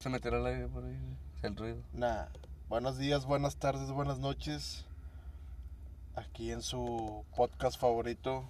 [0.00, 0.96] Se meterá el aire por ahí,
[1.42, 1.78] el ruido.
[1.92, 2.26] Nah.
[2.68, 4.86] Buenos días, buenas tardes, buenas noches.
[6.14, 8.48] Aquí en su podcast favorito.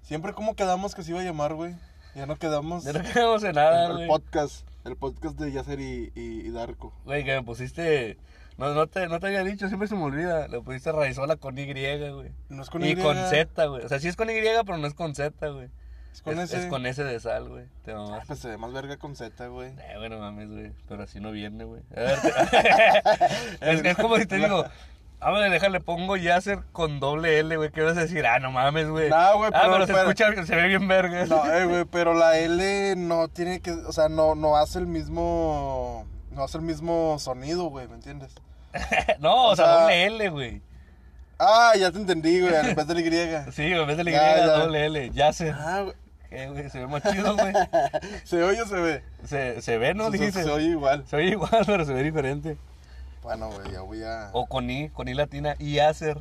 [0.00, 1.74] Siempre como quedamos que se iba a llamar, güey.
[2.14, 2.84] Ya no quedamos.
[2.84, 4.08] Ya no quedamos en nada, el, el güey.
[4.08, 4.66] podcast.
[4.86, 6.94] El podcast de Yasser y, y, y Darko.
[7.04, 8.16] Güey, que me pusiste.
[8.56, 10.48] No, no, te, no te había dicho, siempre se me olvida.
[10.48, 12.32] Le pusiste Raizola con Y, güey.
[12.48, 12.96] No es con y Y.
[12.96, 13.84] con Z, güey.
[13.84, 14.32] O sea, sí es con Y,
[14.64, 15.68] pero no es con Z, güey.
[16.16, 16.58] Es con es, S.
[16.64, 17.64] es con S de sal, güey.
[17.84, 18.20] Te Ah.
[18.26, 19.68] Pues se ve más verga con Z, güey.
[19.70, 20.72] Eh, bueno, mames, güey.
[20.88, 21.82] Pero así no viene, güey.
[21.94, 22.30] A ver, te-
[23.72, 24.64] es, es como si te digo.
[25.20, 27.70] Ah, güey, déjale, pongo Yasser con doble L, güey.
[27.70, 28.26] ¿Qué vas a decir?
[28.26, 29.08] Ah, no mames, güey.
[29.10, 31.26] No, güey, Ah, pero- pero se pero- escucha, se ve bien verga.
[31.26, 33.72] No, eh, güey, pero la L no tiene que.
[33.72, 36.06] O sea, no, no hace el mismo.
[36.30, 38.32] No hace el mismo sonido, güey, ¿me entiendes?
[39.20, 40.62] no, o, o sea, sea- doble L, güey.
[41.38, 43.00] Ah, ya te entendí, güey, en vez de la
[43.48, 43.52] Y.
[43.52, 45.10] Sí, en vez de la Y, doble L.
[45.10, 45.54] Yasser.
[45.58, 45.94] Ah, güey.
[46.30, 47.52] Güey, se ve más chido, güey.
[48.24, 49.02] ¿Se oye o se ve?
[49.24, 50.10] Se, se ve, ¿no?
[50.10, 50.42] se, Dijiste.
[50.42, 51.06] se oye igual.
[51.06, 52.56] Se oye igual, pero se ve diferente.
[53.22, 54.30] Bueno, güey, ya voy a.
[54.32, 55.54] O con I, con I latina.
[55.58, 56.20] Y Yasser.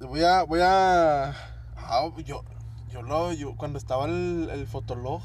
[0.00, 0.42] Voy a.
[0.42, 1.30] Voy a.
[1.76, 2.44] Ah, yo.
[2.90, 3.32] Yo lo.
[3.32, 5.22] Yo, cuando estaba el, el fotolog,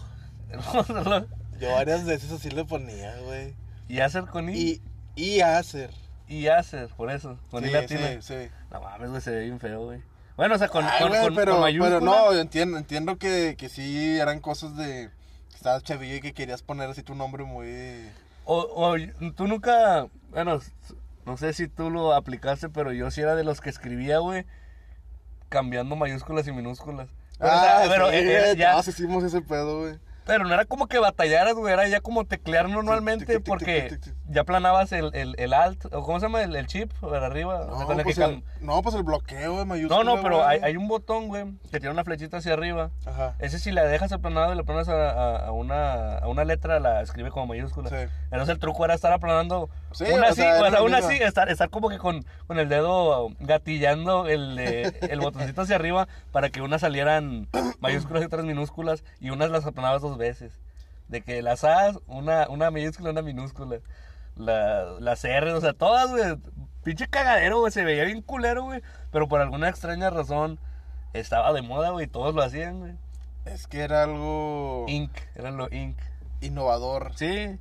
[1.59, 3.56] yo varias veces así le ponía, güey.
[3.88, 4.53] Yasser con I.
[4.53, 4.81] Y.
[5.16, 5.91] Y hacer.
[6.28, 7.38] Y Yasser, por eso.
[7.52, 8.08] Con I latina.
[8.22, 8.50] sí, sí.
[8.72, 10.02] No mames, güey, se ve bien feo, güey.
[10.40, 12.00] Bueno, o sea, con, Ay, con, güey, con- pero, con pero mayúscula.
[12.00, 15.09] no, entiendo, entiendo que, que sí eran cosas de
[15.50, 18.09] que estabas chavillo y que querías poner así tu nombre muy...
[18.46, 18.96] O, o
[19.36, 20.62] tú nunca, bueno,
[21.26, 24.46] no sé si tú lo aplicaste, pero yo sí era de los que escribía, güey,
[25.50, 27.09] cambiando mayúsculas y minúsculas.
[27.38, 30.00] Pero, o sea, Ah, pero, sí, eh, ya- todos hicimos ese pedo, güey.
[30.26, 34.00] pero no era como que batallaras, güey, era ya como teclear normalmente porque.
[34.31, 37.61] Ya planabas el, el, el alt, o cómo se llama, el, el chip, para arriba.
[37.61, 40.45] o sea, No, con pues el, no, pues el bloqueo de mayúscula, no, no, pero
[40.45, 42.91] hay, hay un botón, güey, que tiene una flechita hacia arriba.
[43.05, 43.35] Ajá.
[43.39, 46.80] Ese si la dejas aplanado y le pones a, a- a una, a una letra,
[46.80, 47.89] la escribe como mayúscula.
[47.89, 47.95] Sí.
[48.25, 51.50] Entonces el truco era estar aplanando Sí, una así, o sea, la una así, estar,
[51.50, 56.50] estar como que con, con el dedo gatillando el, eh, el botoncito hacia arriba para
[56.50, 57.47] que unas salieran
[57.79, 60.51] mayúsculas y otras minúsculas y unas las aplanabas dos veces.
[61.07, 63.79] De que las A, una, una mayúscula y una minúscula.
[64.39, 66.23] La, las R, o sea, todas, güey.
[66.83, 67.72] Pinche cagadero, güey.
[67.72, 68.81] Se veía bien culero, güey.
[69.11, 70.59] Pero por alguna extraña razón
[71.13, 72.07] estaba de moda, güey.
[72.07, 72.94] Todos lo hacían, güey.
[73.45, 75.11] Es que era algo Inc.
[75.35, 75.97] Era lo Inc.
[76.41, 77.11] innovador.
[77.16, 77.59] Sí.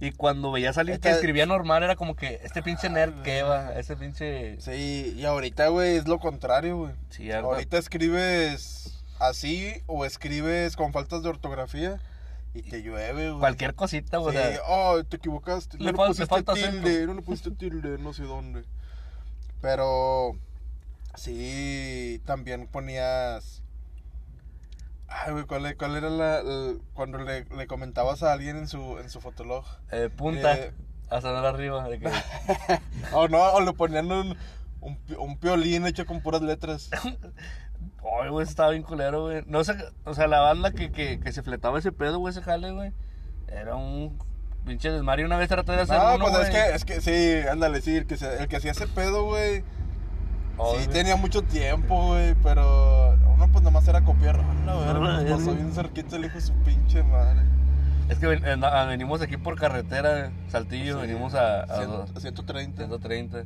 [0.00, 3.42] Y cuando veías a alguien que escribía normal, era como que este pinche nerd que
[3.42, 4.60] va, ese pinche.
[4.60, 6.92] Sí, y ahorita, güey, es lo contrario, güey.
[7.10, 11.98] Sí, ahorita- Ahorita escribes así o escribes con faltas de ortografía
[12.54, 13.38] y te llueve, güey.
[13.40, 14.36] Cualquier cosita, güey.
[14.36, 15.78] Sí, sea, oh, te equivocaste.
[15.78, 17.06] Le no le pusiste falta tilde, acento.
[17.06, 18.64] no le pusiste tilde, no sé dónde.
[19.60, 20.32] Pero
[21.14, 23.62] sí, también ponías.
[25.08, 28.98] Ay, güey, ¿cuál, cuál era la, la- cuando le, le comentabas a alguien en su
[28.98, 29.64] en su fotolog?
[29.90, 30.72] eh, punta Eh,
[31.10, 31.88] hasta arriba.
[31.88, 32.10] De que,
[33.12, 34.36] O no, o le ponían un,
[34.80, 36.90] un, un piolín hecho con puras letras.
[38.22, 39.42] Ay, güey, estaba bien culero, güey.
[39.46, 39.74] No sé,
[40.04, 42.92] o sea, la banda que, que, que se fletaba ese pedo, güey, ese jale, güey.
[43.48, 44.18] Era un
[44.66, 45.26] pinche desmario.
[45.26, 46.52] Una vez traté de hacer No, uno, pues es güey.
[46.52, 49.60] que, es que sí, ándale, sí, el que, se- el que hacía ese pedo, güey.
[49.60, 49.64] Sí,
[50.56, 50.86] güey.
[50.88, 54.40] tenía mucho tiempo, güey, pero uno pues nomás era copiar.
[54.40, 55.56] A la verga, Ah, nos ya pasó vi.
[55.58, 57.42] bien cerquita el hijo de su pinche madre.
[58.08, 61.86] Es que ven- eh, no, venimos aquí por carretera, Saltillo, Sí, venimos a, a, cien-
[61.88, 62.78] dos- a 130.
[62.86, 63.44] 130.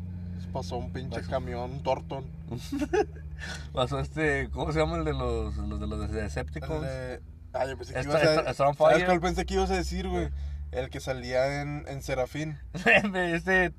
[0.52, 2.24] Pasó un pinche camión, un Torton.
[3.72, 6.82] Pasó este, ¿cómo se llama el de los, los de los Decepticons?
[6.82, 7.20] de-
[7.54, 8.18] Ah, yo pensé que ibas a...
[8.34, 9.06] está- está on ¿Sabes fire.
[9.06, 10.30] cuál pensé que ibas a decir, güey?
[10.70, 12.58] El que salía en, en Serafín.
[13.14, 13.72] Este,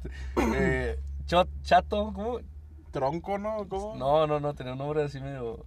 [0.56, 2.40] eh, Chato, ¿cómo?
[2.92, 3.68] Tronco, ¿no?
[3.68, 3.96] ¿Cómo?
[3.96, 5.66] No, no, no, tenía un nombre así medio...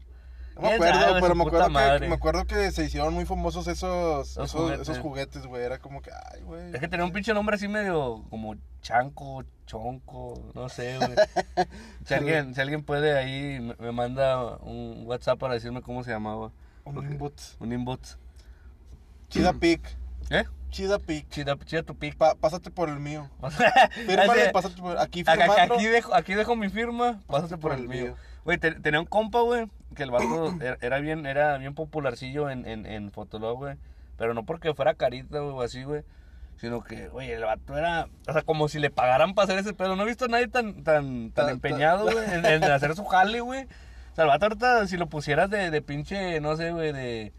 [0.56, 3.66] Me ¿Quién acuerdo, sabe, pero me acuerdo, que, me acuerdo que se hicieron muy famosos
[3.68, 4.80] esos, esos, juguetes.
[4.88, 5.62] esos juguetes, güey.
[5.62, 6.72] Era como que, ay, güey.
[6.72, 11.10] Es que tenía un pinche nombre así medio como chanco, chonco, no sé, güey.
[12.06, 16.10] Si alguien, si alguien puede ahí, me, me manda un WhatsApp para decirme cómo se
[16.10, 16.52] llamaba.
[16.84, 17.34] Un input.
[17.58, 18.16] Un inbox.
[19.28, 19.80] Chida pic.
[20.30, 20.44] ¿Eh?
[20.70, 21.28] Chida pic.
[21.28, 22.16] Chida, chida tu pic.
[22.16, 23.28] Pa- pásate por el mío.
[23.50, 25.74] Sea, Fírmale, pásate por aquí firmando.
[25.74, 28.14] aquí, dejo, aquí dejo mi firma, pásate por el mío.
[28.46, 32.48] Güey, te- tenía un compa, güey, que el vato era, era bien, era bien popularcillo
[32.48, 33.76] en, en, en Fotolog, güey.
[34.16, 36.02] Pero no porque fuera carita, güey, o así, güey.
[36.58, 39.74] Sino que, güey, el vato era, o sea, como si le pagaran para hacer ese
[39.74, 39.94] pedo.
[39.94, 42.94] No he visto a nadie tan, tan, tan Ta- ta- empeñado, güey, en, en hacer
[42.94, 43.64] su jale, güey.
[43.64, 47.32] O sea, el vato ahorita, si lo pusieras de, de pinche, no sé, güey, de,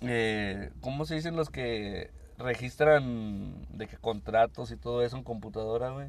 [0.00, 5.90] eh, ¿cómo se dicen los que registran de que contratos y todo eso en computadora,
[5.90, 6.08] güey?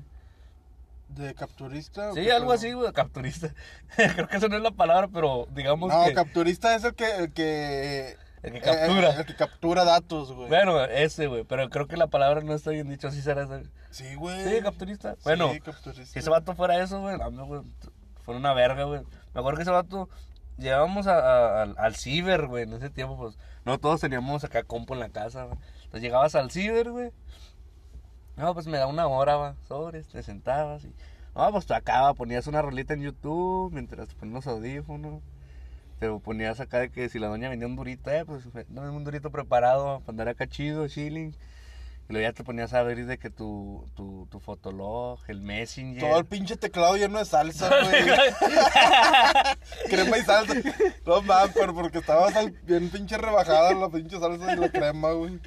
[1.10, 2.14] ¿De capturista?
[2.14, 3.54] Sí, algo así, güey, capturista.
[3.96, 6.14] Creo que esa no es la palabra, pero digamos No, que...
[6.14, 9.10] capturista es el que, el que El que Eh, captura.
[9.12, 10.48] El, que captura datos, güey.
[10.48, 11.44] Bueno, ese, güey.
[11.44, 13.08] Pero creo que la palabra no está bien dicho.
[13.10, 13.70] Así será ese.
[13.90, 14.44] Sí, güey.
[14.44, 15.16] Sí, capturista.
[15.24, 16.06] Bueno, Sí, capturista.
[16.14, 17.62] Si ese vato fuera eso, güey, no, güey,
[18.24, 19.02] fue una verga, güey.
[19.34, 20.08] Me acuerdo que ese vato
[20.58, 24.64] llegábamos a- a- al, al ciber, güey, en ese tiempo, pues, no todos teníamos acá
[24.64, 25.58] compo en la casa, güey.
[25.78, 27.12] Entonces llegabas al ciber, güey.
[28.40, 30.94] No, pues me da una hora, va, sobres, te sentabas y...
[31.36, 35.22] No, pues tú acá, ponías una rolita en YouTube mientras te ponías los audífonos.
[36.00, 39.04] Te ponías acá de que si la doña vendía un durito, eh, pues dame un
[39.04, 41.36] durito preparado para andar acá chido, chilling.
[42.10, 46.02] Y luego ya te ponías a ver de que tu, tu, tu fotolog, el messenger.
[46.02, 48.04] Todo el pinche teclado lleno de salsa, güey.
[49.90, 50.54] crema y salsa.
[51.06, 55.12] No mames, pero porque estaba sal- bien pinche rebajada la pinche salsa y la crema,
[55.12, 55.40] güey.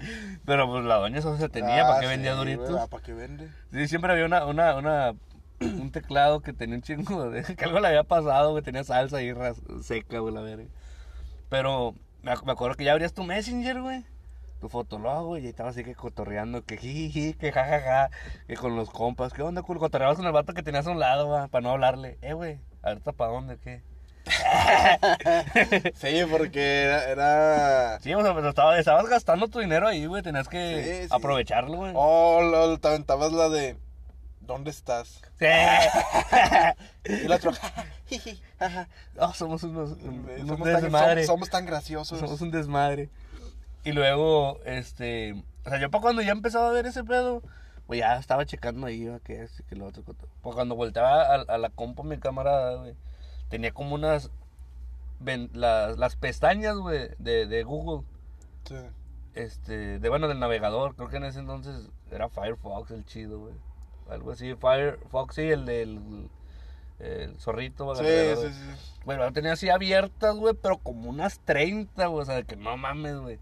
[0.45, 2.79] Pero pues la doña eso se tenía, Ah, ¿para qué vendía sí, duritos?
[2.81, 3.49] ah, ¿Para qué vende?
[3.73, 5.15] Sí, siempre había una, una, una,
[5.61, 9.17] un teclado que tenía un chingo de, que algo le había pasado, güey, tenía salsa
[9.17, 10.69] ahí ras- seca, güey, la verga.
[11.49, 14.05] Pero me, ac- me acuerdo que ya abrías tu Messenger, güey,
[14.63, 18.11] tu fotolog, güey, y ahí estaba así que cotorreando, que jiji, que jajaja,
[18.47, 19.81] que con los compas, ¿qué onda, culo?
[19.81, 22.61] Cotorreabas con el vato que tenías a un lado, va, para no hablarle, eh, güey,
[22.85, 23.83] ahorita para dónde, qué.
[25.97, 27.05] Sí, porque era...
[27.11, 28.01] era...
[28.03, 31.09] Sí, o sea, pues estaba, estabas gastando tu dinero ahí, güey, tenías que Sí, sí.
[31.11, 31.93] aprovecharlo, güey.
[31.97, 33.77] Oh, lo- te aventabas la de...
[34.43, 35.23] ¿Dónde estás?
[35.41, 35.47] Sí.
[37.25, 37.51] Y la otra...
[39.19, 42.21] Oh, somos unos, un- unos somos, tan, somos- somos tan graciosos.
[42.21, 43.11] Somos un desmadre.
[43.85, 45.43] Y luego, este.
[45.65, 47.43] O sea, yo para cuando ya empezaba a ver ese pedo,
[47.87, 50.03] pues ya estaba checando ahí, que este, que lo otro.
[50.05, 52.95] Pues cuando volteaba a, a la compa mi camarada, güey,
[53.49, 54.31] tenía como unas.
[55.21, 58.07] ven- las, las pestañas, güey, de, de Google.
[58.65, 58.77] Sí.
[59.35, 60.95] Este, de bueno, del navegador.
[60.95, 63.55] Creo que en ese entonces era Firefox el chido, güey.
[64.11, 64.55] Algo así.
[64.55, 66.29] Firefox, sí, el del.
[66.99, 68.05] El zorrito, Sí,
[68.37, 68.99] sí, sí.
[69.05, 72.23] Bueno, tenía así abiertas, güey, pero como unas 30, güey.
[72.23, 73.41] O sea, de que no mames, güey.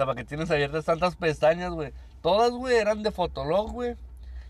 [0.00, 1.92] Sea, ¿para qué tienes abiertas tantas pestañas, güey?
[2.22, 3.96] Todas, güey, eran de Fotolog, güey.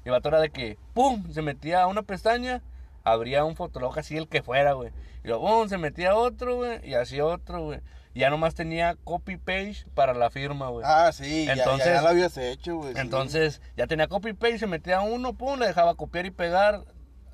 [0.04, 2.62] Y el vato era de que, pum, se metía a una pestaña,
[3.02, 4.90] abría un Fotolog así el que fuera, güey.
[5.24, 7.80] Y luego, pum, se metía otro, güey, y así otro, güey.
[8.14, 10.84] Y ya nomás tenía copy page para la firma, güey.
[10.88, 12.94] Ah, sí, ya- Entonces- ya, ya, lo habías hecho, güey.
[12.94, 13.00] sí.
[13.00, 16.84] Entonces, ya tenía copy paste, se metía uno, pum, le dejaba copiar y pegar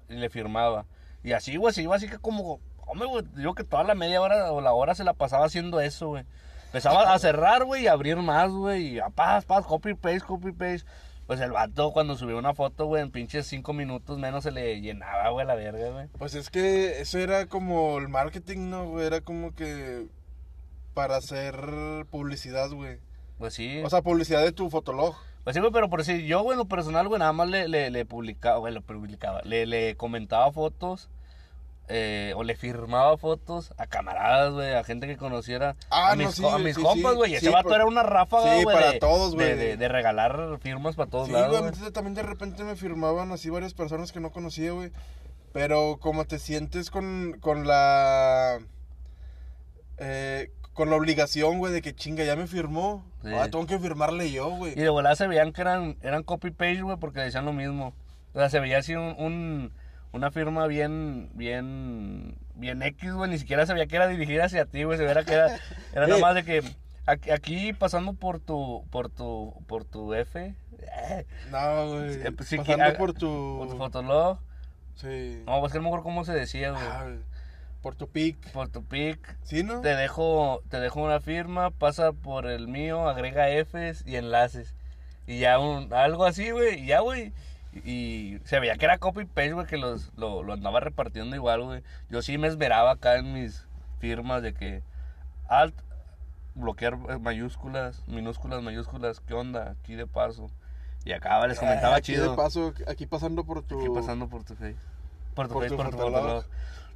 [0.09, 0.87] y le firmaba.
[1.23, 4.23] Y así, güey, se iba así que como, hombre, güey, digo que toda la media
[4.23, 6.25] hora o la hora se la pasaba haciendo eso, güey.
[6.67, 10.53] Empezaba a cerrar, güey, y abrir más, güey, y a paz, paz, copy paste, copy
[10.53, 10.85] paste.
[11.27, 14.81] Pues el vato cuando subió una foto, güey, en pinches cinco minutos menos se le
[14.81, 16.07] llenaba, güey, la verga, güey.
[16.19, 19.07] Pues es que eso era como el marketing, ¿no, güey?
[19.07, 20.07] Era como que
[20.95, 21.57] para hacer
[22.11, 22.99] publicidad, güey.
[23.39, 23.83] Pues sí.
[23.85, 25.17] O sea, publicidad de tu fotolog.
[25.43, 27.69] Pues sí, güey, pero por si yo, güey, en lo personal, güey, nada más le,
[27.69, 31.09] le, le publicaba, güey, lo publicaba, le, le comentaba fotos,
[31.89, 36.27] eh, o le firmaba fotos a camaradas, güey, a gente que conociera, Ah, a mis,
[36.27, 37.87] no, sí, co- a mis sí, compas, sí, güey, y ese sí, vato por- era
[37.87, 39.57] una ráfaga, sí, güey, para de- todos, güey.
[39.57, 43.51] de, de regalar firmas para todos Sí, lados, güey, también de repente me firmaban así
[43.51, 44.91] varias personas que no conocía, güey.
[45.53, 48.59] Pero como te sientes con, con la...
[49.99, 53.03] eh, con la obligación, güey, de que chinga, ya me firmó.
[53.23, 53.31] Sí.
[53.33, 54.73] Ah, tengo que firmarle yo, güey.
[54.73, 57.95] Y de volada se veían que eran, eran copy paste, güey, porque decían lo mismo.
[58.35, 59.73] O sea, se veía así un, un-
[60.17, 63.31] una firma bien, bien, bien X, güey.
[63.31, 64.99] Ni siquiera se veía que era dirigida hacia ti, güey.
[64.99, 65.57] Se veía que era,
[65.93, 66.63] era nada más de que
[67.33, 72.15] aquí, pasando por tu, por tu, por tu F, eh, No, güey.
[72.23, 73.57] Eh, pues sí Pasando haga- por tu...
[73.59, 74.39] por tu fotolog.
[74.97, 75.43] Sí.
[75.47, 76.83] No, pues que no me acuerdo cómo se decía, güey.
[76.83, 77.19] Ah, güey.
[77.83, 78.37] por tu pic.
[78.53, 79.37] Por tu pic.
[79.43, 79.81] ¿Sí, no?
[79.83, 84.75] Te dejo, te dejo una firma, pasa por el mío, agrega Fs y enlaces.
[85.27, 87.33] Y ya un, algo así, güey, y ya, güey.
[87.85, 91.63] Y, se veía que era copy paste, güey, que los, lo, lo andaba repartiendo igual,
[91.63, 91.83] güey.
[92.11, 93.67] Yo sí me esmeraba acá en mis
[93.99, 94.83] firmas de que
[95.49, 95.75] alt,
[96.55, 99.71] bloquear mayúsculas, minúsculas, mayúsculas, ¿qué onda?
[99.73, 100.51] Aquí de paso.
[101.05, 102.31] Y acá les comentaba Ah, aquí chido.
[102.31, 103.79] de paso, aquí pasando por tu...
[103.79, 104.77] Aquí pasando por tu face.
[105.35, 105.97] Por tu Por face, tu por tu.
[105.97, 106.45] Pero,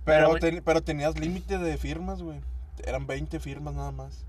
[0.05, 2.41] Pero, ten- pero tenías límite de firmas, güey.
[2.85, 4.25] Eran 20 firmas nada más.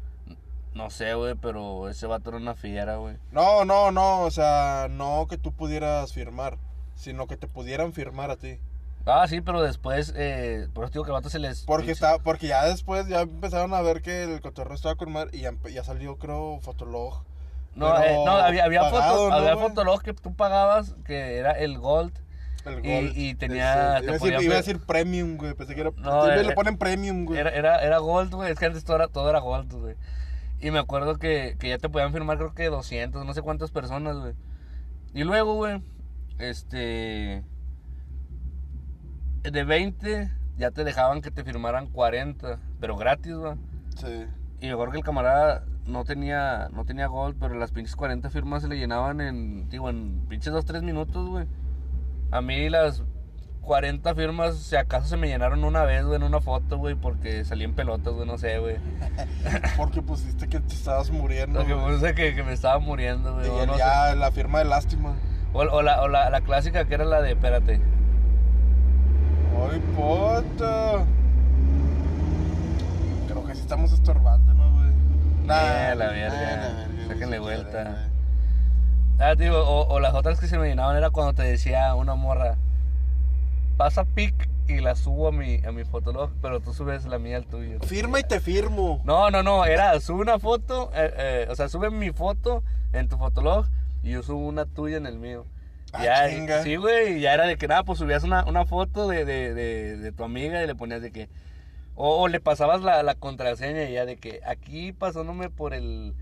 [0.74, 3.18] No sé, güey, pero ese vato era una fiera, güey.
[3.32, 6.58] No, no, no, o sea, no que tú pudieras firmar,
[6.96, 8.58] sino que te pudieran firmar a ti.
[9.06, 11.64] Ah, sí, pero después, eh, por eso digo que el vato se les...
[11.64, 15.30] Porque está, porque ya después ya empezaron a ver que el cotorreo estaba con mar
[15.34, 17.24] y ya, salió creo Fotolog.
[17.74, 21.52] No, eh, no, había, había, pagado, foto, ¿no, había fotolog que tú pagabas, que era
[21.52, 22.14] el Gold.
[22.66, 23.18] El Gold.
[23.18, 26.24] y tenía- Ese- te iba, decir, iba a decir premium, güey, pensé que era No,
[26.24, 27.40] siempre eh, le ponen premium, güey.
[27.40, 29.96] Era, era, era Gold, güey, es que antes todo era, todo era Gold, güey.
[30.62, 33.72] Y me acuerdo que, que ya te podían firmar creo que 200, no sé cuántas
[33.72, 34.34] personas, güey.
[35.14, 35.82] Y luego, güey,
[36.38, 37.44] este...
[39.42, 43.56] De 20 ya te dejaban que te firmaran 40, pero gratis, güey.
[43.98, 44.26] Sí.
[44.60, 48.62] Y mejor que el camarada no tenía, no tenía Gold, pero las pinches 40 firmas
[48.62, 51.48] se le llenaban en, digo, en pinches 2, 3 minutos, güey.
[52.30, 53.04] A mí las
[53.62, 57.46] 40 firmas, si acaso se me llenaron una vez, güey, en una foto, güey, porque
[57.46, 58.78] salí en pelotas, güey, no sé, güey.
[59.78, 61.60] Porque pusiste que te estabas muriendo.
[61.60, 61.96] Lo que güey.
[61.96, 63.48] puse que, que me estaba muriendo, güey.
[63.48, 65.14] Y o no ya la firma de lástima.
[65.54, 67.80] O, o la, o la, la clásica que era la de, espérate.
[69.72, 71.06] ¡Ay, puta!
[73.28, 74.90] Creo que sí estamos estorbando, ¿no, güey?
[74.90, 76.30] Eh, la verga.
[76.32, 78.08] nah, güey, Sáquenle vuelta.
[79.20, 82.16] Ah, digo, o, o las otras que se me llenaban era cuando te decía una
[82.16, 82.58] morra,
[83.82, 87.38] pasa pic y la subo a mi, a mi fotolog, pero tú subes la mía
[87.38, 87.80] al tuyo.
[87.80, 89.02] Firma y te firmo.
[89.06, 92.62] No, no, no, era sube una foto, eh, eh, o sea, sube mi foto
[92.94, 93.66] en tu fotolog
[94.04, 95.48] y yo subo una tuya en el mío.
[95.94, 96.62] Ah, ya, chinga.
[96.62, 99.56] sí, güey, y ya era de que nada, pues subías una, una foto de, de,
[99.56, 101.28] de, de tu amiga y le ponías de que,
[101.96, 106.14] o, o le pasabas la, la contraseña y ya de que aquí pasándome por el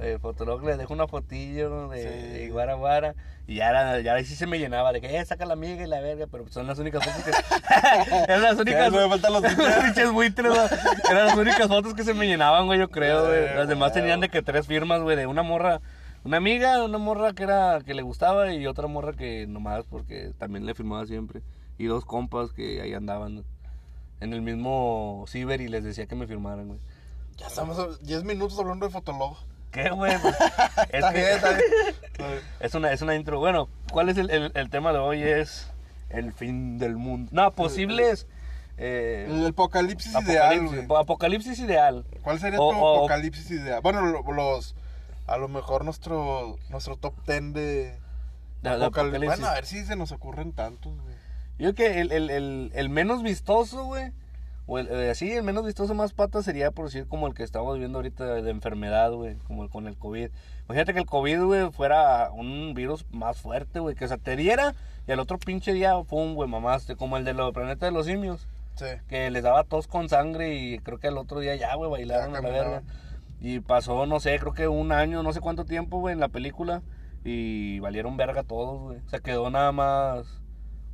[0.00, 2.48] eh, fotolog le dejo una fotillo de, Sí.
[2.50, 3.14] guara guara
[3.46, 5.84] y ya era, ya ahí sí se me llenaba de que, eh, saca la amiga
[5.84, 7.30] y la verga, pero son las únicas fotos que,
[8.24, 9.08] eran las únicas, güey?
[9.08, 9.42] Faltan los.
[9.84, 10.52] Pinches buitres.
[11.08, 13.54] Eran las únicas fotos que se me llenaban, güey, yo creo, güey.
[13.54, 15.80] Las demás tenían de que tres firmas, güey, de una morra,
[16.24, 20.32] una amiga, una morra que era que le gustaba y otra morra que nomás porque
[20.38, 21.42] también le firmaba siempre.
[21.78, 23.44] Y dos compas que ahí andaban
[24.20, 26.80] en el mismo ciber y les decía que me firmaran, güey.
[27.36, 29.36] Ya estamos a 10 minutos hablando de Fotolog.
[29.76, 30.12] ¿Qué, güey?
[30.22, 30.34] Pues,
[30.90, 31.54] es, que-
[32.18, 32.40] bien.
[32.60, 33.38] es una, es una intro.
[33.38, 35.22] Bueno, ¿cuál es el, el- el tema de hoy?
[35.22, 35.70] Es
[36.10, 37.28] el fin del mundo.
[37.32, 38.26] No, posibles...
[38.78, 41.00] eh, El apocalipsis ideal, apocalipsis, güey.
[41.00, 42.04] apocalipsis ideal.
[42.22, 43.80] ¿Cuál sería O- tu o- apocalipsis ideal?
[43.82, 44.74] Bueno, lo- los.
[45.26, 47.98] A lo mejor nuestro nuestro top 10 de.
[48.62, 49.26] De- apocalipsis.
[49.26, 51.14] Bueno, a ver si se nos ocurren tantos, güey.
[51.58, 54.12] Yo creo que el, el menos vistoso, güey,
[54.66, 57.44] o el, eh, sí, el menos vistoso más pata sería por decir como el que
[57.44, 60.28] estamos viviendo ahorita de, enfermedad, güey, como el, con el COVID.
[60.64, 64.34] Imagínate que el COVID, güey, fuera un virus más fuerte, güey, que o sea, te
[64.34, 64.74] diera
[65.06, 68.06] y al otro pinche día, pum, güey, mamaste, como el de los planeta de los
[68.06, 68.86] simios, Sí.
[69.08, 72.32] que les daba tos con sangre y creo que al otro día ya, güey, bailaron
[72.32, 72.82] Ya a la verga.
[73.40, 76.28] Y pasó, no sé, creo que un año, no sé cuánto tiempo, güey, en la
[76.28, 76.82] película
[77.24, 78.98] y valieron verga todos, güey.
[78.98, 80.40] O sea, quedó nada más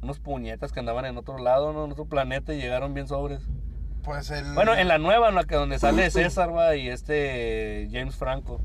[0.03, 1.85] unos puñetas que andaban en otro lado, ¿no?
[1.85, 3.43] En otro planeta y llegaron bien sobres.
[4.03, 4.53] Pues el.
[4.55, 8.61] Bueno, en la nueva, en la que donde sale César, va, y este James Franco.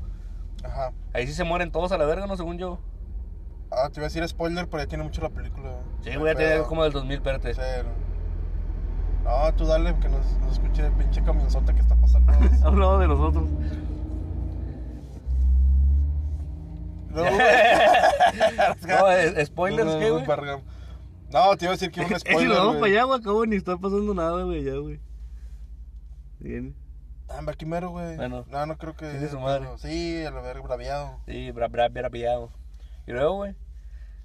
[0.64, 0.92] Ajá.
[1.12, 2.36] Ahí sí se mueren todos a la verga, ¿no?
[2.36, 2.80] Según yo.
[3.70, 5.70] Ah, te iba a decir spoiler, pero ya tiene mucho la película.
[6.02, 6.66] Sí, ya tiene pedo.
[6.66, 7.54] como del 2000, espérate.
[7.54, 7.60] Sí,
[9.24, 9.52] no.
[9.54, 12.32] Tú dale, que nos, nos escuche el pinche camionzota que está pasando.
[12.64, 13.48] Hablado de nosotros.
[17.10, 17.24] no,
[18.88, 20.24] No, spoilers, No, no, ¿qué, güey?
[21.30, 22.48] No, te iba a decir que un Eh, si spoiler.
[22.48, 25.00] nos vamos para allá, güey, acabo ni está pasando nada, güey, ya, güey.
[26.38, 26.74] Bien.
[27.28, 28.16] Ah, aquí mero, güey.
[28.16, 28.44] Bueno.
[28.48, 29.10] No, no creo que.
[29.10, 29.60] Chingue su madre.
[29.66, 31.20] pero Sí, a la verga, braviado.
[31.26, 32.50] Sí, bra, bra, bra, pillado.
[33.06, 33.54] Y luego, güey,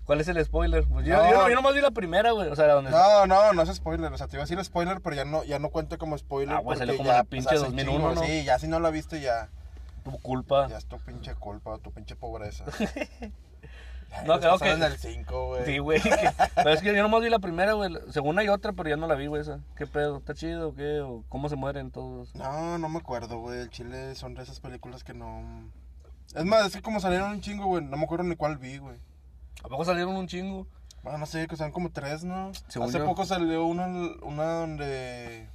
[0.05, 0.85] ¿cuál es el spoiler?
[0.85, 1.29] Pues yo, No.
[1.29, 2.91] yo, yo nomás vi la primera, güey, o sea, la donde...
[2.91, 4.11] No, no, no es spoiler.
[4.13, 6.55] O sea, te iba a decir spoiler, pero ya no, ya no cuenta como spoiler.
[6.55, 8.15] Ah, güey, salió como ya el pinche hace 2001, chingo.
[8.15, 8.23] ¿no?
[8.23, 9.49] Sí, ya si no la viste, ya.
[10.03, 10.67] Tu culpa.
[10.67, 12.65] Ya es tu pinche culpa, tu pinche pobreza.
[14.25, 15.65] No, creo creo que- en el 5, güey.
[15.65, 16.01] Sí, güey.
[16.01, 17.91] que- Pero es que yo nomás vi la primera, güey.
[18.11, 19.59] Según hay otra, pero ya no la vi, güey, esa.
[19.75, 20.17] ¿Qué pedo?
[20.17, 21.01] ¿Está chido o qué?
[21.01, 22.33] ¿O cómo se mueren todos?
[22.35, 23.59] No, no me acuerdo, güey.
[23.59, 25.41] El Chile son de esas películas que no.
[26.35, 27.83] Es más, es que como salieron un chingo, güey.
[27.83, 28.97] No me acuerdo ni cuál vi, güey.
[29.63, 30.67] ¿A poco salieron un chingo?
[31.03, 32.51] Bueno, no sé, que son como tres, ¿no?
[32.69, 33.05] Según Hace yo.
[33.05, 33.87] poco salió una,
[34.23, 35.49] una donde.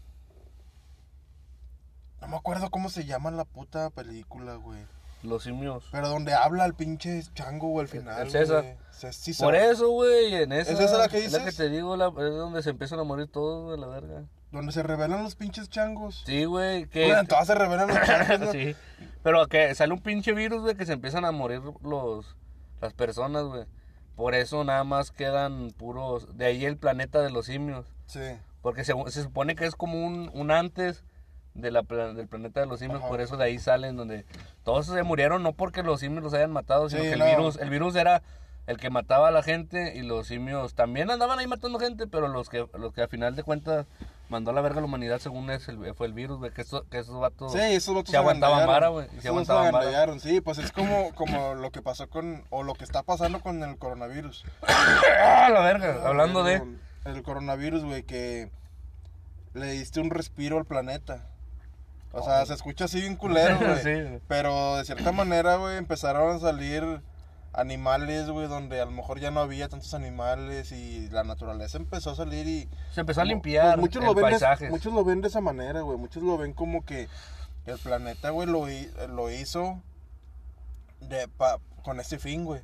[2.21, 4.81] No me acuerdo cómo se llama la puta película, güey.
[5.23, 5.85] Los simios.
[5.91, 8.23] Pero donde habla el pinche chango, güey, al final.
[8.23, 8.63] el César.
[8.63, 8.77] güey.
[8.93, 10.73] Ce- sí, Por eso, güey, en esa...
[10.73, 11.57] ¿Es esa la que es la que dices?
[11.57, 14.25] te digo, la, es donde se empiezan a morir todos, güey, la verga.
[14.51, 16.23] Donde se revelan los pinches changos.
[16.27, 17.05] Sí, güey, que...
[17.07, 18.53] Bueno, en todas se revelan los changos, ¿no?
[18.53, 18.75] sí.
[19.23, 22.37] Pero que sale un pinche virus, güey, que se empiezan a morir los...
[22.81, 23.67] Las personas, güey.
[24.17, 26.37] Por eso nada más quedan puros...
[26.37, 27.87] De ahí el planeta de los simios.
[28.07, 28.21] Sí.
[28.63, 31.05] Porque se, se supone que es como un, un antes
[31.61, 33.09] de la, del planeta de los simios, Ajá.
[33.09, 34.25] por eso de ahí salen donde
[34.65, 37.57] todos se murieron no porque los simios los hayan matado, sino Sí, que el virus,
[37.59, 38.23] el virus era
[38.67, 42.29] el que mataba a la gente y los simios también andaban ahí matando gente, pero
[42.29, 43.87] los que los que a final de cuentas
[44.29, 46.61] mandó a la verga a la humanidad según es el, fue el virus, güey, que,
[46.61, 50.19] eso- que esos vatos Sí, esos vatos se aguantaban vara, güey, se aguantaban vara.
[50.21, 53.62] Sí, pues es como, como lo que pasó con, o lo que está pasando con
[53.62, 54.45] el coronavirus.
[54.62, 56.03] ¡Ah, la verga!
[56.07, 56.62] Hablando de
[57.07, 58.50] El coronavirus, güey, que
[59.55, 61.25] le diste un respiro al planeta.
[62.12, 63.83] O sea, se escucha así bien culero, güey.
[63.83, 64.19] Sí.
[64.29, 67.03] Pero de cierta manera, güey, empezaron a salir
[67.53, 72.11] animales, güey, donde a lo mejor ya no había tantos animales y la naturaleza empezó
[72.11, 72.69] a salir y...
[72.93, 74.71] se empezó a limpiar pues muchos el lo ven de- paisaje.
[74.71, 75.99] muchos lo ven de esa manera, güey.
[75.99, 77.09] Muchos lo ven como que
[77.67, 78.67] El planeta, güey, lo,
[79.09, 79.83] lo hizo
[81.00, 82.61] de, pa, con ese fin, güey.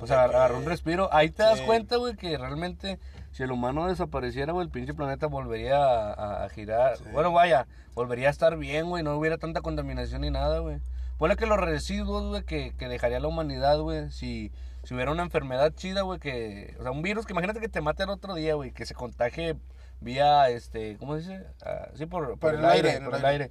[0.00, 1.08] Agar- que- agarró un respiro.
[1.12, 2.98] Ahí te das cuenta, güey, que realmente
[3.32, 6.96] si el humano desapareciera, güey, el pinche planeta volvería a, a- a girar.
[6.98, 7.04] Sí.
[7.12, 10.78] Bueno, vaya, volvería a estar bien, güey, no hubiera tanta contaminación ni nada, güey.
[11.18, 14.50] Ponle que los residuos, güey, que, que dejaría la humanidad, güey, si,
[14.84, 16.74] si hubiera una enfermedad chida, güey, que...
[16.78, 18.94] O sea, un virus que imagínate que te mate el otro día, güey, que se
[18.94, 19.56] contagie
[20.00, 21.46] vía, este, ¿cómo se dice?
[21.64, 23.50] Ah, sí, por, por Por el, el aire, por el aire.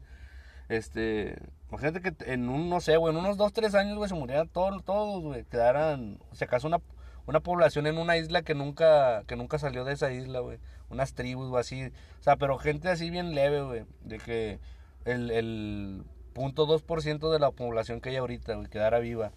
[0.69, 1.38] Este,
[1.69, 4.47] imagínate que en un, no sé, güey, en unos dos, tres años, güey, se murieran
[4.50, 6.79] todos, todos, güey, quedaran, si acaso una,
[7.28, 10.60] una población en una isla que nunca, que nunca salió de esa isla, güey,
[10.90, 14.60] unas tribus o así, o sea, pero gente así bien leve, güey, de que
[15.06, 19.32] el, el punto dos por ciento de la población que hay ahorita, güey, quedara viva,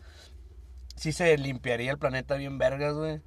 [0.96, 3.20] sí se limpiaría el planeta bien vergas, güey,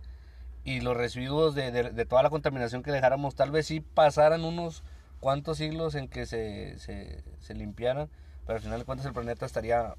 [0.63, 4.43] y los residuos de, de, de toda la contaminación que dejáramos, tal vez sí pasaran
[4.43, 4.83] unos
[5.19, 8.09] cuantos siglos en que se, se, se limpiaran,
[8.45, 9.93] pero al final de cuentas el planeta estaría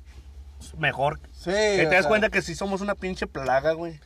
[0.77, 1.21] mejor.
[1.33, 3.99] Sí, Que te das sea, cuenta que sí somos una pinche plaga, güey.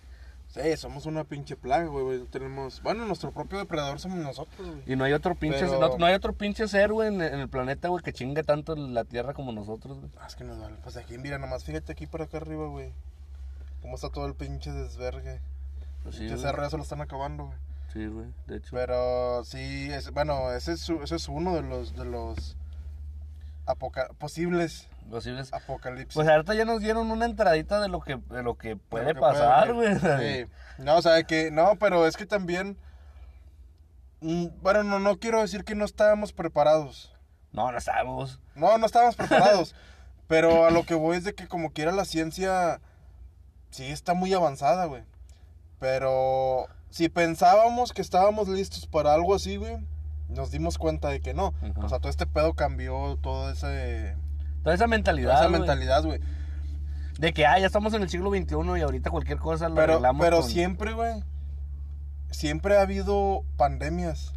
[0.53, 2.27] Sí, somos una pinche plaga, güey.
[2.27, 2.83] Tenemos...
[2.83, 4.83] Bueno, nuestro propio depredador somos nosotros, güey.
[4.87, 7.41] Y no hay otro pinche, Pero- no, no hay otro pinche ser, güey, en, en
[7.41, 10.11] el planeta, güey, que chingue tanto la Tierra como nosotros, güey.
[10.21, 10.77] Ah, es que nos vale.
[10.83, 12.93] Pues aquí, mira, nomás fíjate aquí por acá arriba, güey.
[13.81, 15.41] Cómo está todo el pinche desvergue.
[16.03, 17.59] Pues sí, Pinche cerro ya se lo están acabando, güey.
[17.93, 18.71] Sí, güey, de hecho.
[18.73, 22.57] Pero sí, es, bueno, ese es, ese es uno de los, de los
[23.67, 25.53] apoca- posibles Posibles.
[25.53, 26.15] apocalipsis.
[26.15, 29.09] Pues ahorita ya nos dieron una entradita de lo que, de lo que De puede
[29.09, 29.95] lo que pasar, güey.
[29.99, 30.47] Sí.
[30.79, 32.79] No, o sea, que no, pero es que también
[34.21, 37.13] mm, bueno, no no quiero decir que no estábamos preparados.
[37.53, 38.41] No, no sabemos.
[38.55, 39.75] No, no estábamos preparados.
[40.29, 42.81] pero a lo que voy es de que como quiera la ciencia
[43.71, 45.03] sí está muy avanzada, güey.
[45.79, 49.79] Pero si pensábamos que estábamos listos para algo así, güey,
[50.33, 51.55] nos dimos cuenta de que no.
[51.63, 51.73] Ajá.
[51.85, 54.17] O sea, todo este pedo cambió todo ese
[54.63, 56.21] Toda esa toda mentalidad, esa güey, mentalidad, güey.
[57.19, 59.93] de que, ah, ya estamos en el siglo XXI y ahorita cualquier cosa lo Pero,
[59.95, 61.23] arreglamos pero con- siempre, güey,
[62.31, 64.35] siempre ha habido pandemias.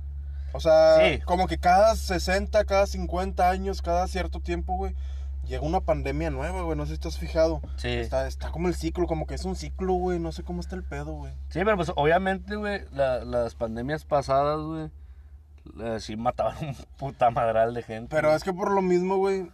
[0.54, 1.20] O sea, Sí.
[1.26, 4.96] como que cada 60, cada 50 años, cada cierto tiempo, güey,
[5.46, 6.78] llega una pandemia nueva, güey.
[6.78, 7.62] No sé si has fijado.
[7.78, 7.90] Sí.
[7.90, 10.18] Está, está como el ciclo, como que es un ciclo, güey.
[10.20, 11.34] No sé cómo está el pedo, güey.
[11.50, 14.90] Sí, pero pues obviamente, güey, la- las pandemias pasadas, güey,
[15.74, 18.14] la- sí mataban un puta madral de gente.
[18.16, 18.38] Pero güey.
[18.38, 19.50] es que por lo mismo, güey,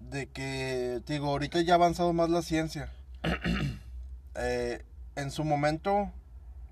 [0.00, 2.90] de que, te digo, ahorita ya ha avanzado más la ciencia.
[4.36, 6.10] Eh, en su momento,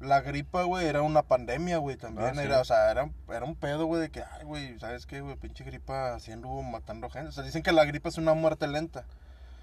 [0.01, 2.31] la gripa, güey, era una pandemia, güey, también.
[2.31, 2.41] Ah, sí.
[2.41, 5.37] era, o sea, era, era un pedo, güey, de que, ay, güey, ¿sabes qué, güey?
[5.37, 7.29] Pinche gripa así anduvo matando gente.
[7.29, 9.05] O sea, dicen que la gripa es una muerte lenta.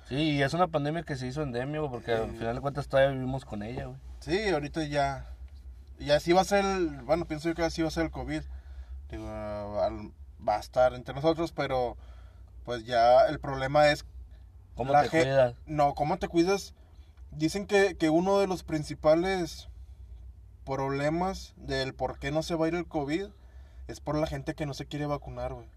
[0.08, 2.88] Sí, y es una pandemia que se hizo endemia, güey, porque al final de cuentas
[2.88, 3.98] todavía vivimos con ella, güey.
[4.22, 5.26] Sí, ahorita ya.
[6.00, 8.12] Y así va a ser, el- bueno, pienso yo que así va a ser el
[8.12, 8.42] COVID.
[9.10, 9.28] Digo,
[9.82, 10.12] al-
[10.48, 11.98] va a estar entre nosotros, pero
[12.64, 14.06] pues ya el problema es
[14.76, 15.56] ¿Cómo La te cuidas?
[15.66, 16.74] No, ¿cómo te cuidas?
[17.32, 19.68] Dicen que, que uno de los principales
[20.66, 23.28] problemas del por qué no se va a ir el COVID
[23.88, 25.68] es por la gente que no se quiere vacunar, güey.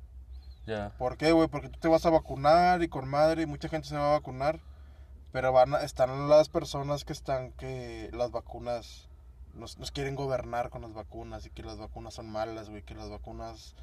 [0.66, 0.90] Ya.
[0.98, 1.48] ¿Por qué, güey?
[1.48, 4.18] Porque tú te vas a vacunar y con madre y mucha gente se va a
[4.18, 4.60] vacunar.
[5.32, 9.08] Pero van a, están las personas que están que las vacunas
[9.54, 12.94] nos, nos quieren gobernar con las vacunas y que las vacunas son malas, güey, que
[12.94, 13.74] las vacunas...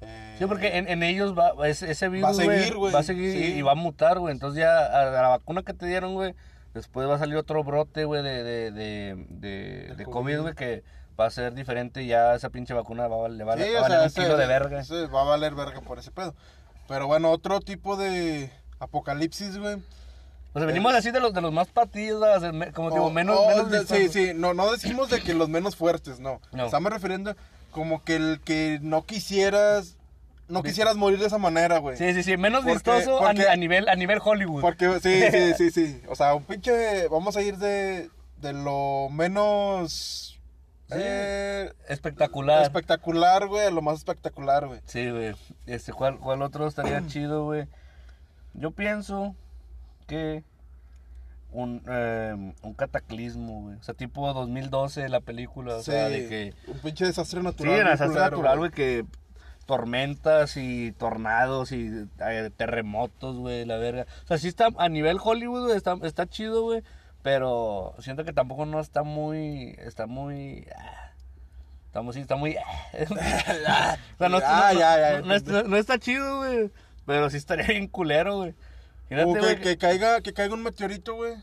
[0.00, 3.02] eh, Sí, porque en, en ellos va, ese, ese virus, a seguir, güey, va a
[3.04, 3.52] seguir y- sí.
[3.58, 4.32] y va a mutar, güey.
[4.32, 6.34] Entonces ya a, a la vacuna que te dieron, güey,
[6.74, 10.40] después va a salir otro brote, güey, de, de, de, de, De COVID.
[10.40, 10.82] Güey, que
[11.20, 13.62] va a ser diferente y ya esa pinche vacuna va a, valer- le va, Sí,
[13.72, 14.80] va a valer sea, un ese- kilo de verga.
[14.80, 16.34] ese va a valer verga por ese pedo.
[16.88, 19.76] Pero bueno, otro tipo de apocalipsis, güey.
[20.54, 21.68] O sea, venimos así de los, de los más
[22.52, 25.48] me- como digo, menos, o menos de- sí, sí, no, no decimos de que los
[25.48, 26.40] menos fuertes, no.
[26.52, 26.66] No.
[26.66, 27.34] Estamos refiriendo
[27.70, 29.96] como que el que no quisieras,
[30.48, 31.96] no quisieras morir de esa manera, güey.
[31.96, 34.60] Sí, sí, sí, menos Porque- vistoso a, porque- ni- a nivel, a nivel Hollywood.
[34.60, 35.22] Porque, sí,
[35.56, 36.02] sí, sí, sí.
[36.08, 38.10] O sea, un pinche, vamos a ir de,
[38.42, 40.38] de lo menos
[40.88, 40.98] Sí.
[41.00, 42.62] eh, Espectacular.
[42.62, 44.80] espectacular, güey, a lo más espectacular, güey.
[44.84, 45.34] Sí, güey.
[45.64, 47.66] Este, ¿cuál, ¿Cuál otro estaría chido, güey?
[48.52, 49.34] Yo pienso
[50.12, 50.44] que
[51.50, 53.76] un, eh, un cataclismo, güey.
[53.76, 56.54] O sea, tipo 2012 la película, o sea, Sí, de que...
[56.70, 57.72] Un pinche desastre Sí, natural.
[57.72, 59.04] en bien desastre culero, natural, güey, que
[59.66, 61.88] tormentas y tornados y
[62.20, 64.06] eh, terremotos, güey, la verga.
[64.24, 66.82] O sea, sí está a nivel Hollywood, güey, está, está chido, güey,
[67.22, 70.66] pero siento que tampoco no está muy, está muy...
[70.76, 71.10] ah,
[71.86, 72.56] Estamos, sí, está muy...
[73.10, 75.20] o sea, no, Ah, no- ya,
[75.64, 76.70] no está chido, güey,
[77.04, 78.54] pero sí estaría bien culero, güey.
[79.14, 81.34] O Imagínate, que, caiga, que caiga un meteorito, güey.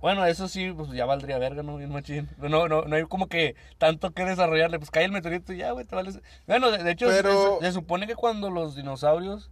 [0.00, 1.76] Bueno, eso sí, pues ya valdría verga, ¿no?
[1.76, 2.28] Bien machín.
[2.38, 4.78] No, no, no hay como que tanto que desarrollarle.
[4.80, 6.18] Pues cae el meteorito y ya, güey, te vales.
[6.48, 9.50] Bueno, de, de hecho, se- Pero- se, se supone que cuando los dinosaurios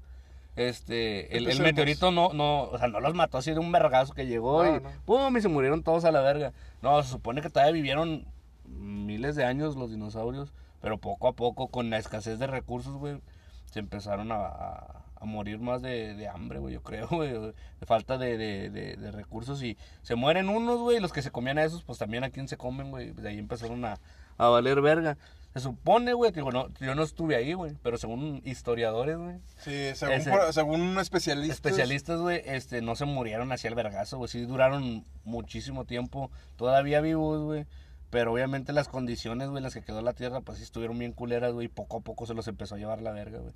[0.56, 4.26] Este, el, meteorito no, no, o sea, no los mató así de un vergazo que
[4.26, 4.90] llegó No, y no.
[5.06, 6.52] pum, y se murieron todos a la verga.
[6.82, 8.26] No, se supone que todavía vivieron
[8.66, 13.20] miles de años los dinosaurios, pero poco a poco, con la escasez de recursos, güey,
[13.66, 17.52] se empezaron a, a- a morir más de, de hambre, güey, yo creo, güey, de
[17.87, 21.30] falta de, de- de- de recursos y se mueren unos, güey, y los que se
[21.30, 23.98] comían a esos, pues también a quién se comen, güey, de ahí empezaron a,
[24.38, 25.16] a valer verga.
[25.52, 29.37] Se supone, güey, que digo, no, yo no estuve ahí, güey, pero según historiadores, güey,
[29.59, 31.56] Sí, según, Ese- por- según especialistas.
[31.56, 34.28] especialistas, güey, este, no se murieron hacia el vergazo, güey.
[34.28, 37.66] Sí duraron muchísimo tiempo todavía vivos, güey.
[38.11, 41.12] Pero obviamente las condiciones, güey, en las que quedó la Tierra, pues sí estuvieron bien
[41.12, 41.66] culeras, güey.
[41.66, 43.52] Y poco a poco se los empezó a llevar la verga, güey.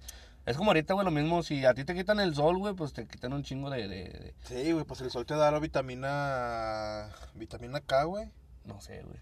[0.46, 1.42] Es como ahorita, güey, lo mismo.
[1.42, 3.88] Si a ti te quitan el sol, güey, pues te quitan un chingo de...
[3.88, 7.08] de- de- Sí, güey, pues el sol te da la vitamina.
[7.34, 8.28] Vitamina K, güey.
[8.64, 9.18] no sé, güey.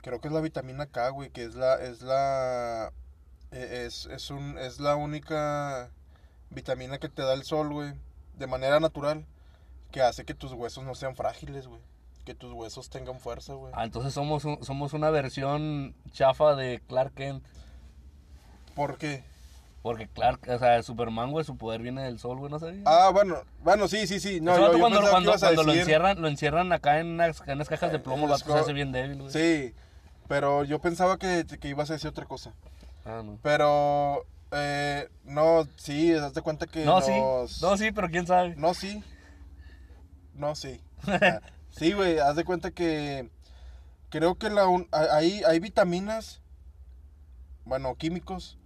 [0.00, 1.74] Creo que es la vitamina K, güey, que es la.
[1.82, 2.92] Es la.
[3.50, 5.90] eh, Es, es, un, es la única
[6.50, 7.92] vitamina que te da el sol, güey.
[8.38, 9.26] De manera natural.
[9.90, 11.80] Que hace que tus huesos no sean frágiles, güey.
[12.24, 13.72] Que tus huesos tengan fuerza, güey.
[13.76, 17.44] Ah, entonces somos, un- somos una versión chafa de Clark Kent.
[18.74, 19.24] ¿Por qué?
[19.82, 22.82] Porque Clark, o sea, Superman, güey, su poder viene del sol, güey, ¿no sabía?
[22.84, 24.40] Ah, bueno, bueno, sí, sí, sí.
[24.40, 27.98] No, yo, yo cuando, lo encierran, lo encierran acá en unas, en unas cajas de
[27.98, 29.32] plomo, el vato se hace bien débil, güey.
[29.32, 29.74] Sí,
[30.26, 32.52] pero yo pensaba que, que ibas a decir otra cosa.
[33.04, 33.38] Ah, no.
[33.42, 37.12] Pero, eh, no, sí, haz de cuenta que No, sí.
[37.62, 38.56] No, sí, pero quién sabe.
[38.56, 39.02] No, sí.
[40.34, 40.80] No, sí.
[41.70, 43.30] Sí, güey, haz de cuenta que
[44.08, 46.40] creo que la un- hay, hay vitaminas,
[47.64, 48.57] bueno, químicos,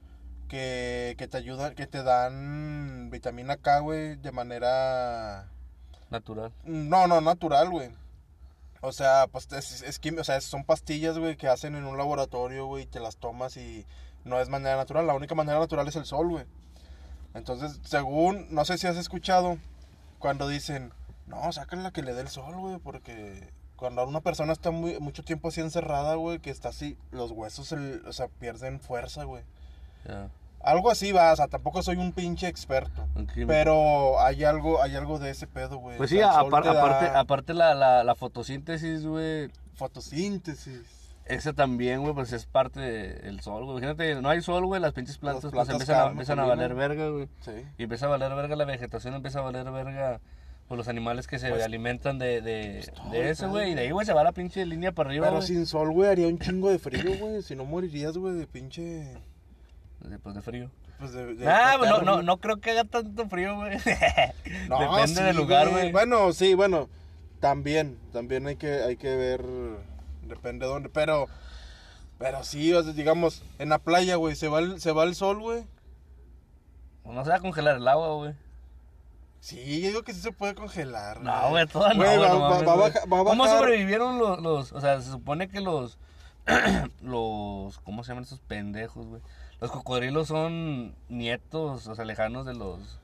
[0.53, 5.49] que, que te ayudan, que te dan vitamina K, güey, de manera...
[6.11, 6.53] Natural.
[6.65, 7.89] No, no, natural, güey.
[8.83, 11.97] O sea, pues es, es quimi- o sea, son pastillas, güey, que hacen en un
[11.97, 13.87] laboratorio, güey, te las tomas y
[14.25, 15.07] no es manera natural.
[15.07, 16.45] La única manera natural es el sol, güey.
[17.33, 19.57] Entonces, según, no sé si has escuchado,
[20.19, 20.93] cuando dicen,
[21.29, 25.25] no, sácala que le dé el sol, güey, porque cuando una persona está muy, mucho
[25.25, 29.45] tiempo así encerrada, güey, que está así, los huesos, el- o sea, pierden fuerza, güey.
[30.07, 30.29] Ya.
[30.65, 33.07] Algo así va, o sea, tampoco soy un pinche experto.
[33.35, 33.49] Químico.
[33.49, 35.97] Pero hay algo, hay algo de ese pedo, güey.
[35.97, 39.51] Pues sí, sea, el sol apar- te da aparte, aparte la, la, la fotosíntesis, güey,
[39.75, 40.83] Fotosíntesis.
[41.25, 43.79] esa también, güey, pues es parte del sol, güey.
[43.79, 46.75] Imagínate, no hay sol, güey, las pinches plantas, pues plantas empiezan, a, empiezan a valer
[46.75, 47.29] verga, güey.
[47.41, 47.53] Sí.
[47.79, 50.21] Y empieza a valer verga la vegetación, empieza a valer verga
[50.69, 53.73] pues los animales que se Pues, alimentan de, de, todo de eso, güey.
[53.73, 55.49] Y de ahí, güey, se va la pinche línea para arriba, Pero güey.
[55.49, 57.43] sin sol, güey, haría un chingo de frío, güey.
[57.43, 59.13] Si no morirías, güey, de pinche.
[60.05, 60.71] Después de frío.
[60.99, 61.35] Pues de.
[61.35, 63.79] de Ah, pues no, no, no creo que haga tanto frío, güey.
[64.69, 65.93] No, Depende sí, del lugar, güey.
[65.93, 66.89] Bueno, sí, bueno.
[67.41, 69.45] También, también hay que, hay que ver.
[70.23, 70.89] Depende de dónde.
[70.89, 71.27] Pero.
[72.19, 75.15] Pero sí, o sea, digamos, en la playa, güey, se va el, se va el
[75.17, 75.65] sol, güey.
[77.05, 78.35] No se va a congelar el agua, güey.
[79.41, 81.21] Sí, yo digo que sí se puede congelar.
[81.21, 82.91] No, güey, toda no, Güey, güey, va- no va- mames, va a güey.
[82.93, 85.99] bajar- va a ¿Cómo sobrevivieron los, los, o sea, se supone que los,
[87.03, 89.23] los, ¿cómo se llaman esos pendejos, güey?
[89.63, 92.99] Los cocodrilos son nietos, o sea, lejanos de los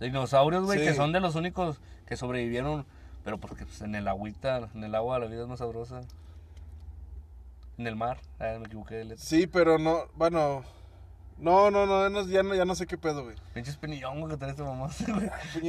[0.00, 0.84] dinosaurios, güey, Sí.
[0.86, 2.84] que son de los únicos que sobrevivieron,
[3.22, 6.00] pero porque pues, en el agüita, en el agua la vida es más sabrosa.
[7.78, 9.24] En el mar, ah, me equivoqué de letra.
[9.24, 10.64] Sí, pero no, bueno.
[11.38, 13.36] No, no, no, no, ya no, ya no sé qué pedo, güey.
[13.54, 14.88] Pinches pinillón, güey, que trae este mamá,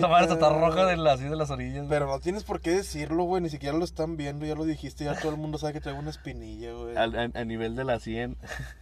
[0.10, 1.90] madre está roja de la, así de las orillas, güey.
[1.90, 3.42] Pero no tienes por qué decirlo, güey.
[3.44, 5.06] Ni siquiera lo están viendo, ya lo dijiste.
[5.06, 6.98] Ya todo el mundo sabe que traigo una espinilla, güey.
[6.98, 8.38] Al- a, a nivel de la 100.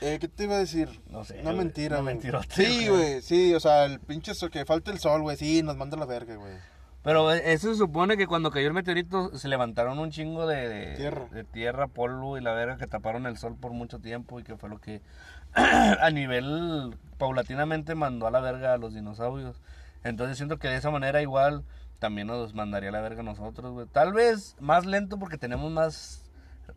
[0.00, 0.88] Eh, ¿Qué te iba a decir?
[1.10, 2.14] No sé, güey, mentira, güey.
[2.14, 3.20] mentirote, Sí, güey.
[3.22, 3.54] sí.
[3.54, 5.36] O sea, el pinche so- que falta el sol, güey.
[5.36, 6.54] Sí, nos manda la verga, güey.
[7.02, 10.96] Pero eso se supone que cuando cayó el meteorito se levantaron un chingo de, de-
[10.96, 11.26] Tierra.
[11.30, 14.56] de tierra, polvo y la verga que taparon el sol por mucho tiempo y que
[14.56, 15.00] fue lo que
[15.54, 19.60] a nivel paulatinamente mandó a la verga a los dinosaurios.
[20.04, 21.64] Entonces siento que de esa manera igual
[21.98, 23.86] también nos mandaría a la verga a nosotros, güey.
[23.86, 26.22] Tal vez más lento porque tenemos más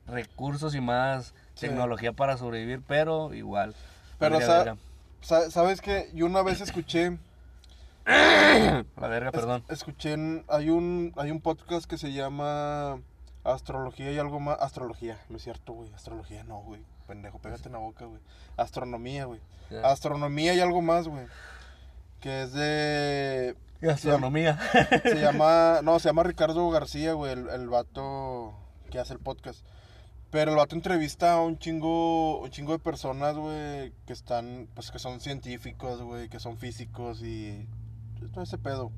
[0.08, 1.68] recursos y más Sí.
[1.68, 3.76] tecnología para sobrevivir, pero igual.
[4.20, 4.78] Pero, valdría sa- verga.
[5.22, 6.10] sa- ¿sabes qué?
[6.14, 7.18] Yo una vez escuché...
[8.06, 9.64] La verga, perdón.
[9.68, 10.16] es- escuché...
[10.50, 13.00] hay, un, hay un podcast que se llama...
[13.46, 14.58] Astrología y algo más.
[14.62, 15.94] Astrología, no es cierto, güey.
[15.94, 16.82] Astrología no, güey.
[17.08, 18.22] Pendejo, pégate en la boca, güey.
[18.56, 19.42] Astronomía, güey.
[19.84, 21.26] Astronomía y algo más, güey.
[22.22, 23.58] Que es de.
[23.92, 24.58] Astronomía.
[25.04, 25.82] Se llama.
[25.84, 27.34] No, se llama Ricardo García, güey.
[27.34, 28.54] El, el vato
[28.90, 29.60] que hace el podcast.
[30.34, 32.40] Pero el vato entrevista a un chingo.
[32.42, 33.94] Un chingo de personas, güey.
[34.08, 34.68] Que están.
[34.74, 36.28] Pues que son científicos, güey.
[36.28, 37.68] Que son físicos y.
[38.34, 38.92] Todo ese pedo.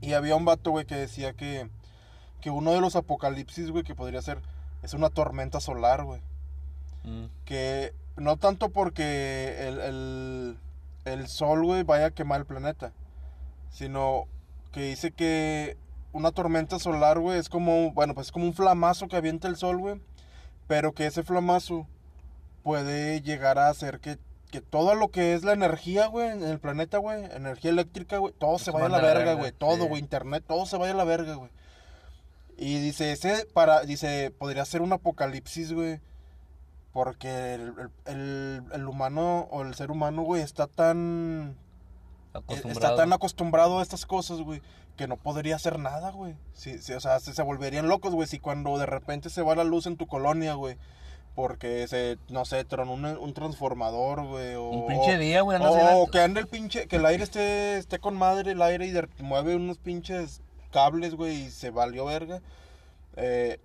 [0.00, 1.68] Y había un vato, güey, que decía que.
[2.40, 4.40] Que uno de los apocalipsis, güey, que podría ser.
[4.82, 6.22] Es una tormenta solar, güey
[7.04, 7.26] Mm.
[7.44, 10.58] que no tanto porque el, el,
[11.06, 12.92] el sol, güey, vaya a quemar el planeta.
[13.70, 14.24] Sino
[14.72, 15.76] que dice que
[16.12, 19.56] una tormenta solar, güey, es como, bueno, pues es como un flamazo que avienta el
[19.56, 20.00] sol, güey.
[20.70, 21.88] Pero que ese flamazo
[22.62, 24.18] puede llegar a hacer que,
[24.52, 28.32] que todo lo que es la energía, güey, en el planeta, güey, energía eléctrica, güey,
[28.38, 29.50] todo se vaya a la verga, güey.
[29.50, 31.50] Todo, güey, internet, todo se vaya a la verga, güey.
[32.56, 35.98] Y dice, ese para, dice, podría ser un apocalipsis, güey.
[36.92, 37.74] Porque el,
[38.06, 41.56] el- el- humano o el ser humano, güey, está tan...
[42.34, 44.62] eh, Está tan acostumbrado a estas cosas, güey,
[45.00, 46.34] que no podría hacer nada, güey.
[46.52, 49.54] Sí, sí, o sea, se, se volverían locos, güey, si cuando de repente se va
[49.54, 50.76] la luz en tu colonia, güey.
[51.34, 54.56] Porque se, no sé, tronó un, un transformador, güey.
[54.56, 55.58] O, Un pinche día, güey.
[55.58, 58.52] o, andas en o que ande el pinche, que el aire esté, esté con madre
[58.52, 62.42] el aire y de- mueve unos pinches cables, güey, y se valió verga.
[63.16, 63.58] Eh,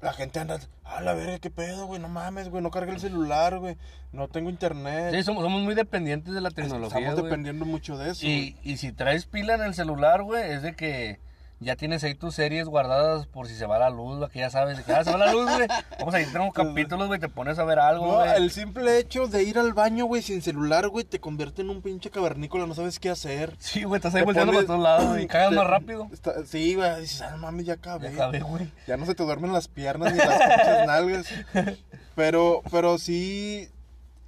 [0.00, 3.00] la gente anda, a la verga, qué pedo, güey, no mames, güey, no cargué el
[3.00, 3.76] celular, güey,
[4.12, 5.12] no tengo internet.
[5.14, 7.24] Sí, somos, somos muy dependientes de la tecnología, Estamos güey.
[7.24, 8.22] dependiendo mucho de eso.
[8.26, 8.56] güey.
[8.62, 11.18] Y, y si traes pila en el celular, güey, es de que
[11.60, 14.48] ya tienes ahí tus series guardadas por si se va la luz, güey, que ya
[14.50, 15.66] sabes que ah, se va la luz, güey.
[15.98, 18.30] Vamos a ir, tenemos capítulos, güey, te pones a ver algo, No, güey.
[18.36, 21.82] el simple hecho de ir al baño, güey, sin celular, güey, te convierte en un
[21.82, 23.56] pinche cavernícola, no sabes qué hacer.
[23.58, 25.66] Sí, güey, estás ahí Te volteando pones- para todos lados, güey, y cagas te- más
[25.66, 26.08] rápido.
[26.12, 28.08] está- sí, güey, dices, ah, mames, ya acabé.
[28.10, 28.72] Ya acabé, güey.
[28.86, 31.26] Ya no se te duermen las piernas ni las pinches nalgas.
[32.14, 33.68] Pero, pero sí,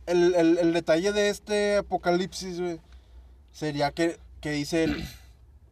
[0.07, 2.81] el, el, el detalle de este apocalipsis, güey,
[3.51, 5.05] sería que, que dice él,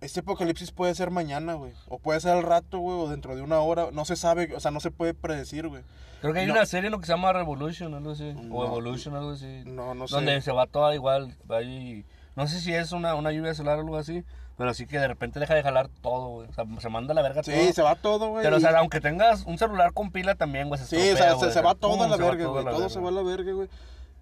[0.01, 1.73] este apocalipsis puede ser mañana, güey.
[1.89, 3.89] O puede ser al rato, güey, o dentro de una hora.
[3.93, 5.83] No se sabe, o sea, no se puede predecir, güey.
[6.21, 6.53] Creo que hay No.
[6.55, 8.33] una serie lo que se llama Revolution, algo así.
[8.35, 8.55] No.
[8.57, 9.63] O Evolution, algo así.
[9.67, 10.15] No, no sé.
[10.17, 11.37] Donde se va toda igual.
[11.51, 12.05] ahí-
[12.37, 14.25] no sé si es una, una lluvia solar o algo así.
[14.57, 16.49] Pero sí que de repente deja de jalar todo, güey.
[16.49, 17.55] O sea, se manda a la verga todo.
[17.55, 18.43] Sí, se va todo, güey.
[18.45, 21.23] Pero, o sea, aunque tengas un celular con pila también, güey, se Sí, o estropea,
[21.25, 21.53] sea, se, güey.
[21.53, 22.65] se va todo a la se verga, todo güey.
[22.65, 22.89] Todo verga.
[22.89, 23.69] se va a la verga, güey.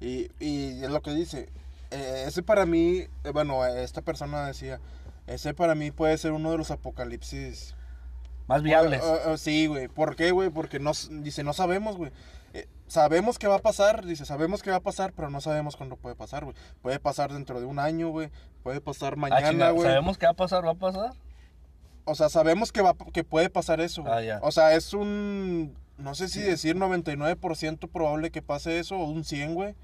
[0.01, 1.49] Y, y es lo que dice.
[1.91, 4.79] eh, ese para mí, eh, bueno, esta persona decía,
[5.27, 7.75] ese para mí puede ser uno de los apocalipsis.
[8.47, 9.03] Más viables.
[9.03, 9.89] Eh, eh, sí, güey.
[9.89, 10.51] ¿Por qué, güey?
[10.51, 12.12] Porque no, dice, no sabemos, güey.
[12.55, 15.77] Eh, sabemos que va a pasar, dice, sabemos que va a pasar, pero no sabemos
[15.77, 16.57] cuándo puede pasar, güey.
[16.81, 18.31] Puede pasar dentro de un año, güey.
[18.62, 19.89] Puede pasar Ah, mañana, güey.
[19.89, 20.65] ¿Sabemos qué va a pasar?
[20.65, 21.12] ¿Va a pasar?
[22.05, 24.31] O sea, sabemos que va que puede pasar eso, güey.
[24.31, 24.39] Ah.
[24.43, 29.25] O sea, es un no sé si decir 99% probable que pase eso o un
[29.25, 29.75] 100, güey.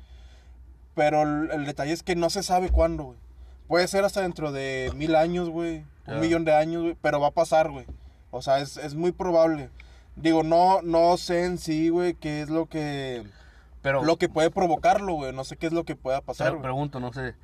[0.94, 3.18] Pero el, el detalle es que no se sabe cuándo, güey.
[3.72, 5.86] Puede ser hasta dentro de mil años, güey.
[6.06, 6.94] Un millón de años, güey.
[7.00, 7.86] Pero va a pasar, güey.
[8.30, 9.70] O sea, es, es muy probable.
[10.14, 13.24] Digo, no, no sé en sí, güey, qué es lo que,
[13.80, 15.32] Pero, lo que puede provocarlo, güey.
[15.32, 16.62] No sé qué es lo que pueda pasar, pero güey.
[16.64, 17.34] pregunto, no sé.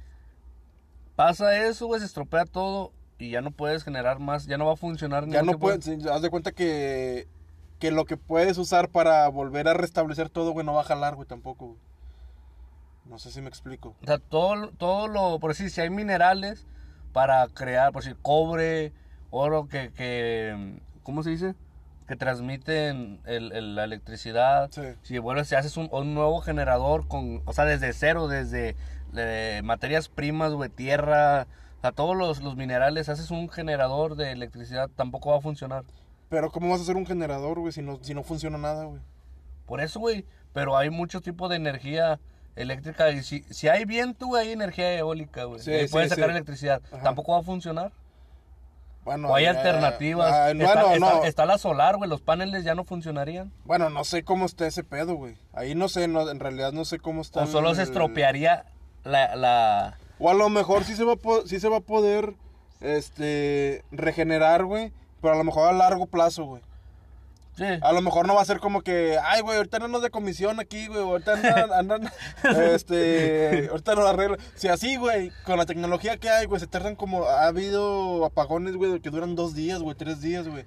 [1.16, 4.74] Pasa eso, güey, se estropea todo y ya no puedes generar más, ya no va
[4.74, 7.26] a funcionar ni Ya no puedes, sí, haz de cuenta que,
[7.78, 11.14] que lo que puedes usar para volver a restablecer todo, güey, no va a jalar,
[11.14, 11.87] güey, tampoco, güey.
[13.08, 13.94] No sé si me explico.
[14.02, 16.66] O sea, todo, todo lo, por decir, si hay minerales
[17.12, 18.92] para crear, por decir, cobre,
[19.30, 21.54] oro, que, que ¿cómo se dice?
[22.06, 24.70] Que transmiten el, el- la electricidad.
[24.70, 24.82] Sí.
[25.02, 28.76] Si vuelves, si haces un, un nuevo generador con, o sea, desde cero, desde
[29.16, 31.46] eh, materias primas, güey, tierra,
[31.78, 35.84] o sea, todos los, los minerales, haces un generador de electricidad, tampoco va a funcionar.
[36.28, 39.00] Pero ¿cómo vas a hacer un generador, güey, si no, si no funciona nada, güey?
[39.64, 42.20] Por eso, güey, pero hay muchos tipos de energía
[42.60, 45.60] eléctrica y si, si hay viento, güey, hay energía eólica, güey.
[45.60, 46.30] Sí, puedes sacar sí.
[46.32, 46.82] electricidad.
[46.92, 47.02] Ajá.
[47.02, 47.92] Tampoco va a funcionar.
[49.04, 50.30] Bueno, o hay alternativas.
[50.32, 51.24] ah, está, bueno, está- no.
[51.24, 53.52] está la solar, güey, los paneles ya no funcionarían.
[53.64, 55.36] Bueno, no sé cómo está ese pedo, güey.
[55.54, 57.44] Ahí no sé, no, en realidad no sé cómo está.
[57.44, 58.66] O solo se el- estropearía
[59.04, 59.34] la...
[59.34, 59.98] la...
[60.18, 61.16] O a lo mejor sí se va a,
[61.46, 62.34] sí se va a poder,
[62.80, 64.92] este, regenerar, güey.
[65.22, 66.62] Pero a lo mejor a largo plazo, güey.
[67.58, 67.64] Sí.
[67.82, 70.10] A lo mejor no va a ser como que, ay, güey, ahorita no nos de
[70.10, 72.12] comisión aquí, güey, ahorita andan, andan,
[72.72, 74.38] este, ahorita no arreglan.
[74.54, 78.76] Si así, güey, con la tecnología que hay, güey, se tardan como, ha habido apagones,
[78.76, 80.64] güey, que duran dos días, güey, tres días, güey.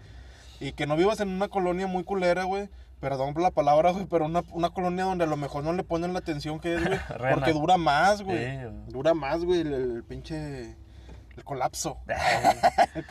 [0.59, 2.69] Y que no vivas en una colonia muy culera, güey.
[2.99, 5.83] Perdón por la palabra, güey, pero una, una colonia donde a lo mejor no le
[5.83, 6.99] ponen la atención que es, güey.
[7.33, 8.37] Porque dura más, güey.
[8.37, 8.57] Sí.
[8.89, 10.75] Dura más, güey, el, el pinche,
[11.37, 11.97] el colapso.
[12.95, 13.03] El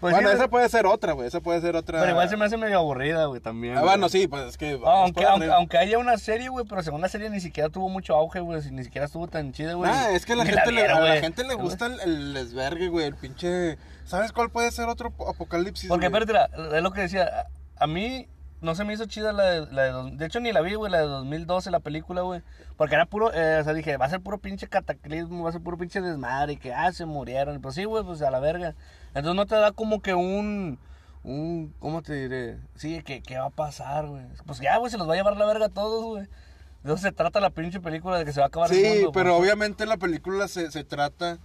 [0.00, 2.00] Pues bueno, sí, esa puede ser otra, güey, esa puede ser otra.
[2.00, 3.76] Pero igual se me hace medio aburrida, güey, también.
[3.78, 4.78] Ah, bueno, sí, pues es que...
[4.84, 8.40] Aunque, aunque, haya una serie, güey, pero según la serie ni siquiera tuvo mucho auge,
[8.40, 9.90] güey, ni siquiera estuvo tan chida, güey.
[9.92, 12.34] Ah, es que a la gente, le, vieron, a la gente le gusta el, el
[12.34, 13.78] desvergue, güey, el pinche...
[14.04, 17.46] ¿Sabes cuál puede ser otro ap- apocalipsis, Porque, espérate, la- es lo que decía.
[17.76, 18.28] A mí
[18.62, 19.90] no se me hizo chida la de, la de...
[19.90, 22.42] dos- De hecho, ni la vi, güey, la de 2012, la película, güey.
[22.76, 23.32] Porque era puro...
[23.34, 26.00] eh, o sea, dije, va a ser puro pinche cataclismo, va a ser puro pinche
[26.00, 26.54] desmadre.
[26.54, 27.60] Y que, ah, se murieron.
[27.60, 28.74] Pues sí, güey, pues a la verga.
[29.08, 30.78] Entonces no te da como que un...
[31.24, 31.72] Un...
[31.78, 32.58] ¿Cómo te diré?
[32.74, 34.22] Sí, que, que va a pasar, güey.
[34.46, 36.26] Pues ya, güey, se los va a llevar la verga a todos, güey.
[36.82, 38.84] De eso se trata la pinche película, de que se va a acabar el Sí,
[38.84, 39.12] mundo.
[39.12, 41.38] pero obviamente la película se, se trata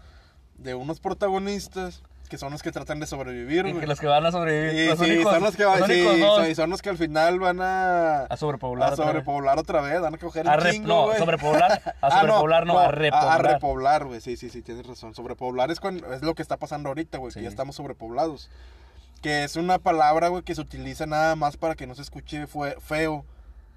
[0.55, 4.25] de unos protagonistas que son los que tratan de sobrevivir, Y que los que van
[4.25, 4.89] a sobrevivir.
[4.89, 8.23] Los sí, únicos, son los que, los sí, son- los que al final van a,
[8.25, 8.93] a sobrepoblar.
[8.93, 12.65] a sobrepoblar otra vez, van a coger A el chingo, no, sobrepoblar, a Ah, sobrepoblar,
[12.67, 13.45] no, a repoblar.
[13.45, 15.15] A, repoblar, güey, sí, sí, sí, tienes razón.
[15.15, 18.49] Sobrepoblar es, cuando, es lo que está pasando ahorita, güey, que ya estamos sobrepoblados.
[19.21, 22.45] Que es una palabra, güey, que se utiliza nada más para que no se escuche
[22.45, 23.25] fue- feo,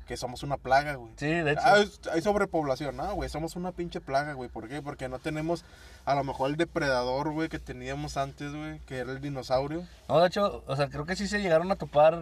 [0.07, 1.13] que somos una plaga, güey.
[1.17, 1.63] Sí, de hecho.
[1.65, 1.83] Ah,
[2.13, 3.31] hay sobrepoblación, ¿no, güey?
[3.31, 4.51] Somos una pinche plaga, güey.
[4.51, 4.83] ¿Por qué?
[4.83, 5.65] Porque no tenemos
[6.05, 9.85] a lo mejor el depredador, güey, que teníamos antes, güey, que era el dinosaurio.
[10.09, 12.21] No, de hecho, o sea, creo que sí se llegaron a topar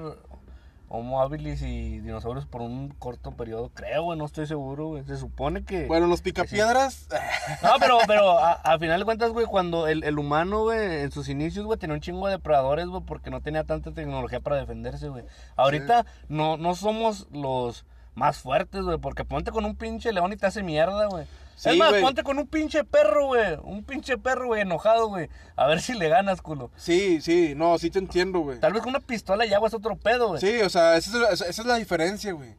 [0.91, 5.05] Homo habilis y dinosaurios por un corto periodo, creo, güey, no estoy seguro, güey.
[5.05, 5.87] Se supone que...
[5.87, 7.09] Bueno, los picapiedras,
[7.63, 11.13] No, pero, pero a, a final de cuentas, güey, cuando el, el humano, güey, en
[11.13, 14.57] sus inicios, güey, tenía un chingo de depredadores, güey, porque no tenía tanta tecnología para
[14.57, 15.25] defenderse, güey.
[15.57, 20.37] Ahorita no, no somos los más fuertes, güey, porque ponte con un pinche león y
[20.37, 21.27] te hace mierda, güey.
[21.59, 23.57] Sí, es más, ponte con un pinche perro, güey.
[23.65, 25.29] Un pinche perro, güey, enojado, güey.
[25.57, 26.71] A ver si le ganas, culo.
[26.77, 28.61] sí, sí, no, sí te entiendo, güey.
[28.61, 30.41] Tal vez con una pistola y agua es otro pedo, güey.
[30.41, 32.55] Sí, o sea, esa es, la- esa es la diferencia, güey.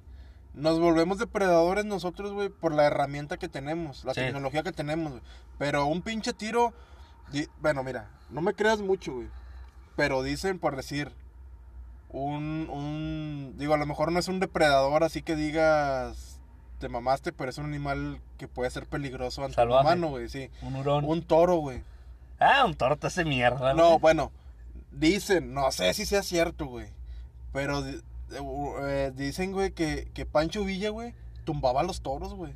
[0.54, 4.20] Nos volvemos depredadores nosotros, güey, por la herramienta que tenemos, la Sí.
[4.20, 5.24] tecnología que tenemos, güey.
[5.58, 6.74] Pero un pinche tiro,
[7.62, 9.28] bueno, mira, no me creas mucho, güey.
[9.96, 11.14] Pero dicen, por decir,
[12.10, 16.29] un, un, digo, a lo mejor no es un depredador, así que digas,
[16.80, 20.50] te mamaste, pero es un animal que puede ser peligroso ante el humano, güey, sí.
[20.62, 21.06] Un hurón.
[21.06, 21.84] Un toro, güey.
[22.40, 24.00] Ah, un toro te hace mierda, No, güey.
[24.00, 24.32] bueno,
[24.92, 26.88] dicen, no sé si sea cierto, güey.
[27.54, 28.02] Pero di-
[28.82, 31.14] eh, dicen, güey, que, que Pancho Villa, güey,
[31.44, 32.54] tumbaba a los toros, güey.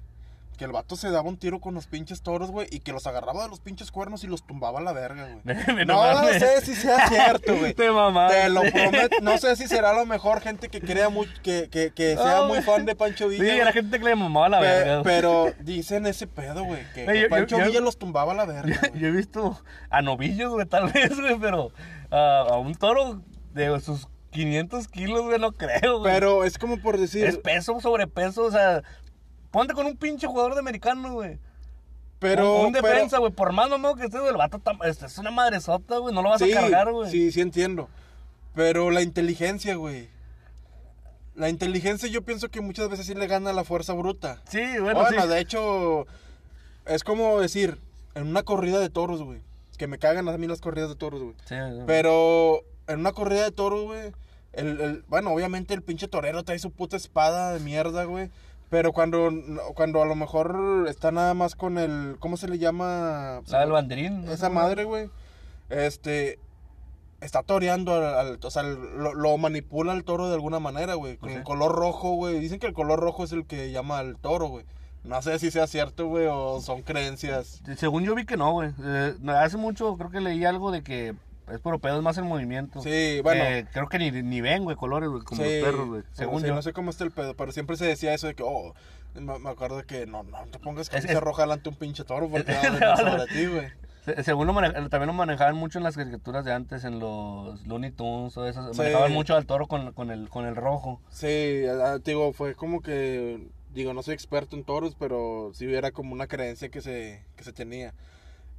[0.63, 3.05] Que el vato se daba un tiro con los pinches toros, güey, y que los
[3.05, 5.85] agarraba de los pinches cuernos y los tumbaba a la verga, güey.
[5.85, 7.73] No sé si sea cierto, güey.
[7.75, 8.43] Te mamaste.
[8.43, 9.17] Te lo prometo.
[9.21, 12.43] No sé si será a lo mejor gente que crea muy, que, que, que sea
[12.43, 12.61] muy güey.
[12.61, 13.43] fan de Pancho Villa.
[13.43, 13.65] Sí, güey.
[13.65, 15.03] la gente que le mamaba la Pe- verga.
[15.03, 18.79] pero dicen ese pedo, güey, que, yo- Pancho yo- Villa los tumbaba a la verga.
[18.95, 21.73] Yo he visto a novillos, güey, tal vez, güey, pero
[22.09, 23.21] ah, a un toro
[23.53, 26.13] de sus 500 kilos, güey, no creo, güey.
[26.13, 27.25] Pero es como por decir.
[27.25, 28.81] Es peso sobre peso, o sea,
[29.53, 31.39] ponte con un pinche jugador de americano, güey.
[32.19, 32.59] Pero.
[32.61, 35.31] un, un defensa, güey, por más mamado que esté, güey, el vato tam- es, una
[35.31, 37.09] madresota, güey, no lo vas sí, a cargar, güey.
[37.11, 37.87] Sí, sí entiendo.
[38.55, 40.09] Pero la inteligencia, güey.
[41.35, 44.41] La inteligencia yo pienso que muchas veces sí le gana la fuerza bruta.
[44.49, 45.27] Sí, bueno, Bueno, sí.
[45.27, 46.05] de hecho,
[46.85, 47.79] es como decir,
[48.15, 49.41] en una corrida de toros, güey.
[49.77, 51.35] Que me cagan a mí las corridas de toros, güey.
[51.45, 51.81] Sí, sí.
[51.87, 54.11] Pero en una corrida de toros, güey,
[54.53, 58.29] el, el- bueno, obviamente el pinche torero trae su puta espada de mierda, güey.
[58.73, 59.29] Pero cuando,
[59.75, 63.41] cuando a lo mejor está nada más con el, ¿cómo se le llama?
[63.51, 64.27] La del banderín.
[64.27, 65.11] Esa madre, güey,
[65.69, 66.39] este,
[67.21, 71.17] está toreando al, al- o sea, lo, lo manipula el toro de alguna manera, güey,
[71.17, 72.39] con el color rojo, güey.
[72.39, 74.65] Dicen que el color rojo es el que llama al toro, güey.
[75.03, 77.61] No sé si sea cierto, güey, o son creencias.
[77.77, 78.71] Según yo vi que no, güey.
[78.83, 81.13] Eh, hace mucho creo que leí algo de que
[81.51, 82.81] es por pedo, es más el movimiento.
[82.81, 83.43] Sí, bueno.
[83.43, 86.03] Eh, creo que ni, ni ven, güey, colores, güey, como Sí, los perros, güey.
[86.11, 86.53] Según yo.
[86.55, 88.73] No sé cómo está el pedo, pero siempre se decía eso de que, oh,
[89.15, 91.75] me, me acuerdo de que no, no te pongas camisa es- roja delante de un
[91.75, 92.51] pinche toro porque
[92.81, 93.67] va a ti, güey.
[94.05, 97.65] Se- Según lo maneja- también lo manejaban mucho en las caricaturas de antes, en los
[97.67, 98.73] Looney Tunes o eso.
[98.73, 98.77] Sí.
[98.77, 100.99] Manejaban mucho al toro con, con, el, con el rojo.
[101.09, 101.61] Sí,
[102.03, 106.27] digo, fue como que, digo, no soy experto en toros, pero sí era como una
[106.27, 107.93] creencia que se, que se tenía.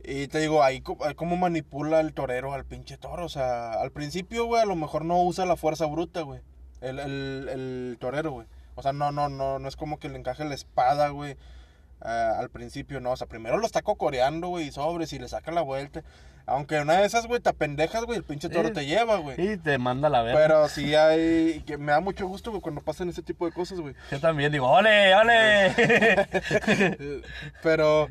[0.06, 3.24] Y te digo, ahí cómo manipula el torero al pinche toro.
[3.24, 6.40] O sea, al principio, güey, a lo mejor no usa la fuerza bruta, güey.
[6.80, 8.46] El, el, el torero, güey.
[8.74, 11.36] O sea, no, no, no, no es como que le encaje la espada, güey.
[12.02, 13.12] ah, al principio, no.
[13.12, 16.02] O sea, primero lo está cocoreando, güey, y sobres y le saca la vuelta.
[16.46, 18.74] Aunque una de esas, güey, te apendejas, güey, el pinche toro Sí.
[18.74, 19.40] te lleva, güey.
[19.40, 20.38] Y te manda la verga.
[20.38, 21.62] Pero sí hay.
[21.64, 23.94] que me da mucho gusto, güey, cuando pasan ese tipo de cosas, güey.
[24.10, 25.74] Yo también digo, ¡ole, ole!
[27.62, 28.08] Pero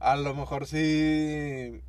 [0.00, 1.80] a lo mejor sí.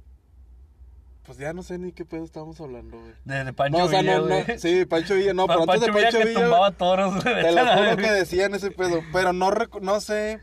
[1.26, 3.14] Pues ya no sé ni qué pedo estábamos hablando, güey.
[3.24, 4.58] de, de Pancho No, o sea, Villa, no.
[4.58, 6.40] Sí, Pancho Villa, no, Pa- pero antes de Villa Pancho que Villa.
[6.42, 7.36] tumbaba güey, toros, güey.
[7.36, 9.02] Te lo la juro que decían ese pedo.
[9.14, 10.40] Pero no, no sé.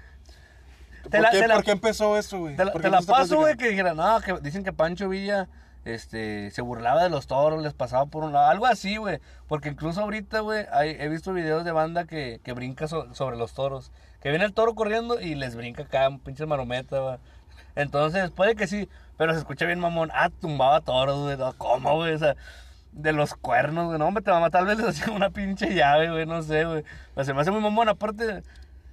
[1.10, 2.56] ¿Por, la- qué, te la- por qué empezó eso, güey?
[2.56, 5.48] Te la, ¿Por te la paso, güey, que dijeran, no, que dicen que Pancho Villa
[5.84, 9.18] este, se burlaba de los toros, les pasaba por un lado, algo así, güey.
[9.48, 13.54] Porque incluso ahorita, güey, he visto videos de banda que, que brinca so- sobre los
[13.54, 13.90] toros.
[14.20, 17.16] Que viene el toro corriendo y les brinca acá, un pinche marometa, güey.
[17.76, 20.10] Entonces, puede que sí, pero se escucha bien mamón.
[20.12, 21.36] Ah, tumbaba toros, güey.
[21.36, 22.14] No, ¿Cómo, güey?
[22.14, 22.34] O sea,
[22.92, 23.98] de los cuernos, güey.
[23.98, 24.62] No, hombre, te va a matar.
[24.64, 26.26] Tal vez les hacía una pinche llave, güey.
[26.26, 26.80] No sé, güey.
[26.80, 27.88] O sea, se me hace muy mamón.
[27.88, 28.42] Aparte,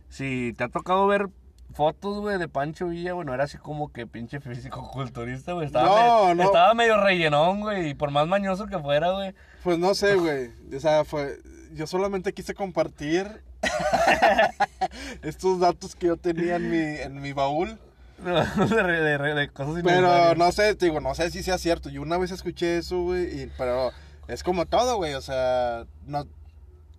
[0.10, 1.30] si te ha tocado ver
[1.74, 5.66] fotos, güey, de Pancho Villa, güey, no era así como que pinche físico culturista, güey.
[5.66, 6.44] Estaba, No, medio, no.
[6.44, 7.90] estaba medio rellenón, güey.
[7.90, 9.34] Y por más mañoso que fuera, güey.
[9.64, 10.52] Pues no sé, güey.
[10.76, 11.40] O sea, fue.
[11.74, 13.42] yo solamente quise compartir
[15.24, 17.80] estos datos que yo tenía en mi, en mi baúl.
[18.24, 21.90] de, de- de- cosas Pero no sé, te digo, no sé si sea cierto.
[21.90, 23.92] Yo una vez escuché eso, güey, pero
[24.28, 26.26] es como todo, güey, o sea, no...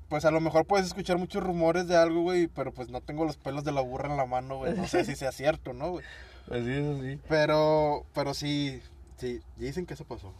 [0.08, 3.24] Pues a lo mejor puedes escuchar muchos rumores de algo, güey, pero pues no tengo
[3.24, 4.74] los pelos de la burra en la mano, güey.
[4.74, 6.04] No sé si sea cierto, ¿no, güey?
[6.46, 7.18] Pues sí, eso sí.
[7.26, 8.82] Pero, pero sí,
[9.16, 10.30] sí, dicen que eso pasó.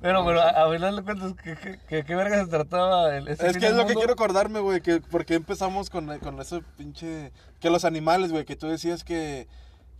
[0.00, 3.14] Pero, pero, a, ver, dale cuentas, ¿qué, qué, verga se trataba?
[3.14, 6.18] El, ese Es que es lo que quiero acordarme, güey, que por qué empezamos con,
[6.18, 7.32] con eso pinche...
[7.60, 9.46] Que los animales, güey, que tú decías que,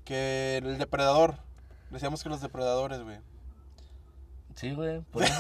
[0.05, 1.37] que el depredador.
[1.91, 3.19] Decíamos que los depredadores, güey.
[4.55, 5.01] Sí, güey.
[5.13, 5.35] por eso.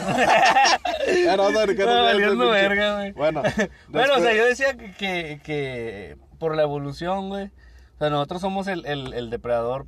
[1.25, 3.13] Ya no, no, no, No, no, valiendo no, verga, güey.
[3.13, 3.43] Bueno,
[3.89, 7.47] Bueno, o sea, después- yo decía que, que, que por la evolución, güey.
[7.47, 9.87] O sea, nosotros somos el, el, el depredador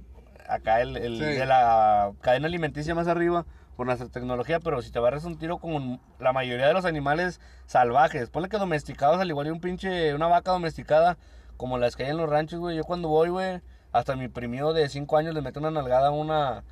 [0.49, 1.25] acá, el, el Sí.
[1.25, 3.47] de la cadena alimenticia más arriba
[3.77, 7.41] por nuestra tecnología, pero si te barres un tiro con la mayoría de los animales
[7.67, 11.17] salvajes, ponle que domesticados, al igual que un pinche, una vaca domesticada,
[11.57, 12.77] como las que hay en los ranchos, güey.
[12.77, 13.61] Yo cuando voy, güey,
[13.93, 16.65] hasta mi primido de 5 años le mete una nalgada a una,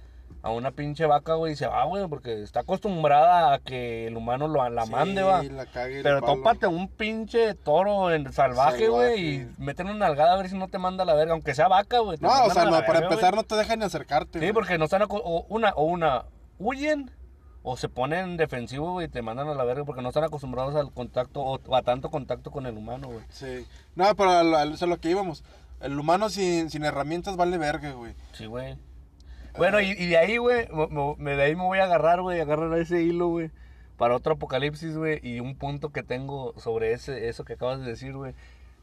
[0.43, 4.17] a una pinche vaca, güey, y se va, güey, porque está acostumbrada a que el
[4.17, 5.43] humano lo, la Sí, mande, va.
[5.43, 5.67] la
[6.03, 10.57] Pero tópate un pinche toro en salvaje, güey, y meten una nalgada a ver si
[10.57, 12.19] no te manda a la verga, aunque sea vaca, güey.
[12.21, 14.41] No, o sea, no, para empezar no te dejan ni acercarte.
[14.41, 16.25] Sí, porque no están, o una, o una,
[16.63, 17.11] huyen
[17.63, 20.75] o se ponen defensivos, güey, y te mandan a la verga porque no están acostumbrados
[20.75, 23.25] al contacto o, a tanto contacto con el humano, güey.
[23.29, 23.67] Sí.
[23.95, 25.45] No, pero a lo, a lo- que íbamos.
[25.81, 28.15] El humano sin, sin herramientas vale verga, güey.
[28.33, 28.77] Sí, güey.
[29.57, 33.03] Bueno, y, y de ahí, güey, de ahí me voy a agarrar, güey, agarrar ese
[33.03, 33.51] hilo, güey,
[33.99, 37.87] para otro apocalipsis, güey, y un punto que tengo sobre ese, eso que acabas de
[37.87, 38.35] decir, güey,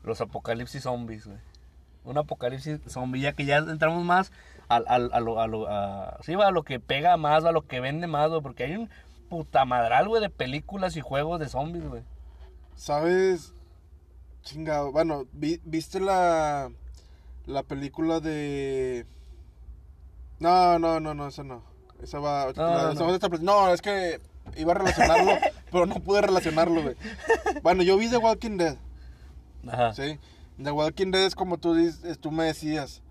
[0.03, 1.39] los apocalipsis zombies, güey.
[2.05, 4.32] Un apocalipsis zombie, ya que ya entramos más
[4.70, 7.51] al, al- a, lo, a, lo, a, sí, va, a lo que pega más, a
[7.51, 8.89] lo que vende más, güey, porque hay un
[9.30, 12.03] puta madral, güey, de películas y juegos de zombies, güey.
[12.76, 13.53] ¿Sabes?
[14.43, 14.91] Chingado.
[14.91, 16.72] Bueno, vi- ¿viste la,
[17.45, 19.05] la película de...
[20.39, 21.61] No, no, no, no, esa no.
[22.01, 22.45] Esa va...
[22.55, 23.07] No, la- no, esa no.
[23.20, 24.22] va a no, es que
[24.55, 25.32] iba a relacionarlo,
[25.72, 26.95] pero no pude relacionarlo, güey.
[27.61, 28.78] Bueno, yo vi The Walking Dead.
[29.67, 29.93] Ajá.
[29.93, 30.17] Sí.
[30.63, 33.01] The Walking Dead es como tú, dices, tú me decías.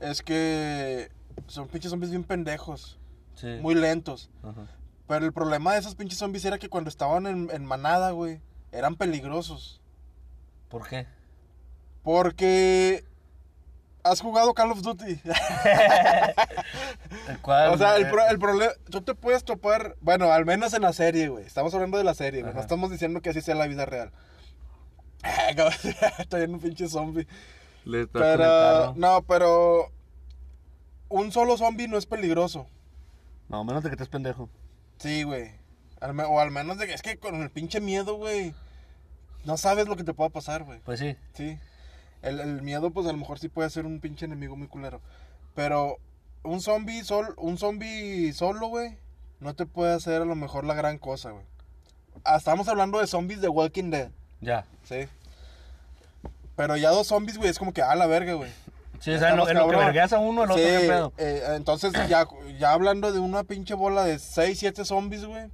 [0.00, 1.10] Es que
[1.46, 2.98] son pinches zombies bien pendejos.
[3.34, 3.58] Sí.
[3.60, 4.30] Muy lentos.
[4.42, 4.66] Ajá.
[5.06, 8.40] Pero el problema de esos pinches zombies era que cuando estaban en, en manada, güey,
[8.72, 9.80] eran peligrosos.
[10.68, 11.06] ¿Por qué?
[12.02, 13.04] Porque...
[14.02, 15.20] ¿Has jugado Call of Duty?
[17.28, 18.72] ¿El cual, o sea, el, pro- el problema...
[18.90, 19.96] Tú te puedes topar...
[20.00, 21.44] Bueno, al menos en la serie, güey.
[21.44, 22.54] Estamos hablando de la serie, güey.
[22.54, 24.12] No estamos diciendo que así sea la vida real.
[26.18, 27.26] Estoy en un pinche zombie.
[27.86, 28.92] Le Pero...
[28.96, 29.90] No, pero...
[31.08, 32.66] Un solo zombie no es peligroso.
[33.48, 34.48] No, menos de que estés pendejo.
[34.98, 35.52] Sí, güey.
[36.00, 36.92] Al me- o al menos de que...
[36.94, 38.54] Es que con el pinche miedo, güey...
[39.44, 40.80] No sabes lo que te pueda pasar, güey.
[40.80, 41.16] Pues sí.
[41.34, 41.58] Sí.
[42.22, 45.00] El, el miedo, pues a lo mejor sí puede ser un pinche enemigo muy culero.
[45.54, 45.98] Pero
[46.42, 48.98] un zombie, sol, un zombie solo, güey,
[49.38, 51.44] no te puede hacer a lo mejor la gran cosa, güey.
[52.24, 54.10] Ah, estamos hablando de zombies de Walking Dead,
[54.40, 54.66] Ya.
[54.82, 55.06] sí.
[56.56, 58.50] Pero ya dos zombies, güey, es como que a la verga, güey.
[58.98, 60.70] Sí, o sea, en lo, Estamos en lo que vergueas a uno, el otro, Sí,
[60.88, 61.12] pedo.
[61.18, 62.26] eh, entonces ya,
[62.58, 65.50] ya hablando de una pinche bola de 6, 7 zombies, güey.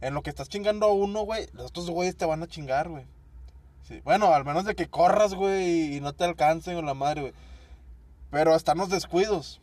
[0.00, 2.88] En lo que estás chingando a uno, güey, los otros güeyes te van a chingar,
[2.88, 3.04] güey.
[3.86, 7.20] Sí, bueno, al menos de que corras, güey, y no te alcancen o la madre,
[7.20, 7.32] güey.
[8.30, 9.60] Pero están los descuidos.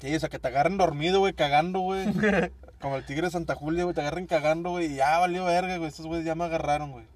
[0.00, 2.06] Sí, o sea, que te agarren dormido, güey, cagando, güey.
[2.80, 5.76] Como el tigre de Santa Julia, güey, te agarren cagando, güey, y ya valió verga,
[5.76, 5.88] güey.
[5.88, 7.06] Estos güeyes ya me agarraron, güey.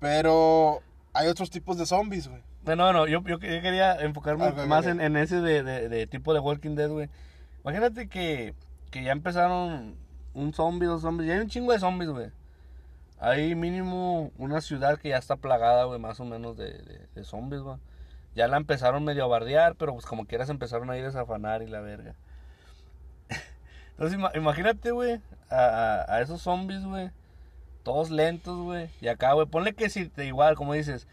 [0.00, 0.82] Pero
[1.14, 2.42] hay otros tipos de zombies, güey.
[2.64, 6.06] No, no, yo, yo, yo quería enfocarme Ah, más en, en ese de, de, de
[6.06, 7.08] tipo de Walking Dead, güey.
[7.62, 8.54] Imagínate que,
[8.90, 9.96] que ya empezaron
[10.34, 11.28] un zombie, dos zombies.
[11.28, 12.30] Ya hay un chingo de zombies, güey.
[13.18, 17.24] Hay mínimo una ciudad que ya está plagada, güey, más o menos de, de, de
[17.24, 17.76] zombies, güey.
[18.34, 21.62] Ya la empezaron medio a bardear, pero pues como quieras empezaron a ir a desafanar
[21.62, 22.14] y la verga.
[23.92, 25.56] Entonces ima- imagínate, güey, a,
[26.08, 27.10] a, a esos zombies, güey.
[27.84, 28.90] Todos lentos, güey.
[29.00, 31.06] Y acá, güey, ponle que si te igual, como dices,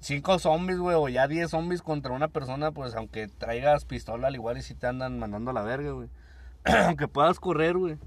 [0.00, 4.34] cinco zombies, güey, o ya diez zombies contra una persona, pues aunque traigas pistola al
[4.34, 6.08] igual y si te andan mandando a la verga, güey.
[6.64, 7.98] aunque puedas correr, güey.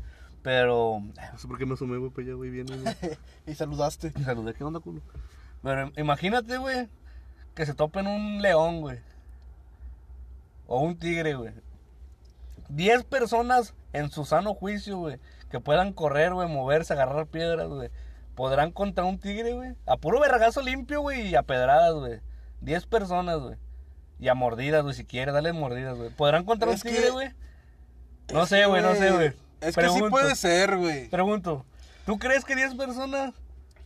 [0.44, 2.82] Pero, no sé por qué me asomé, güey, para allá, güey, bien, güey.
[3.48, 4.14] y saludaste.
[4.16, 5.02] Y saludé, ¿qué onda, culo?
[5.64, 6.90] Pero imagínate, güey,
[7.56, 9.00] que se topen un león, güey.
[10.68, 11.54] O un tigre, güey.
[12.70, 17.90] Diez personas en su sano juicio, güey, que puedan correr, güey, moverse, agarrar piedras, güey.
[18.38, 19.72] Podrán contra un tigre, güey.
[19.88, 22.20] A puro vergazo limpio, güey, y a pedradas, güey.
[22.62, 23.56] Diez personas, güey.
[24.20, 26.12] Y a mordidas, güey, si quieres, dale mordidas, güey.
[26.12, 27.30] ¿Podrán contra Es un tigre, güey?
[28.32, 29.34] No sé, güey, no sé, güey.
[29.60, 31.10] Es que sí puede ser, güey.
[31.10, 31.66] Pregunto,
[32.06, 33.34] ¿tú crees que 10 personas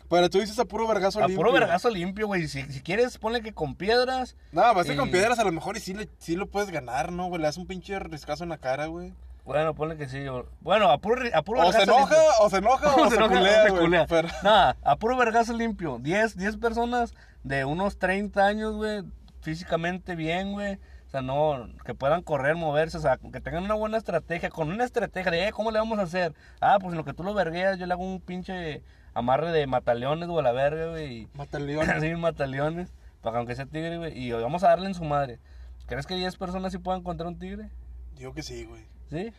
[0.10, 1.38] Pero tú dices a puro vergazo A limpio.
[1.38, 2.46] puro vergazo limpio, güey.
[2.50, 4.36] Si, si quieres, ponle que con piedras.
[4.52, 6.70] No, pues este con Y- piedras a lo mejor y sí, le, sí lo puedes
[6.72, 7.40] ganar, ¿no, güey?
[7.40, 9.14] Le das un pinche riscazo en la cara, güey.
[9.46, 10.28] Bueno, ponle que sí.
[10.28, 13.36] o- Bueno, a puro, a puro O se enoja, o se enoja, o se, enoja,
[13.38, 13.84] culea, se güey.
[13.84, 14.06] culea.
[14.08, 14.28] Pero...
[14.44, 15.98] Nada, a puro vergazo limpio.
[16.00, 17.14] 10, 10 personas
[17.44, 19.04] de unos 30 años, güey,
[19.42, 20.76] físicamente bien, güey.
[21.08, 24.72] O sea, no, que puedan correr, moverse, o sea, que tengan una buena estrategia, con
[24.72, 26.34] una estrategia de, eh, ¿cómo le vamos a hacer?
[26.62, 28.82] Ah, pues en lo que tú lo vergueas, yo le hago un pinche
[29.14, 31.28] amarre de mataleones, güey, a la verga, güey.
[31.34, 31.90] Mataleón.
[31.90, 34.18] Así, mataleones, para que aunque sea tigre, güey.
[34.18, 35.40] Y vamos a darle en su madre.
[35.88, 37.70] ¿Crees que 10 personas sí puedan encontrar un tigre?
[38.16, 38.86] Digo que sí, güey.
[39.12, 39.32] ¿Sí?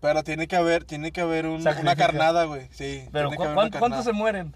[0.00, 2.68] Pero tiene que haber, tiene que haber un- una carnada, güey.
[2.72, 3.06] Sí.
[3.12, 4.54] Pero tiene que ¿cu- haber cuán- una ¿cuántos se mueren?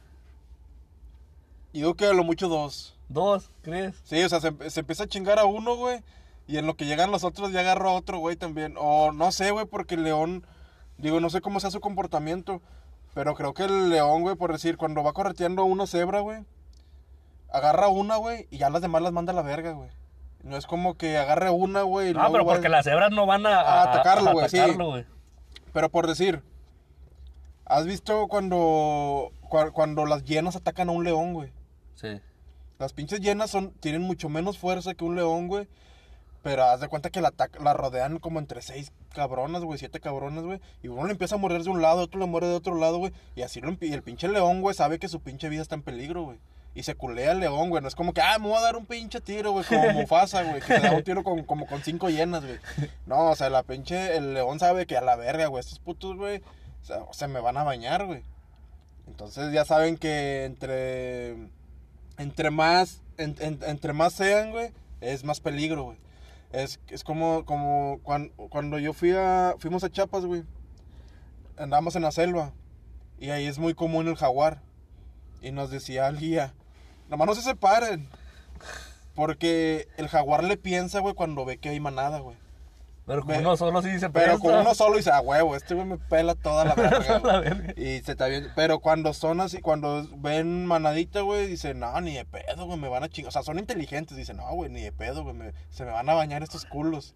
[1.72, 2.96] Digo que a lo mucho dos.
[3.09, 3.50] ¿Dos?
[3.62, 3.94] ¿Crees?
[4.05, 6.00] Sí, o sea, se, se empieza a chingar a uno, güey.
[6.46, 8.74] Y en lo que llegan los otros ya agarro a otro, güey, también.
[8.78, 10.46] O no sé, güey, porque el león,
[10.98, 12.62] digo, no sé cómo sea su comportamiento.
[13.14, 16.44] Pero creo que el león, güey, por decir, cuando va correteando a una cebra, güey,
[17.52, 19.90] agarra una, güey, y ya las demás las manda a la verga, güey.
[20.45, 22.12] No es como que agarre una, güey.
[22.12, 24.59] No, pero porque las cebras no van a, A atacarlo, güey, sí.
[25.72, 26.42] Pero por decir,
[27.64, 31.53] ¿has visto cuando, cua- cuando las hienas atacan a un león, güey?
[31.95, 32.20] Sí.
[32.78, 35.66] Las pinches hienas son, tienen mucho menos fuerza que un león, güey.
[36.42, 37.32] Pero haz de cuenta que la,
[37.62, 40.61] la rodean como entre seis cabronas, güey, siete cabronas, güey.
[40.82, 42.99] Y uno le empieza a morder de un lado, otro le muerde de otro lado,
[42.99, 43.12] güey.
[43.34, 45.82] Y así lo y el pinche león, güey, sabe que su pinche vida está en
[45.82, 46.38] peligro, güey.
[46.75, 47.81] Y se culea el león, güey.
[47.83, 50.43] No es como que, ah, me voy a dar un pinche tiro, güey, como Mufasa,
[50.43, 50.61] güey.
[50.61, 52.59] Que se da un tiro con, como con cinco hienas, güey.
[53.07, 56.16] No, o sea, la pinche, el león sabe que a la verga, güey, estos putos,
[56.16, 56.39] güey,
[56.83, 58.22] o sea, se me van a bañar, güey.
[59.07, 61.37] Entonces ya saben que entre
[62.16, 65.99] entre más en- en- entre más sean, güey, es más peligro, güey.
[66.53, 70.43] Es, es como como cuando, cuando yo fui a fuimos a Chiapas, güey.
[71.57, 72.53] Andábamos en la selva
[73.18, 74.61] y ahí es muy común el jaguar.
[75.43, 76.55] Y nos decía el guía,
[77.09, 78.09] nomás no se separen.
[79.14, 82.36] Porque el jaguar le piensa, güey, cuando ve que hay manada, güey.
[83.07, 84.38] Pero con Ve- uno solo sí se Pero presta.
[84.38, 87.42] con uno solo dice, a huevo, este güey me pela toda la verga, La güey".
[87.50, 87.74] verga.
[87.80, 88.48] Y se está bien.
[88.57, 92.88] Pero cuando son así, cuando ven manadita, güey, dicen, no, ni de pedo, güey, me
[92.88, 93.28] van a chingar.
[93.28, 94.16] O sea, son inteligentes.
[94.16, 97.14] Dicen, no, güey, ni de pedo, güey, me- se me van a bañar estos culos.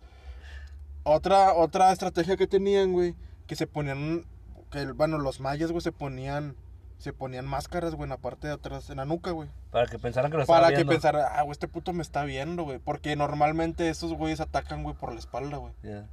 [1.05, 3.15] Otra, otra estrategia que tenían, güey,
[3.47, 4.27] que se ponían,
[4.71, 6.55] que, bueno, los mayas, güey, se ponían,
[6.99, 9.49] se ponían máscaras, güey, en la parte de atrás, en la nuca, güey.
[9.71, 10.93] Para que pensaran que lo Para que viendo.
[10.93, 12.79] pensara, ah, güey, este puto me está viendo, güey.
[12.79, 15.73] Porque normalmente esos güeyes atacan, güey, por la espalda, güey.
[15.83, 16.07] Ya.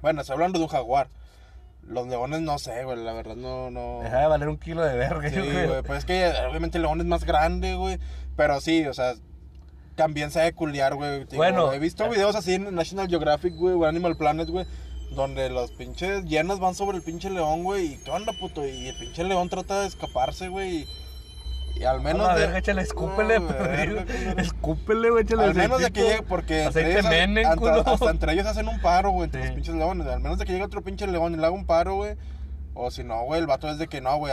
[0.00, 1.08] Bueno, estoy hablando de un jaguar.
[1.82, 4.00] Los leones no sé, güey, la verdad no, no.
[4.02, 7.00] Deja de valer un kilo de verga, Sí, güey, pues es que obviamente el león
[7.00, 7.98] es más grande, güey.
[8.36, 9.14] Pero sí, o sea,
[9.96, 11.24] también sabe culiar, güey.
[11.34, 11.72] Bueno.
[11.72, 14.66] he visto videos así en National Geographic, güey, o Animal Planet, güey.
[15.10, 17.94] Donde los pinches hienas van sobre el pinche león, güey.
[17.94, 18.66] Y qué onda, puto.
[18.66, 20.86] Y el pinche león trata de escaparse, güey.
[21.76, 22.26] Y, al menos.
[22.28, 23.50] a la de- échale, escúpele, No.
[24.36, 28.46] Escúpele, güey, échale Al menos de que llegue, porque entre ellos, Menem, hasta, entre ellos
[28.46, 29.46] hacen un paro, güey, entre Sí.
[29.48, 30.06] los pinches leones.
[30.06, 32.16] Al menos de que llegue otro pinche león y le haga un paro, güey.
[32.74, 34.32] O si no, güey, el vato es de que no, güey.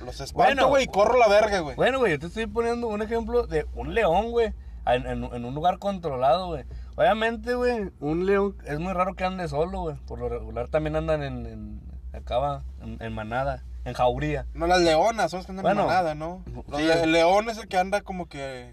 [0.00, 0.68] Los espanto, Bueno.
[0.68, 1.76] güey, y corro la verga, güey.
[1.76, 4.52] Bueno, güey, yo te estoy poniendo un ejemplo de un león, güey,
[4.86, 6.64] en, en- en un lugar controlado, güey.
[6.96, 9.96] Obviamente, güey, un león es muy raro que ande solo, güey.
[10.06, 11.80] Por lo regular también andan en, en
[12.14, 14.46] acá va, en, en manada, en jauría.
[14.54, 16.42] No, las leonas son las que andan Bueno, en manada, ¿no?
[16.76, 16.82] Sí.
[16.84, 18.72] le- el león es el que anda como que.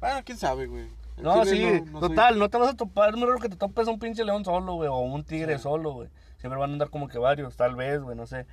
[0.00, 0.88] Bueno, quién sabe, güey.
[1.16, 3.48] No, sí, no- no soy- total, no te vas a topar, es muy raro que
[3.48, 6.08] te topes un pinche león solo, güey, o un tigre solo, güey.
[6.38, 8.46] Siempre van a andar como que varios, tal vez, güey, no sé.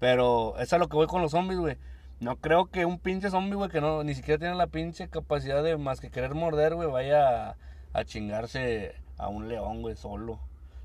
[0.00, 1.76] Pero eso es a lo que voy con los zombies, güey.
[2.20, 5.62] No creo que un pinche zombie, güey, que no, ni siquiera tiene la pinche capacidad
[5.62, 7.56] de más que querer morder, güey, vaya
[7.94, 10.38] a, chingarse a un león, güey, solo.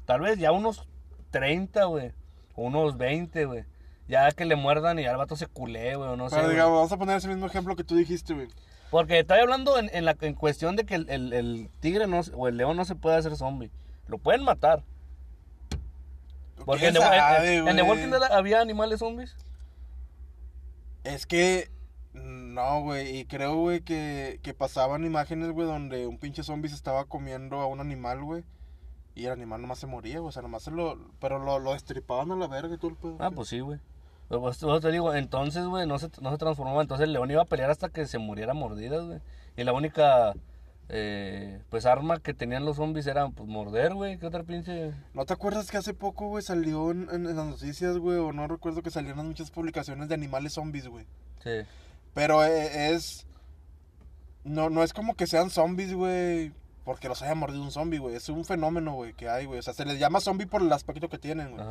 [0.05, 0.87] Tal vez ya unos
[1.31, 2.13] 30, güey,
[2.55, 3.65] unos 20, güey.
[4.07, 6.37] Ya que le muerdan y ya el vato se culé, güey, o no sé.
[6.37, 8.47] Pero digamos, vamos a poner ese mismo ejemplo que tú dijiste, güey.
[8.89, 12.21] Porque estoy hablando en, en la en cuestión de que el, el- el tigre no,
[12.33, 13.69] o el león no se puede hacer zombie.
[14.07, 14.83] Lo pueden matar.
[16.65, 17.81] Porque en ¿Quién The, en- sabe, en- The?
[17.83, 19.35] Walking Dead había animales zombies.
[21.03, 21.69] Es que.
[22.23, 23.17] No, güey.
[23.17, 27.59] Y creo, güey, que, que pasaban imágenes, güey, donde un pinche zombie se estaba comiendo
[27.59, 28.43] a un animal, güey.
[29.15, 30.29] Y el animal nomás se moría, güey.
[30.29, 30.97] O sea, nomás se lo.
[31.19, 33.17] Pero lo, lo destripaban a la verga y todo el pedo.
[33.19, 33.79] Ah, pues sí, güey.
[34.29, 36.81] Pero pues, te digo, entonces, güey, no se, no se transformaba.
[36.81, 39.19] Entonces el león iba a pelear hasta que se muriera mordidas, güey.
[39.57, 40.33] Y la única,
[40.87, 44.17] eh, pues, arma que tenían los zombies era, pues, morder, güey.
[44.19, 44.93] ¿Qué otra pinche...?
[45.13, 48.17] ¿No te acuerdas que hace poco, güey, salió en, en- en las noticias, güey?
[48.19, 51.05] O no recuerdo que salieron muchas publicaciones de animales zombies, güey.
[51.43, 51.51] Sí.
[52.13, 53.25] Pero eh, es.
[54.43, 56.53] No, no es como que sean zombies, güey.
[56.85, 58.15] Porque los haya mordido un zombie, güey.
[58.15, 59.59] Es un fenómeno, güey, que hay, güey.
[59.59, 61.65] O sea, se les llama zombie por el aspecto que tienen, güey.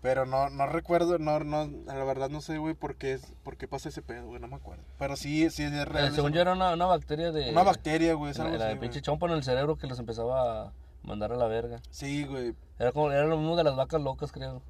[0.00, 3.56] Pero no, no recuerdo, no, no, la verdad no sé, güey, por qué, es, por
[3.56, 4.84] qué pasa ese pedo, güey, no me acuerdo.
[4.96, 6.08] Pero sí, sí es real.
[6.08, 7.50] Eh, según yo era una, una bacteria de...
[7.50, 9.88] Una bacteria, güey, es La, algo la así, de pinche chompa en el cerebro que
[9.88, 11.82] los empezaba a mandar a la verga.
[11.90, 12.54] Sí, güey.
[12.78, 14.62] Era, como, era lo mismo de las vacas locas, creo.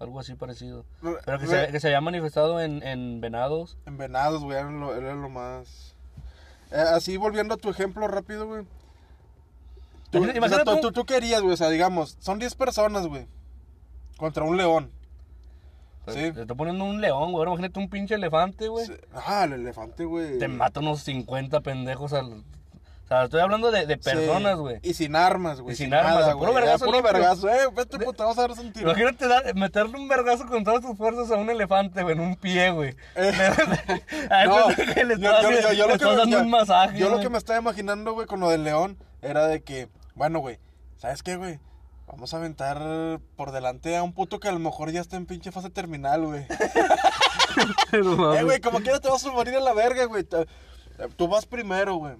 [0.00, 0.84] Algo así parecido.
[1.24, 3.76] Pero que, se, que se había manifestado en, en venados.
[3.86, 5.94] En venados, güey, era lo, era lo más...
[6.70, 8.64] Eh, así, volviendo a tu ejemplo rápido, güey.
[10.10, 13.26] Tú, o sea, tú, tú, tú querías, güey, o sea, digamos, son 10 personas, güey,
[14.16, 14.90] contra un león.
[16.08, 16.32] Sí.
[16.32, 17.46] Te está poniendo un león, güey.
[17.46, 18.86] Imagínate un pinche elefante, güey.
[18.86, 18.92] Sí.
[19.14, 20.38] Ah, el elefante, güey.
[20.38, 22.44] Te mata unos 50 pendejos al...
[23.04, 24.78] O sea, estoy hablando de, personas, güey.
[24.82, 25.74] Y sin armas, güey.
[25.74, 27.48] Y sin armas, a puro vergazo puro vergazo.
[27.50, 28.88] Eh, vete, puta, vamos a darnos un tiro.
[28.90, 32.36] Imagínate dar- meterle un vergazo con todas tus fuerzas a un elefante, güey, en un
[32.36, 32.96] pie, güey.
[33.16, 33.30] Eh,
[34.30, 36.38] Ay, no, que le yo- estás, yo- yo- yo le lo que estás me- dando
[36.40, 39.62] un masaje, Yo lo que me estaba imaginando, güey, con lo del león, era de
[39.62, 40.58] que, bueno, güey,
[40.96, 41.60] ¿sabes qué, güey?
[42.06, 45.26] Vamos a aventar por delante a un puto que a lo mejor ya está en
[45.26, 46.46] pinche fase terminal, güey.
[47.92, 50.26] Eh, güey, como quiera te vas a morir a la verga, güey.
[51.16, 52.14] Tú vas primero, güey.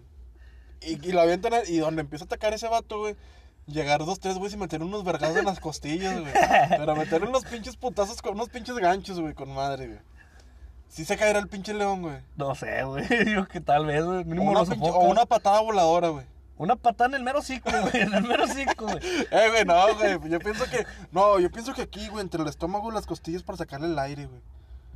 [0.87, 3.17] Y, y lo avientan, y donde empieza a atacar ese vato, güey.
[3.67, 6.33] Llegar dos, tres, güey, y meter unos vergazos en las costillas, güey.
[6.69, 9.99] Pero meter unos pinches putazos con unos pinches ganchos, güey, con madre, güey.
[10.89, 12.19] Sí se caerá el pinche león, güey.
[12.37, 13.07] No sé, güey.
[13.25, 14.19] Digo que tal vez, güey.
[14.21, 14.99] O Mínimo una, pinche- sofoca.
[14.99, 16.27] o una patada voladora, güey.
[16.57, 18.03] Una patada en el mero cico, güey.
[18.03, 18.99] En el mero cico, güey.
[19.31, 20.31] Eh, güey, no, güey.
[20.31, 20.87] Yo pienso que.
[21.11, 23.99] No, yo pienso que aquí, güey, entre el estómago y las costillas para sacarle el
[23.99, 24.41] aire, güey.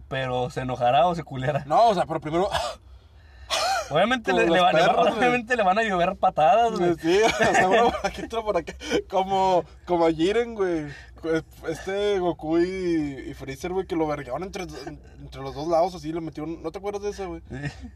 [0.09, 1.64] Pero se enojará o se culiará.
[1.64, 2.49] No, o sea, pero primero.
[3.91, 5.18] Obviamente, le, le va- le va- perros, güey.
[5.18, 6.95] obviamente le van a llover patadas, güey.
[7.01, 8.74] Sí, o sea, por aquí, otro por acá.
[9.09, 10.86] Como, como a Jiren, güey.
[11.68, 16.12] Este Goku y, y Freezer, güey, que lo vergaron entre, entre los dos lados, así,
[16.12, 16.62] le metieron.
[16.62, 17.43] ¿No te acuerdas de eso, güey?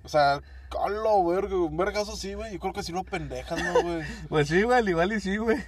[0.03, 2.53] O sea, calo, verga, un vergazo así, güey.
[2.53, 4.03] Yo creo que sí lo pendejan, ¿no, güey?
[4.28, 5.59] Pues sí, güey, al igual y sí, güey.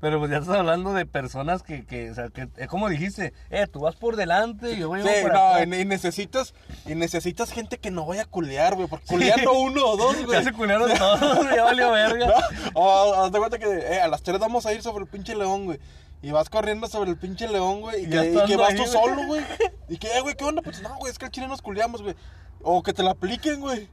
[0.00, 3.34] Pero pues ya estás hablando de personas que, que, o sea, que es como dijiste,
[3.50, 5.60] eh, tú vas por delante y yo voy Sí, por no, acá.
[5.64, 6.54] y, y necesitas,
[6.86, 10.38] y necesitas gente que no vaya a culear, güey, porque culeando uno o dos, güey.
[10.38, 12.26] Ya se culiaron todos, ya valió verga.
[12.26, 12.34] No,
[12.80, 15.34] o haz de cuenta que eh, a las 3 vamos a ir sobre el pinche
[15.36, 15.78] león, güey.
[16.22, 18.04] Y vas corriendo sobre el pinche león, güey.
[18.04, 18.92] Y, Ya que, y que vas ahí, tú güey.
[18.92, 19.42] solo, güey.
[19.88, 20.62] Y que, eh, güey, ¿qué onda?
[20.62, 22.14] Pues no, güey, es que al chile nos culiamos, güey.
[22.62, 23.88] O que te la apliquen, güey.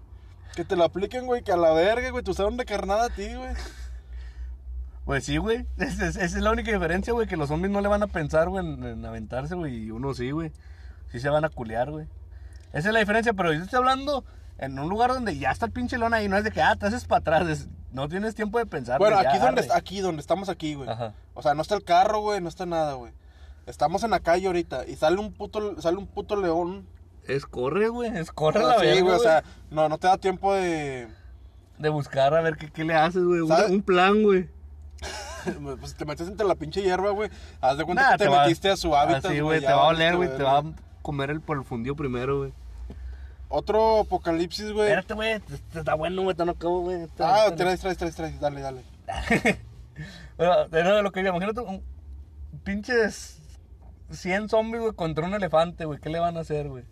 [0.55, 2.23] Que te la apliquen, güey, que a la verga, güey.
[2.23, 3.49] Te usaron de carnada a ti, güey.
[5.07, 5.65] Pues sí, güey.
[5.77, 8.63] Esa es, la única diferencia, güey, que los zombies no le van a pensar, güey,
[8.65, 10.51] en, en aventarse, güey, y uno sí, güey.
[11.11, 12.07] Sí se van a culear, güey.
[12.73, 14.25] Esa es la diferencia, pero yo estoy hablando
[14.57, 16.75] en un lugar donde ya está el pinche león ahí, no es de que, ah,
[16.75, 18.99] te haces para atrás, es- no tienes tiempo de pensar.
[18.99, 19.69] Bueno, güey, ya, aquí donde, arre.
[19.73, 20.89] aquí donde estamos aquí, güey.
[20.89, 21.13] Ajá.
[21.33, 23.13] O sea, no está el carro, güey, no está nada, güey.
[23.65, 26.85] Estamos en la calle ahorita y sale un puto, sale un puto león.
[27.23, 30.07] Es corre, güey, es corre Ah, la sí, verga, güey, o sea, no, no te
[30.07, 31.07] da tiempo de...
[31.79, 33.39] De buscar a ver qué, qué le haces, güey.
[33.39, 34.49] Un, un plan, güey.
[35.79, 37.29] Pues te metes entre la pinche hierba, güey.
[37.61, 39.87] Haz de cuenta Nah, que te, metiste a su hábitat, Así, güey, te va a
[39.87, 40.63] oler, güey, te va a
[41.01, 42.53] comer el fundido primero, güey.
[43.49, 44.89] Otro apocalipsis, güey.
[44.89, 45.41] Espérate, güey,
[45.73, 47.07] está bueno, güey, está no acabo, güey.
[47.19, 48.39] Ah, traes, traes, traes, traes.
[48.39, 48.83] Dale, dale.
[50.37, 51.81] Bueno, de lo que digo, imagínate un
[52.63, 53.39] pinches
[54.11, 55.99] 100 zombies, güey, contra un elefante, güey.
[55.99, 56.83] ¿Qué le van a hacer, güey?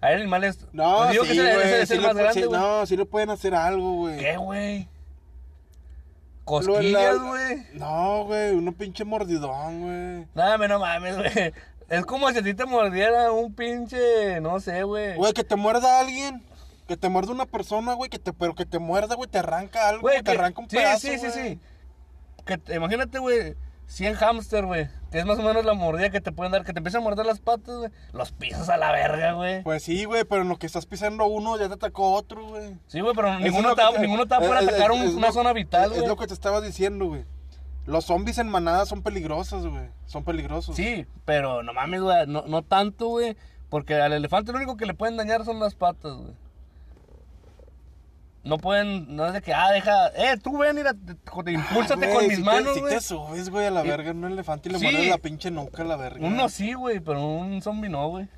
[0.00, 0.66] Hay animales.
[0.72, 2.96] No, pues digo sí, que ese- ese es sí el más grande, sí, no, sí
[2.96, 4.18] le pueden hacer algo, güey.
[4.18, 4.88] ¿Qué, güey?
[6.44, 7.66] Cosquillas, la- güey.
[7.74, 10.26] No, güey, uno pinche mordidón, güey.
[10.34, 11.52] Nada, me no mames, güey.
[11.88, 15.16] Es como si a ti te mordiera un pinche, no sé, güey.
[15.16, 16.42] Güey, que te muerda alguien.
[16.86, 19.88] Que te muerda una persona, güey, que te, pero que te muerda, güey, te arranca
[19.88, 21.60] algo, Güey, te que- arranca un sí, pedazo, Sí, sí, sí.
[22.44, 23.54] Que te- imagínate, güey,
[23.90, 24.88] 100 hámster, güey.
[25.10, 26.64] Que es más o menos la mordida que te pueden dar.
[26.64, 27.90] Que te empiezan a morder las patas, güey.
[28.12, 29.62] Los pisas a la verga, güey.
[29.64, 32.76] Pues sí, güey, pero en lo que estás pisando uno, ya te atacó otro, güey.
[32.86, 35.26] Sí, güey, pero ninguno es te- ninguno está por es- es- atacar un- es una
[35.26, 36.02] lo- zona vital, es- güey.
[36.02, 37.24] Es lo que te estaba diciendo, güey.
[37.86, 39.88] Los zombies en manada son peligrosos, güey.
[40.06, 40.76] Son peligrosos.
[40.76, 42.26] Sí, pero no mames, güey.
[42.28, 43.36] No, no tanto, güey.
[43.68, 46.34] Porque al elefante lo único que le pueden dañar son las patas, güey.
[48.42, 52.06] No pueden, no es de que, ah, deja, eh, tú ven, mira, te, te impúlsate
[52.06, 52.94] Güey, con si mis te- manos, Si güey.
[52.94, 55.08] te subes, güey, a la verga, un elefante y le Sí.
[55.08, 56.26] la pinche nuca a la verga.
[56.26, 58.28] Uno sí, güey, pero un zombie no, güey.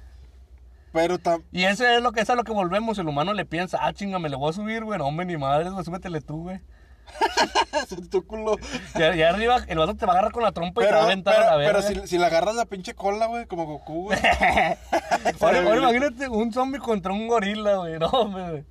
[0.92, 1.42] Pero tam...
[1.52, 2.98] Y eso es lo que es a lo que volvemos.
[2.98, 4.98] El humano le piensa, ah, chinga, me le voy a subir, güey.
[4.98, 6.60] No, hombre, ni madre, güey, súbetele tú, güey.
[8.10, 8.56] tu culo.
[8.96, 11.00] Y allá arriba, el vato te va a agarrar con la trompa y te va
[11.00, 11.80] a aventar pero, a la verga.
[11.88, 14.18] pero si, si le agarras la pinche cola, güey, como Goku, güey.
[15.40, 17.98] Ahora, ahora imagínate un zombie contra un gorila, güey.
[17.98, 18.64] No, hombre, güey.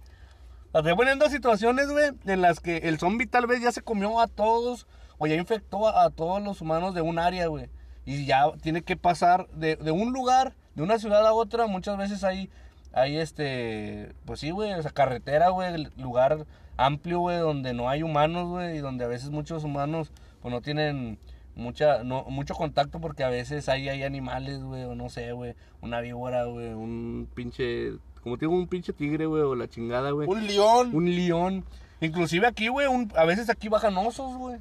[0.74, 3.82] O sea, Estoy poniendo situaciones, güey, en las que el zombie tal vez ya se
[3.82, 7.69] comió a todos o ya infectó a, todos los humanos de un área, güey.
[8.05, 11.67] Y ya tiene que pasar de, de un lugar, de una ciudad a otra.
[11.67, 12.49] Muchas veces hay,
[12.93, 16.45] hay este, pues sí, güey, esa carretera, güey, lugar
[16.78, 20.11] amplio, güey, donde no hay humanos, güey, y donde a veces muchos humanos,
[20.41, 21.19] pues no tienen
[21.55, 25.55] mucha, no, mucho contacto porque a veces hay, hay animales, güey, o no sé, güey,
[25.82, 27.93] una víbora, güey, un pinche,
[28.24, 30.28] como te digo, un pinche tigre, güey, o la chingada, güey.
[30.30, 30.91] Un león.
[30.93, 31.65] Un león.
[32.01, 34.57] Inclusive aquí, güey, un- a veces aquí bajan osos, güey.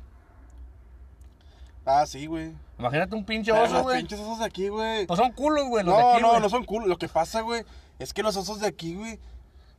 [1.85, 2.53] Ah, sí, güey.
[2.79, 3.99] Imagínate un pinche Pero oso, los güey.
[3.99, 5.07] pinches osos de aquí, güey.
[5.07, 6.89] Pues son culos, güey, los de No, aquí, no, no son cool.
[6.89, 7.65] Lo que pasa, güey,
[7.99, 9.19] es que los osos de aquí, güey,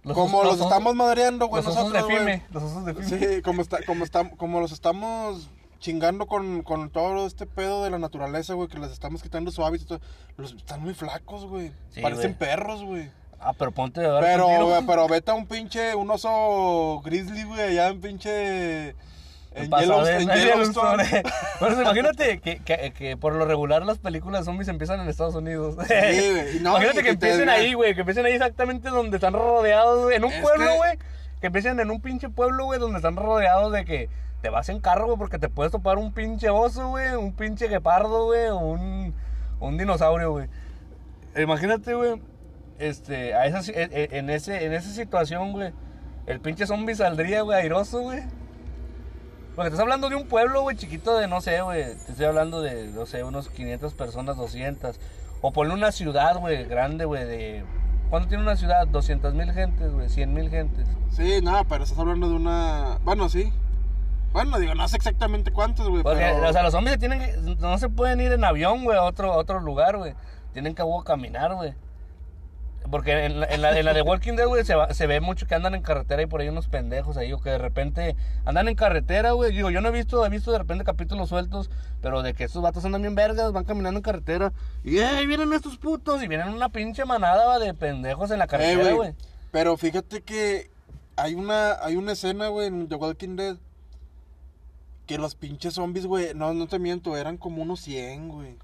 [0.04, 2.04] Los como osos- los, osos- estamos madreando, güey, Los osos de.
[2.04, 3.36] Fime, los osos de Fime.
[3.36, 7.90] Sí, como, está, como, está, como los estamos chingando con, con todo este pedo de
[7.92, 10.02] la naturaleza, güey, que les estamos quitando su hábitat.
[10.38, 11.72] Los, están muy flacos, güey.
[11.92, 13.10] Sí, Parecen perros, güey.
[13.44, 14.66] Ah, pero ponte de dar Pero, tiro.
[14.68, 18.96] güey, pero vete a un pinche, un oso grizzly, güey, allá en pinche...
[19.54, 21.04] En, Yellowstone.
[21.60, 25.76] Bueno, imagínate que, que, que por lo regular las películas zombies empiezan en Estados Unidos.
[25.88, 26.60] Sí, güey.
[26.62, 30.24] no, imagínate que empiecen ahí, güey, que empiecen ahí exactamente donde están rodeados, güey, en
[30.24, 30.98] un Es pueblo, que- güey.
[31.42, 31.48] Que...
[31.48, 34.10] empiecen en un pinche pueblo, güey, donde están rodeados de que
[34.42, 37.68] te vas en carro, güey, porque te puedes topar un pinche oso, güey, un pinche
[37.68, 39.14] guepardo, güey, o un,
[39.60, 40.48] un dinosaurio, güey.
[41.36, 42.22] Imagínate, güey,
[42.82, 45.72] este, a esa, si- en, en ese, en esa situación, güey,
[46.28, 48.22] el pinche zombie saldría, güey, airoso, güey.
[49.56, 51.84] Porque estás hablando de un pueblo, güey, chiquito de, no sé, güey.
[52.06, 55.00] Te estoy hablando de, no sé, unos 500 personas, 200.
[55.42, 57.64] O ponle una ciudad, güey, grande, güey, de...
[58.10, 58.88] ¿Cuánto tiene una ciudad?
[58.88, 60.88] 200 mil gentes, güey, 100 mil gentes.
[61.12, 63.00] Sí, nada, pero estás hablando de una...
[63.04, 63.52] Bueno, sí.
[64.34, 66.48] Bueno, digo, no sé exactamente cuántos, güey, Porque, pero...
[66.50, 67.56] o sea, los zombies tienen que...
[67.60, 70.14] No se pueden ir en avión, güey, a otro, a otro lugar, güey.
[70.54, 71.74] Tienen que caminar, güey.
[72.90, 75.22] Porque en la, en la, en la de Walking Dead, güey, se, va- se ve
[75.22, 78.16] mucho que andan en carretera y por ahí unos pendejos ahí, o que de repente
[78.44, 79.54] andan en carretera, güey.
[79.54, 81.70] Digo, yo no he visto, he visto de repente capítulos sueltos,
[82.02, 84.52] pero de que estos vatos andan bien vergas, van caminando en carretera.
[84.84, 85.26] Y ¡eh!
[85.28, 86.22] vienen estos putos!
[86.24, 89.14] Y vienen una pinche manada de pendejos en la Eh, carretera, güey.
[89.52, 90.70] Pero fíjate que
[91.16, 93.58] hay una, hay una escena, güey, en The Walking Dead.
[95.06, 98.56] Que los pinches zombies, güey, no, no te miento, eran como unos 100, güey.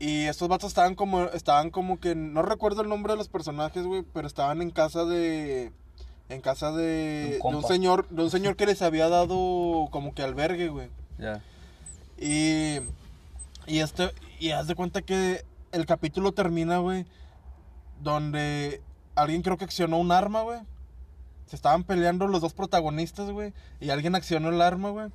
[0.00, 3.84] Y estos vatos estaban como, estaban como que, no recuerdo el nombre de los personajes,
[3.84, 5.72] güey, pero estaban en casa de,
[6.28, 10.14] en casa Un de, de un señor, de un señor que les había dado como
[10.14, 10.88] que albergue, güey.
[11.18, 11.42] Ya.
[12.16, 12.78] Y,
[13.66, 17.04] y este, y haz de cuenta que el capítulo termina, güey,
[18.00, 18.80] donde
[19.16, 20.60] alguien creo que accionó un arma, güey.
[21.46, 25.08] Se estaban peleando los dos protagonistas, güey, y alguien accionó el arma, güey.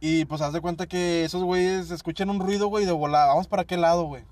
[0.00, 3.28] Y pues haz de cuenta que esos güeyes escuchan un ruido, güey, de volada.
[3.28, 4.24] Vamos para qué lado, güey.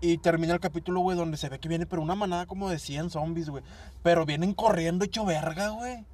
[0.00, 2.78] Y termina el capítulo, güey, donde se ve que viene, pero una manada como de
[2.78, 3.62] 100 zombies, güey.
[4.02, 6.04] Pero vienen corriendo hecho verga, güey.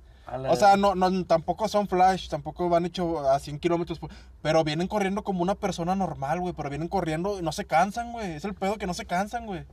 [0.51, 4.11] O sea, no, no, tampoco son flash, tampoco van hecho a 100 kilómetros, por-
[4.43, 8.13] pero vienen corriendo como una persona normal, güey, pero vienen corriendo y no se cansan,
[8.13, 9.65] güey, es el pedo que no se cansan, güey.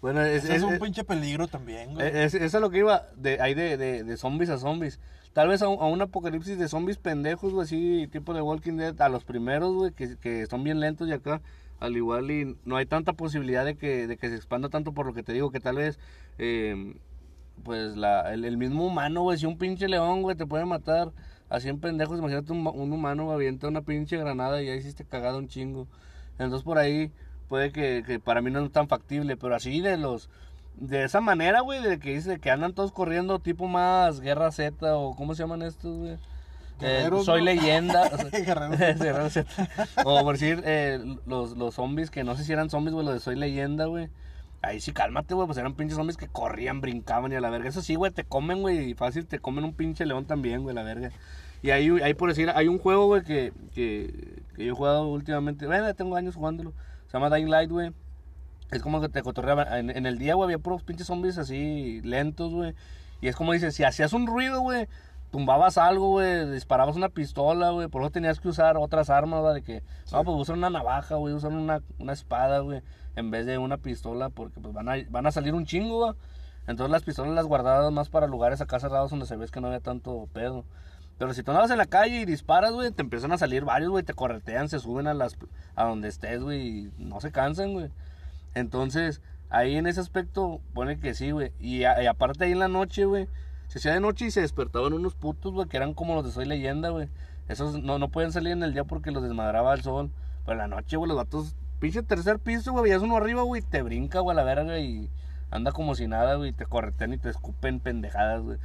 [0.00, 2.06] Bueno, es, es, es- un es- pinche peligro también, güey.
[2.08, 4.98] Es, es a lo que iba, de, ahí de, de, de zombies a zombies.
[5.32, 8.76] Tal vez a un, a un apocalipsis de zombies pendejos, güey, así, tipo de Walking
[8.76, 11.40] Dead, a los primeros, güey, que, que son bien lentos y acá,
[11.78, 15.06] al igual y no hay tanta posibilidad de que, de que se expanda tanto por
[15.06, 16.00] lo que te digo, que tal vez,
[16.38, 16.94] eh,
[17.62, 21.12] pues, la, el, mismo humano, güey, si un pinche león, güey, te puede matar
[21.48, 25.04] a 100 pendejos, imagínate un, un humano, güey, avienta una pinche granada y ahí hiciste
[25.04, 25.86] cagado un chingo.
[26.38, 27.12] Entonces por ahí
[27.48, 30.30] puede que, que para mí no es tan factible, pero así de los
[30.80, 34.96] de esa manera, güey, de que dice que andan todos corriendo tipo más Guerra Z
[34.96, 36.18] o cómo se llaman estos, güey.
[36.80, 37.44] Eh, soy ¿no?
[37.44, 38.08] leyenda.
[38.32, 39.46] Guerrero Z.
[40.04, 43.14] o por decir eh, los, los zombies, que no sé si eran zombies, güey, los
[43.14, 44.08] de Soy leyenda, güey.
[44.62, 47.68] Ahí sí, cálmate, güey, pues eran pinches zombies que corrían, brincaban y a la verga.
[47.68, 50.74] Eso sí, güey, te comen, güey, y fácil te comen un pinche león también, güey,
[50.74, 51.10] la verga.
[51.62, 55.08] Y ahí, ahí por decir, hay un juego, güey, que, que, que yo he jugado
[55.08, 55.66] últimamente.
[55.66, 56.72] Bueno, ya tengo años jugándolo.
[57.06, 57.92] Se llama Dying Light, güey.
[58.70, 59.78] Es como que te cotorreaba.
[59.78, 62.74] En, en el día, güey, había puros pinches zombies así lentos, güey.
[63.20, 64.88] Y es como dices, si hacías un ruido, güey,
[65.30, 67.88] tumbabas algo, güey, disparabas una pistola, güey.
[67.88, 71.16] Por eso tenías que usar otras armas, güey, de que, no, pues usan una navaja,
[71.16, 72.82] güey, usan una, una espada, güey,
[73.16, 76.16] en vez de una pistola, porque pues van a, van a salir un chingo, güey.
[76.66, 79.68] Entonces las pistolas las guardabas más para lugares acá cerrados donde se ves que no
[79.68, 80.64] había tanto pedo.
[81.18, 83.90] Pero si tú andabas en la calle y disparas, güey, te empiezan a salir varios,
[83.90, 85.36] güey, te corretean, se suben a las
[85.74, 87.90] a donde estés, güey, y no se cansan, güey.
[88.54, 91.52] Entonces, ahí en ese aspecto, pone que sí, güey.
[91.58, 93.28] Y, y aparte ahí en la noche, güey,
[93.68, 96.32] se hacía de noche y se despertaban unos putos, güey, que eran como los de
[96.32, 97.08] Soy Leyenda, güey.
[97.48, 100.10] Esos no, no pueden salir en el día porque los desmadraba el sol.
[100.44, 103.62] Pero en la noche, güey, los vatos, pinche tercer piso, güey, veías uno arriba, güey,
[103.62, 105.10] te brinca, güey, a la verga y
[105.50, 108.58] anda como si nada, güey, te corretean y te escupen pendejadas, güey.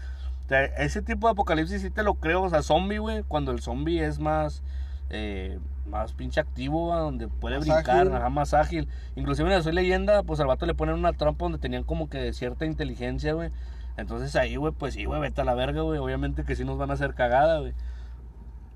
[0.46, 3.52] O sea, ese tipo de apocalipsis sí te lo creo, o sea, zombie, güey, cuando
[3.52, 4.62] el zombie es más,
[5.10, 8.14] eh, más pinche activo, donde puede Más brincar, ágil.
[8.16, 8.88] ajá, más ágil.
[9.16, 12.10] Inclusive en el Soy Leyenda, pues al vato le ponen una trampa donde tenían como
[12.10, 13.52] que cierta inteligencia, güey.
[13.98, 16.00] Entonces ahí, güey, pues sí, güey, vete a la verga, güey.
[16.00, 17.74] Obviamente que sí nos van a hacer cagada, güey.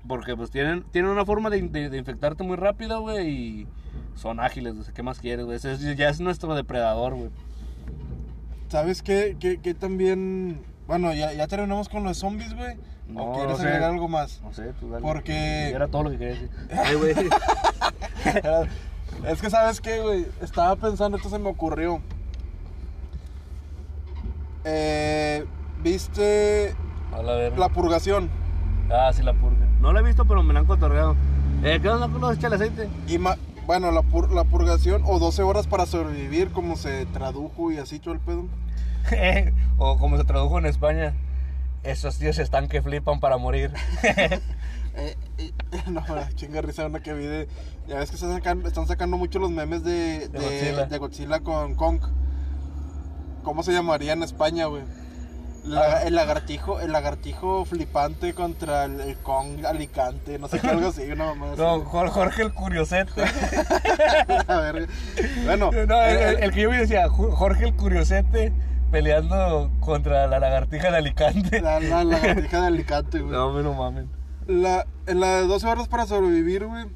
[0.08, 3.66] Porque pues tienen, tienen una forma de, de- de infectarte muy rápida, güey, y
[4.14, 5.56] son ágiles, o sea, ¿qué más quieres, güey?
[5.56, 7.30] Ese es- ya es nuestro depredador, güey.
[8.68, 9.36] ¿Sabes qué?
[9.38, 10.60] Que, que también...
[10.90, 12.76] Bueno, ya, ya terminamos con los zombies, güey.
[13.06, 13.68] No, ¿O quieres no sé.
[13.68, 14.40] agregar algo más?
[14.42, 15.02] No sé, tú dale.
[15.02, 16.50] Porque- Era todo lo que quería decir.
[16.84, 17.14] Ay, güey.
[19.28, 20.26] Es que, ¿sabes qué, güey?
[20.42, 22.00] Estaba pensando, esto se me ocurrió.
[24.64, 25.44] Eh,
[25.82, 26.74] ¿Viste
[27.12, 27.50] A la.
[27.50, 28.28] La Purgación?
[28.90, 29.64] Ah, sí, la purga.
[29.80, 31.14] No la he visto, pero me la han cotorreado.
[31.62, 32.88] Eh, ¿qué onda con los échale aceite?
[33.06, 37.70] Y ma- bueno, la, pur- la Purgación o 12 horas para sobrevivir, como se tradujo
[37.70, 38.46] y así todo el pedo.
[39.78, 41.14] o como se tradujo en España,
[41.82, 43.72] esos tíos están que flipan para morir.
[44.96, 45.52] Eh, eh,
[45.88, 47.48] no, la chinga risa una que vi de...
[47.86, 50.86] Ya ves que están sacando, están sacando mucho los memes de, de, Godzilla.
[50.86, 52.00] de Godzilla con Kong.
[53.44, 54.82] ¿Cómo se llamaría en España, güey?
[55.64, 56.02] La- Ah.
[56.02, 61.02] El lagartijo, el lagartijo flipante contra el, el Kong Alicante, no sé qué, algo así,
[61.02, 63.22] una mamá no, Jor- Jorge el Curiosete.
[64.48, 64.88] A ver,
[65.44, 68.52] bueno, No, el, eh, el- el que yo vi decía, Jorge el Curiosete
[68.90, 71.60] peleando contra la lagartija de Alicante.
[71.60, 73.32] la, la lagartija de Alicante, güey.
[73.32, 74.08] No, me no mamen.
[74.46, 76.86] La, en la de 12 horas para sobrevivir, güey,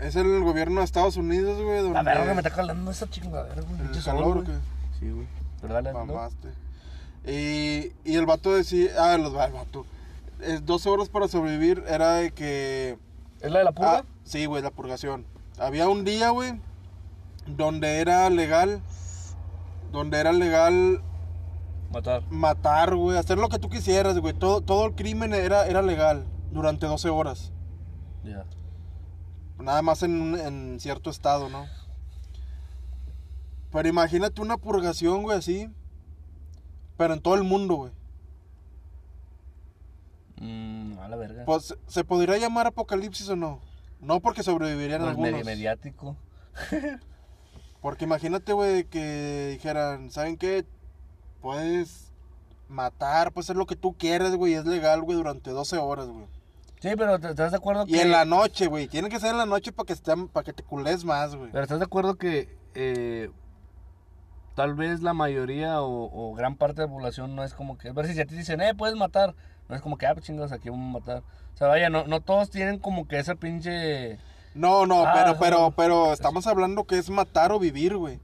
[0.00, 1.94] es el gobierno de Estados Unidos, güey, donde...
[1.94, 3.80] La verga me está calando esa chingadera, güey.
[3.96, 4.58] ¿El calor güey.
[4.98, 5.26] Sí, güey.
[5.60, 6.04] Pero dale, ¿no?
[6.04, 6.48] Mamaste.
[7.26, 9.86] Y, y el vato decía, ah, los, el vato,
[10.40, 12.98] es 12 horas para sobrevivir era de que...
[13.40, 13.98] ¿Es la de la purga?
[13.98, 15.24] Ah, sí, güey, la purgación.
[15.58, 16.60] Había un día, güey,
[17.46, 18.80] donde era legal,
[19.94, 21.00] donde era legal
[21.90, 22.22] Matar.
[22.30, 24.34] matar, güey, hacer lo que tú quisieras, güey.
[24.34, 27.52] Todo, todo el crimen era, era legal durante 12 horas.
[28.24, 28.44] Ya.
[29.58, 31.66] Nada más en, en cierto estado, ¿no?
[33.72, 35.70] Pero imagínate una purgación, güey, así.
[36.96, 37.92] Pero en todo el mundo, güey.
[40.40, 41.44] Mm, a la verga.
[41.44, 43.60] Pues, ¿se podría llamar apocalipsis o no?
[44.00, 45.30] No porque sobrevivirían Pues algunos.
[45.32, 46.16] medi- mediático.
[47.84, 50.64] Porque imagínate, güey, que dijeran, ¿saben qué?
[51.42, 52.10] Puedes
[52.66, 56.24] matar, puedes hacer lo que tú quieras, güey, es legal, güey, durante 12 horas, güey.
[56.80, 57.92] Sí, pero ¿te- ¿estás de acuerdo que...
[57.92, 60.44] Y en la noche, güey, tiene que ser en la noche para que, estén- para
[60.44, 61.50] que te cules más, güey.
[61.52, 63.28] Pero ¿estás de acuerdo que eh,
[64.54, 67.90] tal vez la mayoría o, o gran parte de la población no es como que...
[67.92, 69.34] Ver si a ti dicen, eh, puedes matar.
[69.68, 71.22] No es como que, ah, pues chingados, aquí vamos a matar.
[71.52, 74.18] O sea, vaya, no, no todos tienen como que esa pinche...
[74.54, 78.20] No, no, Ah, pero, pero, pero estamos hablando que es matar o vivir, güey.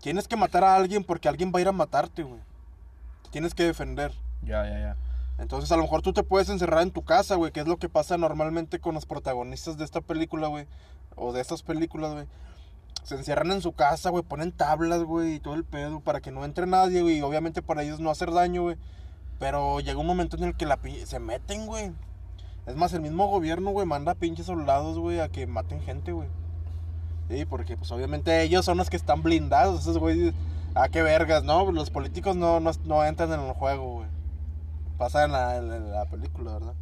[0.00, 2.40] Tienes que matar a alguien porque alguien va a ir a matarte, güey.
[3.30, 4.12] Tienes que defender.
[4.42, 4.96] Ya, ya, ya.
[5.38, 7.76] Entonces a lo mejor tú te puedes encerrar en tu casa, güey, que es lo
[7.76, 10.66] que pasa normalmente con los protagonistas de esta película, güey.
[11.16, 12.26] O de estas películas, güey.
[13.02, 16.30] Se encierran en su casa, güey, ponen tablas, güey, y todo el pedo para que
[16.30, 17.18] no entre nadie, güey.
[17.18, 18.76] Y obviamente para ellos no hacer daño, güey.
[19.38, 21.92] Pero llega un momento en el que la se meten, güey.
[22.66, 26.28] Es más, el mismo gobierno, güey, manda pinches soldados, güey, a que maten gente, güey.
[27.28, 30.34] Sí, porque pues obviamente ellos son los que están blindados, esos güeyes.
[30.74, 31.70] Ah, qué vergas, ¿no?
[31.72, 34.08] Los políticos no, no, no entran en el juego, güey.
[34.98, 36.74] Pasa en la, en la- película, ¿verdad?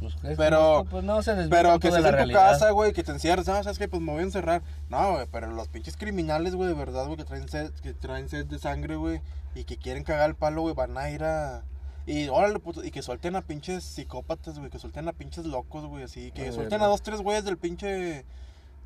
[0.00, 2.50] Pues, es- Pero- no, pues no se desvía Pero que estés en tu realidad.
[2.52, 3.88] casa, güey, que te encierres, ah, ¿sabes qué?
[3.88, 4.62] Pues me voy a encerrar.
[4.90, 8.28] No, güey, pero los pinches criminales, güey, de verdad, güey, que traen sed, que traen
[8.28, 9.20] sed de sangre, güey,
[9.54, 11.62] y que quieren cagar el palo, güey, van a ir a...
[12.06, 15.86] Y órale, puto, y que suelten a pinches psicópatas, güey, que suelten a pinches locos,
[15.86, 18.24] güey, así, que A suelten a dos, tres güeyes del pinche...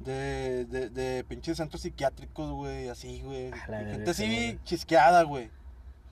[0.00, 3.52] De, de, de pinches centros psiquiátricos, güey, así, güey.
[3.52, 5.50] Gente así chisqueada, güey.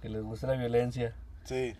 [0.02, 1.14] Que les gusta la violencia.
[1.44, 1.74] Sí.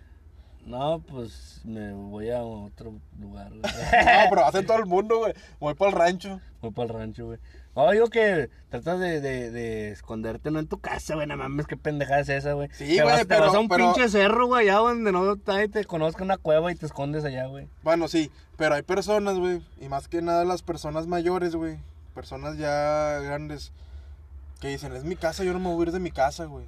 [0.65, 3.61] No, pues me voy a otro lugar, güey.
[3.63, 5.35] No, pero hacen todo el mundo, güey.
[5.61, 6.41] Voy para el rancho.
[6.63, 7.39] Voy para el rancho, güey.
[7.87, 11.27] No, digo que tratas de, de, de esconderte no en tu casa, güey.
[11.29, 12.69] No mames, qué pendejada es esa, güey.
[12.73, 15.13] Sí, Te güey, vas- Te pero- vas a un pero- pinche cerro, güey, allá donde
[15.13, 17.69] no nadie te conozca una cueva y te escondes allá, güey.
[17.85, 21.79] Bueno, sí, pero hay personas, güey, y más que nada las personas mayores, güey,
[22.15, 23.73] personas ya grandes,
[24.61, 26.67] que dicen, es mi casa, yo no me voy a ir de mi casa, güey.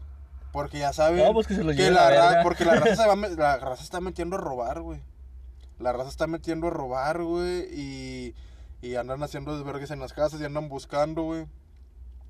[0.53, 3.09] Porque ya saben No, pues que se lo lleven la la porque la raza se
[3.09, 5.01] va, la raza está metiendo a robar, güey.
[5.81, 8.35] La raza está metiendo a robar, güey, y,
[8.83, 11.47] y andan haciendo desvergues en las casas y andan buscando, güey.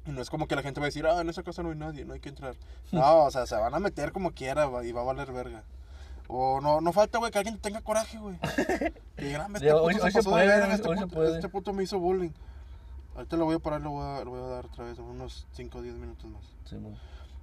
[0.06, 1.70] Y no es como que la gente va a decir, ah, en esa casa no
[1.70, 2.56] hay nadie, no hay que entrar.
[2.92, 5.62] No, o sea, se van a meter como quiera va- y va a valer verga.
[6.28, 8.38] O no, no falta, güey, que alguien tenga coraje, güey.
[9.16, 11.82] Que digan, "Ah, este Ya, puto se pasó de verga, este puto, este puto me
[11.82, 12.30] hizo bullying.
[13.14, 15.46] Ahorita lo voy a parar, lo voy a, lo voy a dar otra vez, unos
[15.52, 16.42] 5 o 10 minutos más.
[16.64, 16.94] Sí, güey.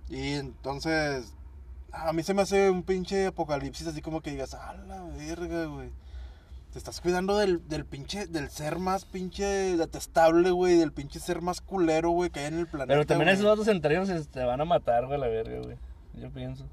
[0.09, 1.33] Y entonces,
[1.91, 5.65] a mí se me hace un pinche apocalipsis así como que digas, a la verga,
[5.65, 5.91] güey.
[6.71, 9.45] Te estás cuidando del, del pinche, del ser más pinche
[9.77, 12.93] detestable, güey, del pinche ser más culero, güey, que hay en el planeta.
[12.93, 13.33] Pero también güey.
[13.35, 15.77] esos datos entre ellos te van a matar, güey, la verga, güey.
[16.15, 16.65] Yo pienso.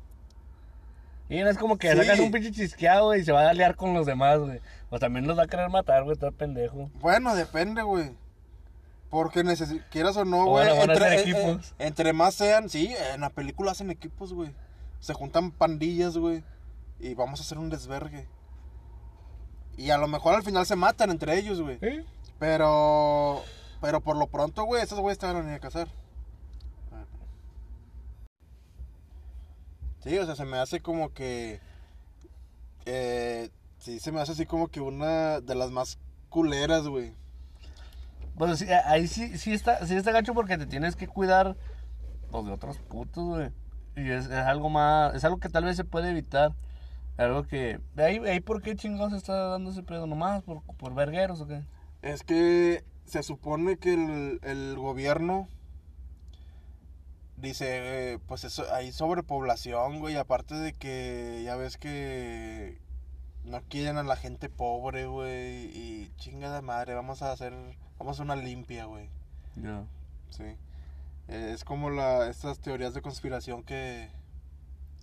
[1.28, 1.96] Y no es como que Sí.
[1.96, 4.60] sacas un pinche chisqueado, güey, y se va a aliar con los demás, güey.
[4.90, 6.90] O también los va a querer matar, güey, todo pendejo.
[7.00, 8.10] Bueno, depende, güey.
[9.10, 10.68] Porque necesi- quieras o no, güey.
[10.68, 11.74] a entre, eh, eh, equipos.
[11.78, 14.50] entre más sean, sí, en la película hacen equipos, güey.
[14.98, 16.42] Se juntan pandillas, güey.
[16.98, 18.26] Y vamos a hacer un desvergue.
[19.76, 21.78] Y a lo mejor al final se matan entre ellos, güey.
[22.38, 23.42] Pero.
[23.80, 25.88] Pero por lo pronto, güey, esos güeyes te van a venir a casar.
[30.00, 31.60] Sí, o sea, se me hace como que.
[32.86, 35.98] Eh, sí, se me hace así como que una de las más
[36.28, 37.14] culeras, güey.
[38.36, 41.56] Pues sí, ahí sí, sí está, sí está gacho porque te tienes que cuidar,
[42.30, 43.50] pues, de otros putos, güey.
[43.96, 46.52] Y es, es algo más, es algo que tal vez se puede evitar.
[47.16, 51.40] Algo que, ahí, ahí por qué chingados está dando ese pedo nomás, por, por vergueros
[51.40, 51.62] o qué.
[52.02, 55.48] Es que se supone que el, el gobierno
[57.36, 62.78] dice, eh, pues eso, hay sobrepoblación, güey, aparte de que ya ves que
[63.44, 67.52] no quieren a la gente pobre, güey, y chinga de madre, vamos a hacer,
[67.98, 69.10] vamos a una limpia, güey,
[69.56, 69.84] Ya.
[70.30, 70.44] sí.
[71.28, 74.10] Eh, es como la, estas teorías de conspiración que,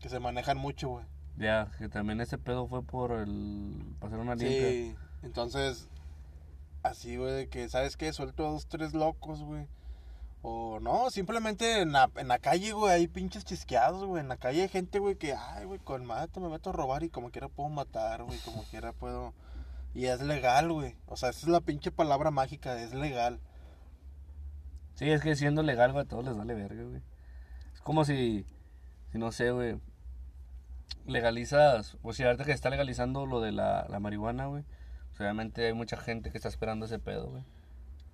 [0.02, 1.06] que se manejan mucho, güey.
[1.38, 4.70] Ya, que también ese pedo fue por el, hacer una limpia.
[4.70, 5.90] Sí, entonces,
[6.84, 8.12] así, güey, de que, ¿sabes qué?
[8.14, 9.68] Suelto a dos, tres locos, güey.
[10.44, 14.22] O no, simplemente en la, en la calle, güey, hay pinches chisqueados, güey.
[14.22, 17.04] En la calle hay gente, güey, que, ay, güey, con mata me meto a robar
[17.04, 19.34] y como quiera puedo matar, güey, como quiera puedo.
[19.94, 20.96] Y es legal, güey.
[21.06, 23.40] O sea, esa es la pinche palabra mágica, es legal.
[24.96, 27.02] Sí, es que siendo legal, güey, a todos les vale verga, güey.
[27.74, 28.46] Es como si,
[29.12, 29.80] si no sé, güey,
[31.06, 34.64] legalizas, o si ahorita que está legalizando lo de la, la marihuana, güey,
[35.10, 37.44] pues obviamente hay mucha gente que está esperando ese pedo, güey.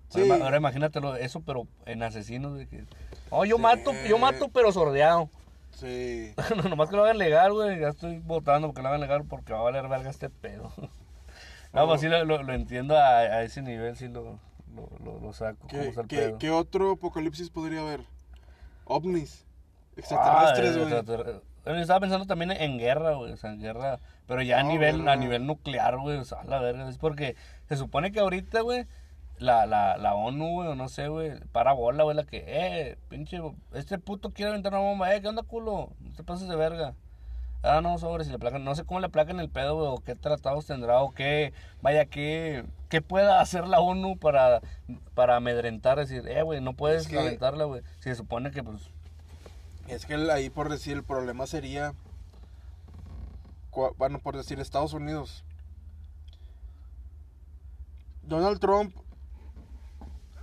[0.10, 0.22] Sí.
[0.30, 2.86] Ahora, ahora imagínatelo, eso, pero en asesinos, de que,
[3.30, 3.62] oh, yo Sí.
[3.62, 5.30] mato, yo mato, pero sordeado.
[5.72, 6.34] Sí.
[6.56, 9.54] No, Nomás que lo hagan legal, güey, ya estoy votando porque lo hagan legal porque
[9.54, 10.72] va a valer verga este pedo.
[11.74, 14.40] No, pues sí lo, lo- lo entiendo a, a ese nivel, sí lo,
[15.22, 18.00] lo, saco, ¿Qué, qué, otro apocalipsis podría haber?
[18.86, 19.46] OVNIs.
[19.46, 21.42] Ah, Extraterrestres, güey.
[21.76, 25.08] Yo estaba pensando también en guerra, güey, o sea, en guerra, pero ya a nivel
[25.08, 27.36] a nivel nuclear, güey, o sea, a la verga, es porque
[27.68, 28.86] se supone que ahorita, güey,
[29.40, 32.98] la, la, la ONU, güey, o no sé, güey, para bola, güey, la que, eh,
[33.10, 33.40] pinche,
[33.74, 35.92] este puto quiere aventar una bomba, eh, ¿qué onda, culo?
[36.00, 36.94] No te pases de verga.
[37.64, 39.98] Ah, no, sobre, si le placan, no sé cómo le placan el pedo, güey, o
[39.98, 44.62] qué tratados tendrá, o qué, vaya, qué, qué pueda hacer la ONU para,
[45.16, 48.64] para amedrentar, decir, eh, güey, no puedes Es que- aventarla, güey, si se supone que,
[48.64, 48.92] pues,
[49.88, 51.94] Es que ahí por decir el problema sería,
[53.98, 55.44] bueno, por decir Estados Unidos.
[58.24, 58.94] Donald Trump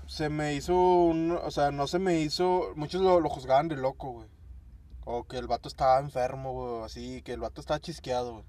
[0.07, 3.77] se me hizo un, o sea, no se me hizo, muchos lo, lo juzgaban de
[3.77, 4.29] loco, güey.
[5.05, 8.45] O que el vato estaba enfermo, güey, así, que el vato estaba chisqueado, güey.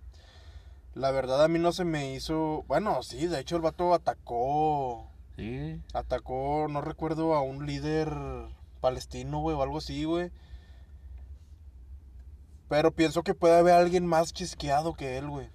[0.93, 5.09] La verdad a mí no se me hizo, bueno, sí, de hecho el vato atacó,
[5.35, 8.09] sí, atacó, no recuerdo, a un líder
[8.79, 10.31] palestino, güey, o algo así, güey.
[12.67, 15.49] Pero pienso que puede haber alguien más chisqueado que él, güey.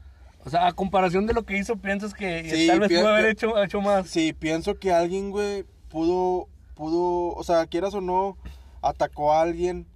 [0.45, 3.27] O sea, a comparación de lo que hizo, piensas que Sí, tal vez pudo haber
[3.27, 4.09] hecho, hecho más.
[4.09, 8.39] Sí, pienso que alguien, güey, pudo, pudo, o sea, quieras o no,
[8.81, 9.87] atacó a alguien,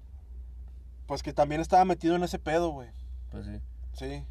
[1.07, 2.89] pues que también estaba metido en ese pedo, güey.
[3.31, 3.61] Pues sí.
[3.95, 4.25] Sí.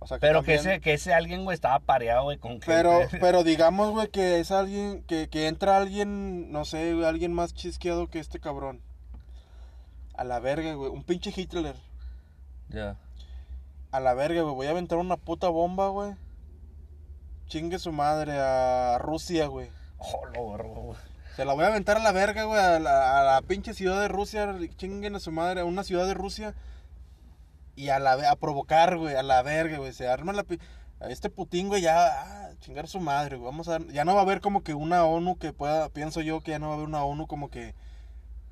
[0.00, 3.18] O sea, Pero que ese, que ese alguien, güey, estaba pareado, güey, con Pero, gente.
[3.20, 7.54] pero digamos, güey, que es alguien, que, que entra alguien, no sé, güey, alguien más
[7.54, 8.82] chisqueado que este cabrón.
[10.14, 11.74] A la verga, güey, un pinche Hitler.
[12.70, 12.96] Ya.
[13.90, 14.54] A la verga, güey.
[14.54, 16.14] Voy a aventar una puta bomba, güey.
[17.46, 19.70] Chingue su madre a Rusia, güey.
[19.98, 20.98] Oh, lo vergo, güey.
[21.36, 22.60] Se la voy a aventar a la verga, güey.
[22.60, 24.54] A la, a la pinche ciudad de Rusia.
[24.76, 25.60] Chinguen a su madre.
[25.60, 26.54] A una ciudad de Rusia.
[27.76, 29.14] Y a la a provocar, güey.
[29.14, 29.92] A la verga, güey.
[29.92, 30.44] Se arma la.
[31.00, 31.96] A este Putin, güey, ya.
[31.96, 33.46] ah, chingar su madre, güey.
[33.46, 33.78] Vamos a.
[33.86, 35.88] Ya no va a haber como que una ONU que pueda.
[35.88, 37.74] Pienso yo que ya no va a haber una ONU como que.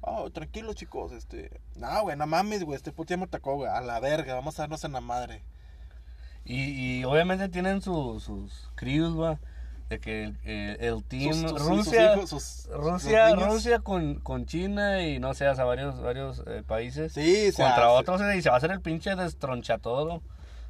[0.07, 1.13] Oh, tranquilo, chicos.
[1.13, 1.61] Este.
[1.75, 2.77] No, güey, no mames, güey.
[2.77, 3.69] Este puto ya me atacó, güey.
[3.71, 4.35] A la verga.
[4.35, 5.43] Vamos a darnos en la madre.
[6.45, 9.39] Y, y obviamente tienen sus, sus crews, va.
[9.89, 13.35] De que el, el- el team Sus- sus- sus Rusia, hijos, sus- Rusia.
[13.37, 17.91] Rusia con, con China y no sé, o sea, varios, varios eh, países Sí, contra
[17.91, 19.79] otros y se va a hacer el pinche destroncha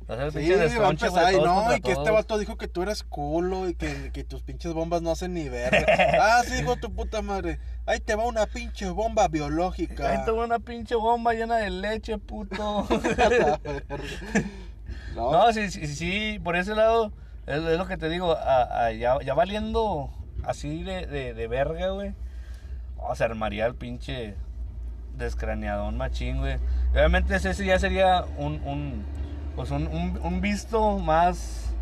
[0.08, 0.48] Va Sí,
[0.78, 2.12] va a empezar, y no, y que este todos.
[2.12, 5.48] vato dijo que tú eres culo y que, que tus pinches bombas no hacen ni
[5.48, 5.84] verga.
[6.20, 7.58] ah, sí, hijo tu puta madre.
[7.86, 10.10] Ahí te va una pinche bomba biológica.
[10.10, 12.86] Ahí tengo una pinche bomba llena de leche, puto.
[15.16, 17.12] no, No, sí, sí, sí, por ese lado,
[17.46, 20.10] es, es lo que te digo, a- a- ya, ya valiendo
[20.44, 22.14] así de, de, de verga, güey.
[22.98, 24.34] O sea, armaría el pinche
[25.16, 26.58] descraneadón machín, güey.
[26.92, 29.04] Obviamente ese ya sería un, un,
[29.56, 31.72] pues un, un, un visto más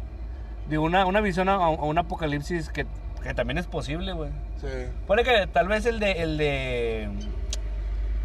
[0.69, 2.87] de una, una visión a, a un apocalipsis que,
[3.23, 4.31] que también es posible, güey.
[4.61, 4.69] Sí.
[5.07, 7.09] Puede que tal vez el de el de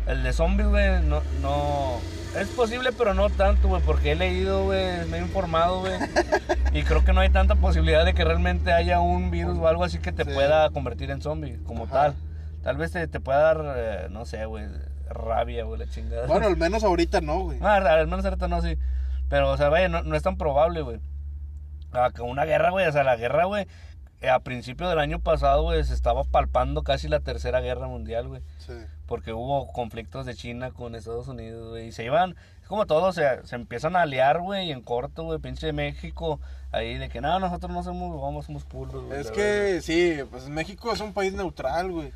[0.08, 1.98] el de zombies, güey, no no
[2.40, 5.94] es posible, pero no tanto, güey, porque he leído, güey, me he informado, güey.
[6.74, 9.84] y creo que no hay tanta posibilidad de que realmente haya un virus o algo
[9.84, 10.32] así que te Sí.
[10.34, 11.94] pueda convertir en zombie como Ajá.
[11.94, 12.16] tal.
[12.64, 14.66] Tal vez te, te pueda dar, eh, no sé, güey,
[15.10, 16.28] rabia, güey, la chingada.
[16.28, 17.58] Bueno, al menos ahorita no, güey.
[17.62, 18.78] Ah, al menos ahorita no, sí.
[19.30, 21.00] Pero, o sea, vaya, no, no es tan probable, güey.
[21.92, 23.68] Ah, que una guerra, güey, o sea, la guerra, güey,
[24.22, 28.28] eh, a principio del año pasado, güey, se estaba palpando casi la tercera guerra mundial,
[28.28, 28.42] güey.
[28.58, 28.74] Sí.
[29.06, 31.88] Porque hubo conflictos de China con Estados Unidos, güey.
[31.88, 34.82] Y se iban, es como todo, o sea, se empiezan a aliar, güey, y en
[34.82, 36.40] corto, güey, pinche México.
[36.72, 39.20] Ahí de que, no, nosotros no somos, vamos, somos culos, güey.
[39.20, 39.34] Es verdad.
[39.34, 42.12] que, sí, pues México es un país neutral, güey.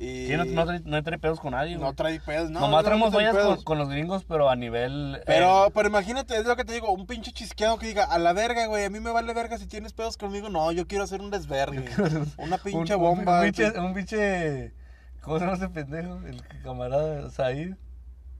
[0.00, 1.84] Y Sí, no, no, trae, no trae pedos con nadie, güey.
[1.88, 2.60] no trae pedos, no.
[2.60, 5.16] Nomás no traemos trae fallas con, los gringos, pero a nivel...
[5.16, 8.16] eh, Pero, pero imagínate, es lo que te digo, un pinche chisqueado que diga, a
[8.18, 10.50] la verga, güey, a mí me vale verga si tienes pedos conmigo.
[10.50, 11.84] No, yo quiero hacer un desvergue.
[12.38, 13.38] Una pinche un- bomba.
[13.40, 14.72] Un, pinche, un pinche.
[15.20, 16.20] ¿Cómo se llama ese pendejo?
[16.26, 17.74] El camarada Said.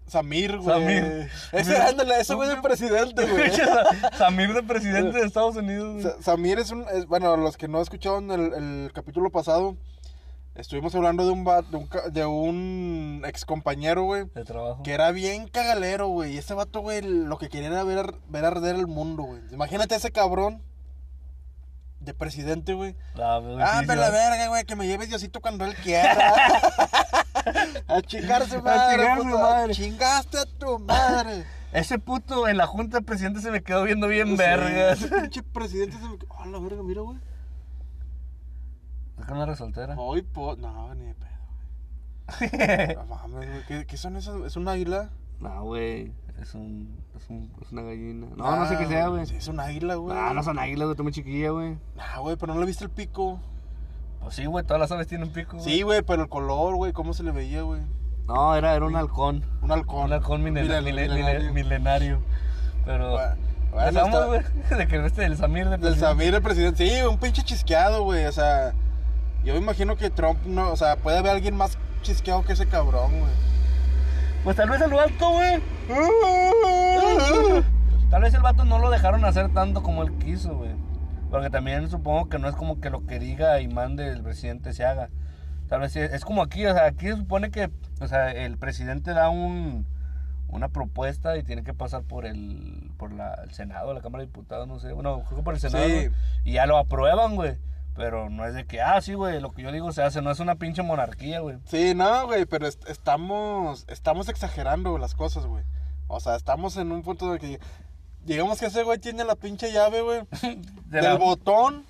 [0.07, 0.69] Samir, güey.
[0.79, 1.29] Samir.
[1.53, 3.51] Ese, ándale, ese güey es el presidente, güey.
[4.17, 5.95] Samir de presidente de Estados Unidos.
[5.95, 6.03] güey.
[6.05, 9.77] Sa- Samir es un, es- bueno, los que no escucharon el, el capítulo pasado,
[10.59, 14.83] estuvimos hablando de un, de un, de un ex compañero, güey, De trabajo.
[14.83, 16.35] que era bien cagalero, güey.
[16.35, 19.41] Y ese vato, güey, lo que quería era ver, ver arder el mundo, güey.
[19.53, 20.63] Imagínate ese cabrón
[22.01, 22.95] de presidente, güey.
[23.17, 26.33] Ah, Ah, sí, me sí, la verga, güey, que me lleve Diosito cuando él quiera.
[27.89, 29.39] a chingarse madre, puto.
[29.39, 29.75] madre.
[29.75, 31.45] Chingaste a tu madre.
[31.73, 35.03] Ese puto en la junta de presidente se me quedó viendo bien Sí, vergas.
[35.03, 36.17] ese pinche presidente se me...
[36.39, 37.19] Ah, la verga, mira, güey.
[39.29, 39.95] Es que no era soltera.
[39.99, 40.57] Hoy, po...
[40.57, 41.29] No, ni de pedo,
[42.39, 42.97] güey.
[42.97, 43.65] No mames, güey.
[43.67, 44.37] ¿Qué, qué son esas?
[44.43, 45.11] ¿Es un águila?
[45.41, 46.13] No, güey.
[46.41, 47.51] Es un, es un.
[47.61, 48.27] Es una gallina.
[48.37, 49.23] No, no sé qué sea, güey.
[49.23, 50.17] Es un águila, güey.
[50.17, 50.91] No, no son águilas, güey.
[50.93, 51.77] Está muy chiquilla, güey.
[51.99, 53.41] Ah, güey, pero no le viste el pico.
[54.21, 54.65] Pues sí, güey.
[54.65, 55.57] Todas las aves tienen pico.
[55.57, 55.65] güey.
[55.65, 57.83] Sí, güey, pero el color, güey, ¿cómo se le veía, güey?
[58.29, 59.43] No, era, era un halcón.
[59.63, 60.05] Un halcón.
[60.07, 60.83] Un halcón milenario.
[60.83, 62.21] mile- milenario.
[62.85, 63.11] Pero.
[63.11, 63.35] Bueno,
[63.73, 64.41] bueno, Estamos, está- güey,
[64.79, 66.07] de que este del Samir de Del presidente.
[66.07, 66.89] Samir, el presidente.
[66.89, 68.27] Sí, un pinche chisqueado, güey.
[68.27, 68.75] O sea,
[69.49, 70.71] yo me imagino que Trump no.
[70.71, 73.33] O sea, puede haber alguien más chisqueado que ese cabrón, güey.
[74.45, 75.63] Pues tal vez el vato, güey.
[78.11, 80.73] Tal vez el vato no lo dejaron hacer tanto como él quiso, güey.
[81.31, 84.75] Porque también supongo que no es como que lo que diga y mande el presidente
[84.75, 85.09] se haga.
[85.69, 87.71] Tal vez es como aquí, o sea, aquí se supone que,
[88.01, 89.87] o sea, el presidente da un
[90.51, 94.27] una propuesta y tiene que pasar por el por la, el Senado, la Cámara de
[94.29, 96.09] Diputados, no sé, bueno, creo que por el Senado Sí.
[96.45, 97.57] y ya lo aprueban, güey.
[97.99, 100.31] Pero no es de que, ah, sí, güey, lo que yo digo se hace, no
[100.31, 101.59] es una pinche monarquía, güey.
[101.67, 103.85] Sí, no, güey, pero est- estamos.
[103.89, 105.65] Estamos exagerando las cosas, güey.
[106.07, 107.61] O sea, estamos en un punto de que.
[108.25, 110.21] Digamos que ese güey tiene la pinche llave, güey.
[110.87, 111.85] De del la- botón.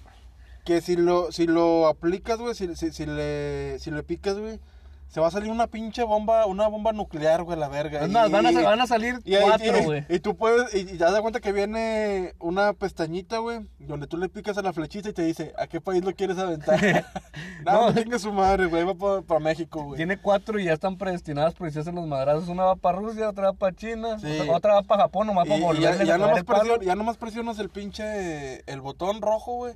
[0.65, 4.61] Que si lo, si lo aplicas, güey, si, si, si le, si le picas, güey,
[5.09, 8.07] se va a salir una pinche bomba, una bomba nuclear, güey, la verga.
[8.09, 10.05] Más, Y- van a, y- van a salir Y, cuatro, güey.
[10.09, 14.19] y tú puedes, y, y te das cuenta que viene una pestañita, güey, donde tú
[14.19, 16.79] le picas a la flechita y te dice, ¿a qué país lo quieres aventar?
[17.65, 17.87] no, No.
[17.87, 19.97] no tenga su madre, güey, va para, para México, güey.
[19.97, 22.49] Tiene cuatro y ya están predestinadas por si hacen los madrazos.
[22.49, 24.39] Una va para Rusia, otra va para China, Sí.
[24.41, 26.59] otra, otra va para Japón, nomás para y ya, ya nomás palo.
[26.61, 29.75] presionas, ya nomás presionas el pinche, el botón rojo, güey,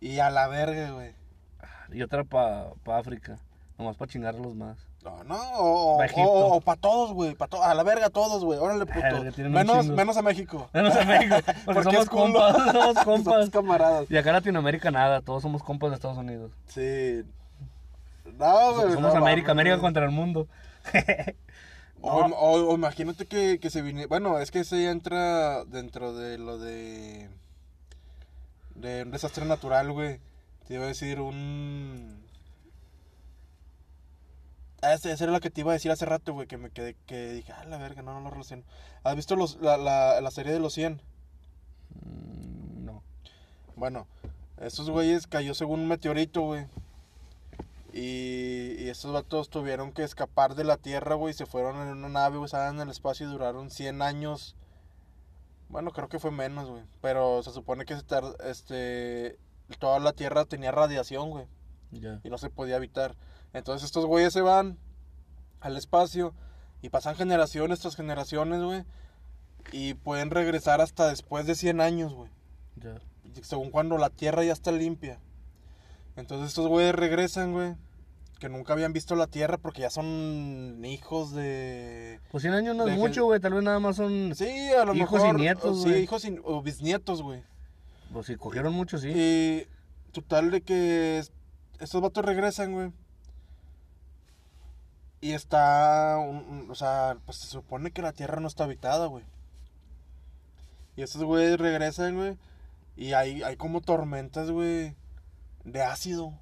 [0.00, 1.14] y a la verga, güey.
[1.92, 3.38] Y otra para África,
[3.82, 4.78] nomás para chingarlos más.
[5.04, 6.22] No, no, o, Pa' Egipto.
[6.30, 9.00] o, para todos, güey, pa' to- a la verga todos, güey, órale, puto.
[9.00, 10.68] Verga, Menos, menos a México.
[10.74, 13.34] Menos a México, porque, Porque somos compas, somos compas.
[13.34, 14.10] Somos camaradas.
[14.10, 16.52] Y acá en Latinoamérica nada, todos somos compas de Estados Unidos.
[16.66, 17.22] Sí.
[18.38, 18.92] No, güey.
[18.94, 20.46] somos no, América, América contra el mundo.
[22.00, 24.08] O, o- o imagínate que, que se viniera.
[24.08, 27.28] Bueno, es que ese ya entra dentro de lo de.
[28.74, 30.18] De un desastre natural, güey.
[30.66, 32.21] Te iba a decir un.
[34.82, 36.48] Ese era lo que te iba a decir hace rato, güey.
[36.48, 36.96] Que me quedé.
[37.06, 38.64] Que dije, ah, la verga, no, no lo relaciono.
[39.04, 41.00] ¿Has visto los, la, la, la serie de los 100?
[42.04, 43.02] Mm, no.
[43.76, 44.08] Bueno,
[44.60, 46.66] estos güeyes cayó según un meteorito, güey.
[47.92, 51.32] Y, y estos vatos tuvieron que escapar de la Tierra, güey.
[51.32, 54.56] Se fueron en una nave, güey, estaban en el espacio y duraron 100 años.
[55.68, 56.82] Bueno, creo que fue menos, güey.
[57.00, 58.04] Pero se supone que se
[58.44, 59.38] este,
[59.78, 61.46] toda la Tierra tenía radiación, güey.
[61.92, 62.20] Ya.
[62.24, 63.14] Y no se podía evitar.
[63.52, 64.78] Entonces estos güeyes se van
[65.60, 66.34] al espacio
[66.80, 68.84] y pasan generaciones tras generaciones, güey.
[69.72, 72.30] Y pueden regresar hasta después de 100 años, güey
[72.76, 72.94] Ya.
[73.42, 75.20] según cuando la tierra ya está limpia.
[76.16, 77.74] Entonces estos güeyes regresan, güey.
[78.40, 82.18] que nunca habían visto la Tierra porque ya son hijos de...
[82.32, 83.38] Pues 100 años no es mucho, güey.
[83.38, 84.34] Tal vez nada más son.
[84.34, 86.02] Sí, a lo Hijos y nietos, Sí, güey.
[86.02, 87.44] hijos y- o bisnietos, güey.
[88.12, 89.12] Pues si cogieron mucho, sí.
[89.14, 89.66] Y
[90.10, 91.30] total de que es-
[91.78, 92.90] estos vatos regresan, güey.
[95.22, 99.06] Y está, un- un- o sea, pues se supone que la Tierra no está habitada,
[99.06, 99.24] güey.
[100.96, 102.36] Y estos güeyes regresan, güey.
[102.96, 104.94] Y hay, hay como tormentas, güey,
[105.64, 106.34] de ácido.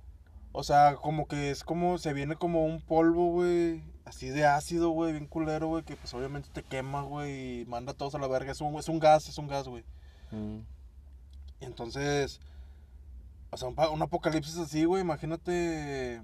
[0.52, 3.84] O sea, como que es como, se viene como un polvo, güey.
[4.04, 5.84] Así de ácido, güey, bien culero, güey.
[5.84, 7.60] Que pues obviamente te quema, güey.
[7.60, 8.50] Y manda a todos a la verga.
[8.50, 9.84] Es un, es un gas, es un gas, güey.
[10.32, 10.60] Mm.
[11.60, 12.40] Entonces,
[13.50, 16.22] o sea, un apocalipsis así, güey, imagínate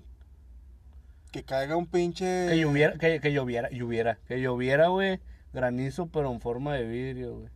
[1.36, 2.46] que caiga un pinche...
[2.48, 4.18] Que lloviera, que, que lloviera, lloviera.
[4.26, 5.20] Que lloviera, güey.
[5.52, 7.48] Granizo, pero en forma de vidrio, güey.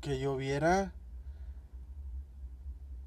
[0.00, 0.92] Que lloviera...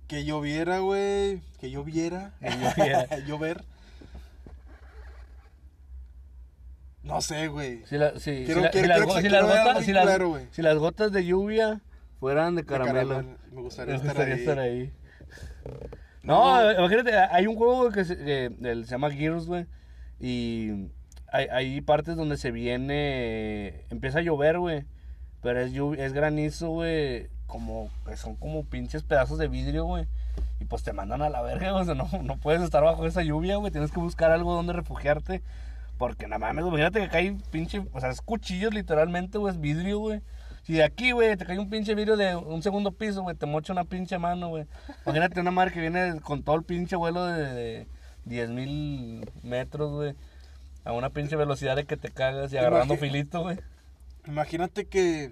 [0.08, 1.42] Que lloviera, güey.
[1.60, 2.34] Que lloviera.
[2.40, 3.18] Que lloviera.
[3.28, 3.64] Llover.
[7.04, 7.84] No sé, güey.
[7.86, 10.56] Si, la- si, Quiero- si la- quiero- si quiero si las gotas, si, bien las,
[10.56, 11.82] si las gotas de lluvia
[12.20, 13.10] fueran de De caramelo.
[13.10, 13.38] caramelo.
[13.52, 14.40] Me gustaría, Me estar, gustaría ahí.
[14.40, 14.94] estar ahí.
[16.24, 16.62] No.
[16.62, 19.66] No, imagínate, hay un juego que se, que se llama Gears, güey.
[20.20, 20.90] Y
[21.32, 23.86] hay, hay partes donde se viene.
[23.90, 24.86] Empieza a llover, güey.
[25.42, 27.28] Pero es, es granizo, güey.
[27.46, 27.90] Como.
[28.16, 30.08] Son como pinches pedazos de vidrio, güey.
[30.60, 31.84] Y pues te mandan a la verga, güey.
[31.84, 33.72] O sea, no, no puedes estar bajo esa lluvia, güey.
[33.72, 35.44] Tienes que buscar algo donde refugiarte.
[35.98, 37.86] Porque nada más, imagínate que cae pinche.
[37.94, 39.54] O sea, es cuchillos literalmente, güey.
[39.54, 40.22] Es vidrio, güey.
[40.68, 43.46] Si de aquí, güey, te cae un pinche vidrio de un segundo piso, güey, te
[43.46, 44.66] mocha una pinche mano, güey.
[45.06, 47.88] Imagínate una madre que viene con todo el pinche vuelo de,
[48.26, 50.14] 10 mil metros, güey.
[50.84, 53.58] A una pinche velocidad de que te cagas y agarrando filito, güey.
[54.26, 55.32] Imagínate que.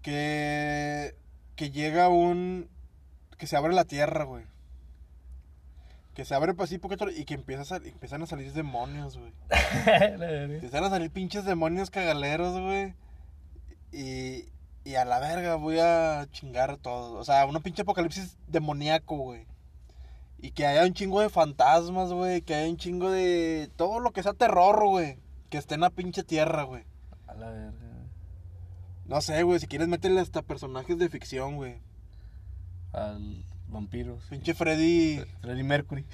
[0.00, 1.16] Que.
[1.56, 2.68] Que llega un.
[3.38, 4.44] Que se abre la tierra, güey.
[6.14, 9.32] Que se abre así poquito y que empieza a sal- empiezan a salir demonios, güey.
[10.54, 12.94] Empiezan a salir pinches demonios cagaleros, güey.
[13.92, 14.44] Y.
[14.84, 17.20] Y a la verga voy a chingar a todos.
[17.20, 19.44] O sea, una pinche apocalipsis demoníaco, güey.
[20.38, 22.42] Y que haya un chingo de fantasmas, güey.
[22.42, 23.68] Que haya un chingo de.
[23.76, 25.18] Todo lo que sea terror, güey.
[25.50, 26.84] Que esté en la pinche tierra, güey.
[27.26, 27.72] A la verga.
[29.06, 31.80] No sé, güey, si quieres métele hasta personajes de ficción, güey.
[32.92, 34.24] Al vampiros.
[34.30, 35.20] Pinche Freddy.
[35.40, 36.04] Freddie Mercury.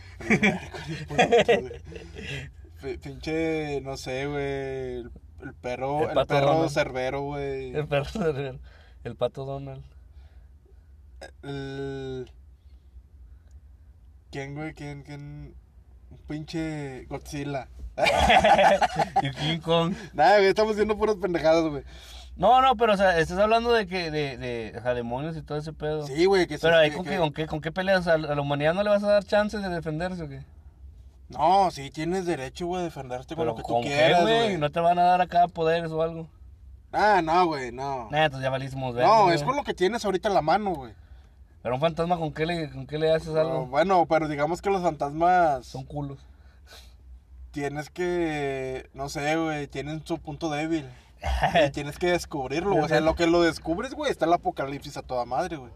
[2.80, 5.04] P- Pinche, no sé, güey.
[5.42, 6.70] El, perro, El el, perro Donald.
[6.70, 7.74] cerbero, güey.
[7.74, 8.58] El perro de-
[9.04, 9.82] El pato Donald.
[11.42, 12.30] El.
[14.30, 14.72] ¿Quién, güey?
[14.74, 15.02] ¿Quién?
[15.02, 15.54] ¿Quién?
[16.10, 17.68] Un pinche Godzilla.
[19.22, 19.94] Y King Kong.
[20.14, 21.84] Nada, güey, estamos haciendo puras pendejadas, güey.
[22.36, 25.74] No, no, pero o sea, estás hablando de que, de, de, demonios y todo ese
[25.74, 26.06] pedo.
[26.06, 28.06] Sí, güey, que Pero sí, ahí que- con, que- qué, con, qué, con qué peleas
[28.06, 30.42] a la a la humanidad no le vas a dar chances de defenderse o qué?
[31.32, 34.22] No, sí, tienes derecho, güey, a defenderte con Pero lo que tú con qué, quieras,
[34.22, 34.58] güey, güey.
[34.58, 36.28] no te van a dar acá poderes o algo.
[36.92, 38.08] Ah, no, güey, no.
[38.10, 39.06] Nah, entonces ya valimos ver.
[39.06, 40.92] No, es con lo que tienes ahorita en la mano, güey.
[41.62, 43.66] Pero un fantasma con qué le, con qué le haces algo?
[43.66, 46.18] bueno, pero digamos que los fantasmas Son culos.
[47.52, 50.88] tienes que, no sé, güey, tienen su punto débil.
[51.66, 52.84] y tienes que descubrirlo, güey.
[52.84, 55.70] O sea, en lo que lo descubres, güey, está el apocalipsis a toda madre, güey.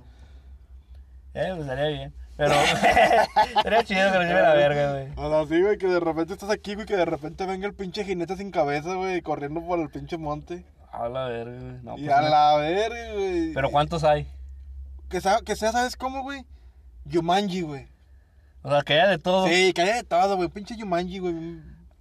[1.34, 2.14] Eh, pues estaría bien.
[2.36, 2.52] Pero
[3.56, 5.08] estaría chido que lo lleve a la verga, güey.
[5.16, 7.74] O sea, sí, güey, que de repente estás aquí, güey, que de repente venga el
[7.74, 10.64] pinche jinete sin cabeza, güey, corriendo por el pinche monte.
[10.92, 11.78] A la verga, güey.
[11.82, 12.28] No, y pues a no.
[12.28, 13.52] la verga, güey.
[13.54, 14.26] Pero ¿cuántos hay?
[15.08, 16.44] Que sea, que sea, ¿sabes cómo, güey?
[17.04, 17.88] Yumanji, güey.
[18.62, 19.46] O sea, que haya de todo.
[19.46, 20.48] Sí, que haya de todo, güey.
[20.48, 21.34] Pinche Yumanji, güey.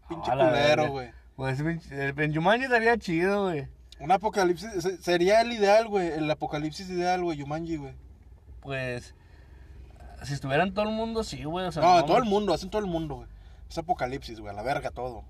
[0.09, 1.09] Pinche culero, güey.
[1.35, 3.67] Pues pinche- en Jumanji estaría chido, güey.
[3.99, 6.07] Un apocalipsis, se- sería el ideal, güey.
[6.07, 7.93] El apocalipsis ideal, güey, Yumanji, güey.
[8.61, 9.13] Pues,
[10.23, 11.65] si estuviera en todo el mundo, sí, güey.
[11.65, 13.27] O sea, No, no, todo el mundo, hacen todo el mundo, güey.
[13.69, 15.23] Es apocalipsis, güey, a la verga todo.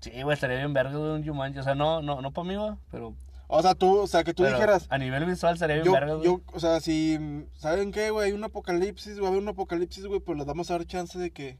[0.00, 1.58] Sí, güey, estaría bien verga, güey, un Jumanji.
[1.58, 3.14] O sea, no, no, no para mí, güey, pero...
[3.52, 5.92] O sea, tú, o sea, que tú pero dijeras, A nivel visual estaría bien yo,
[5.92, 6.24] verga, güey.
[6.24, 7.18] yo, o sea, si,
[7.54, 8.28] ¿saben qué, güey?
[8.28, 10.86] Hay un apocalipsis, güey, va a haber un apocalipsis, güey, pues les vamos a dar
[10.86, 11.58] chance de que,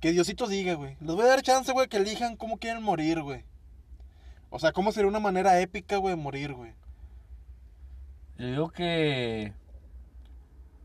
[0.00, 0.96] que Diosito diga, güey.
[1.00, 3.44] Les voy a dar chance, güey, que elijan cómo quieren morir, güey.
[4.50, 6.74] O sea, cómo sería una manera épica, güey, de morir, güey.
[8.36, 9.52] Yo digo que...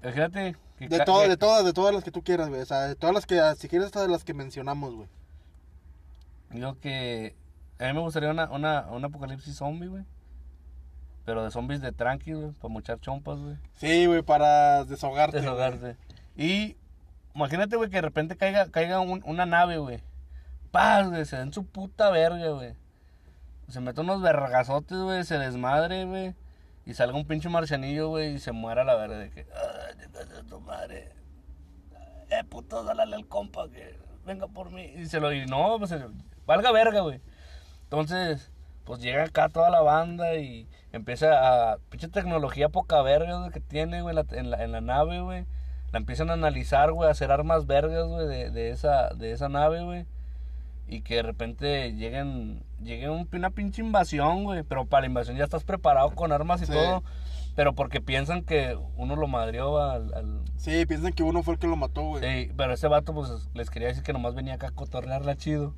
[0.02, 0.56] Fíjate.
[0.88, 2.62] De todas, de todas, de todas las que tú quieras, güey.
[2.62, 5.08] O sea, de todas las que, si quieres, hasta de las que mencionamos, güey.
[6.52, 7.36] Digo que...
[7.80, 10.04] A mí me gustaría una, una, un apocalipsis zombie, güey.
[11.26, 13.56] Pero de zombies de tranqui, güey, para mochar chompas, güey.
[13.78, 15.38] Sí, güey, para desahogarte.
[15.38, 15.96] Desahogarte.
[16.36, 16.76] Y
[17.36, 20.02] imagínate, güey, que de repente caiga, caiga un- una nave, güey.
[20.72, 22.74] Paz, güey, se den su puta verga, güey.
[23.70, 26.36] Se mete unos vergazotes, güey, se desmadre, güey.
[26.90, 30.60] Y salga un pinche marcianillo, güey, y se muera la verga de que, ay, tu
[30.60, 31.12] madre.
[32.32, 33.96] Eh, puto, dale al compa, que
[34.26, 34.92] venga por mí.
[34.98, 35.94] Y se lo, y no, pues,
[36.48, 37.22] valga verga, güey.
[37.84, 38.52] Entonces,
[38.86, 43.60] pues llega acá toda la banda y empieza a, pinche tecnología poca verga, güey, que
[43.60, 45.46] tiene, güey, en la, en la nave, güey.
[45.92, 49.48] La empiezan a analizar, güey, a hacer armas vergas, güey, de, de, esa, de esa
[49.48, 50.08] nave, güey.
[50.92, 54.64] Y que de repente lleguen, llegue un- una pinche invasión, güey.
[54.64, 56.72] Pero para la invasión ya estás preparado con armas y Sí.
[56.74, 57.04] todo.
[57.56, 60.14] Pero porque piensan que uno lo madrió al...
[60.14, 62.24] al Sí, piensan que uno fue el que lo mató, güey.
[62.24, 65.76] Sí, pero ese vato, pues, les quería decir que nomás venía acá a cotorrearla chido.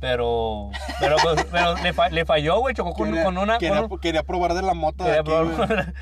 [0.00, 3.58] Pero, pero, pues, pero le, fa- le falló, güey, chocó con, Quería, con una...
[3.58, 5.92] quería, con un- quería probar de la mota de aquí, probar-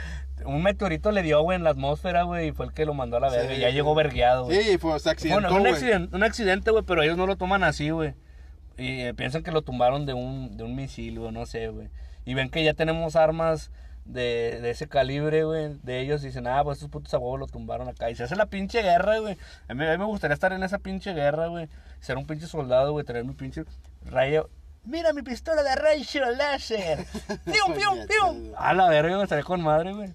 [0.56, 3.16] un meteorito le dio, güey, en la atmósfera, güey, y fue el que lo mandó
[3.18, 3.50] a la verga.
[3.50, 3.56] Sí.
[3.56, 4.62] y ya llegó vergueado, güey.
[4.62, 5.72] Sí, fue, se accidentó, Bueno, un güey.
[5.72, 8.14] accidente, un accidente, güey, pero ellos no lo toman así, güey.
[8.76, 11.88] Y eh, piensan que lo tumbaron de un, de un misil, güey, no sé, güey.
[12.24, 13.70] Y ven que ya tenemos armas
[14.04, 16.22] de, de ese calibre, güey, de ellos.
[16.22, 18.10] Y dicen, ah, pues estos putos a huevo lo tumbaron acá.
[18.10, 19.36] Y se hace la pinche guerra, güey.
[19.68, 21.68] A mí, a mí me gustaría estar en esa pinche guerra, güey.
[22.00, 23.64] Ser un pinche soldado, güey, tener mi pinche
[24.04, 24.48] rayo.
[24.84, 27.04] Mira mi pistola de rayo láser.
[27.44, 28.52] ¡Pium, pium, pium!
[28.56, 30.14] A la verga, güey, estaría con madre, güey.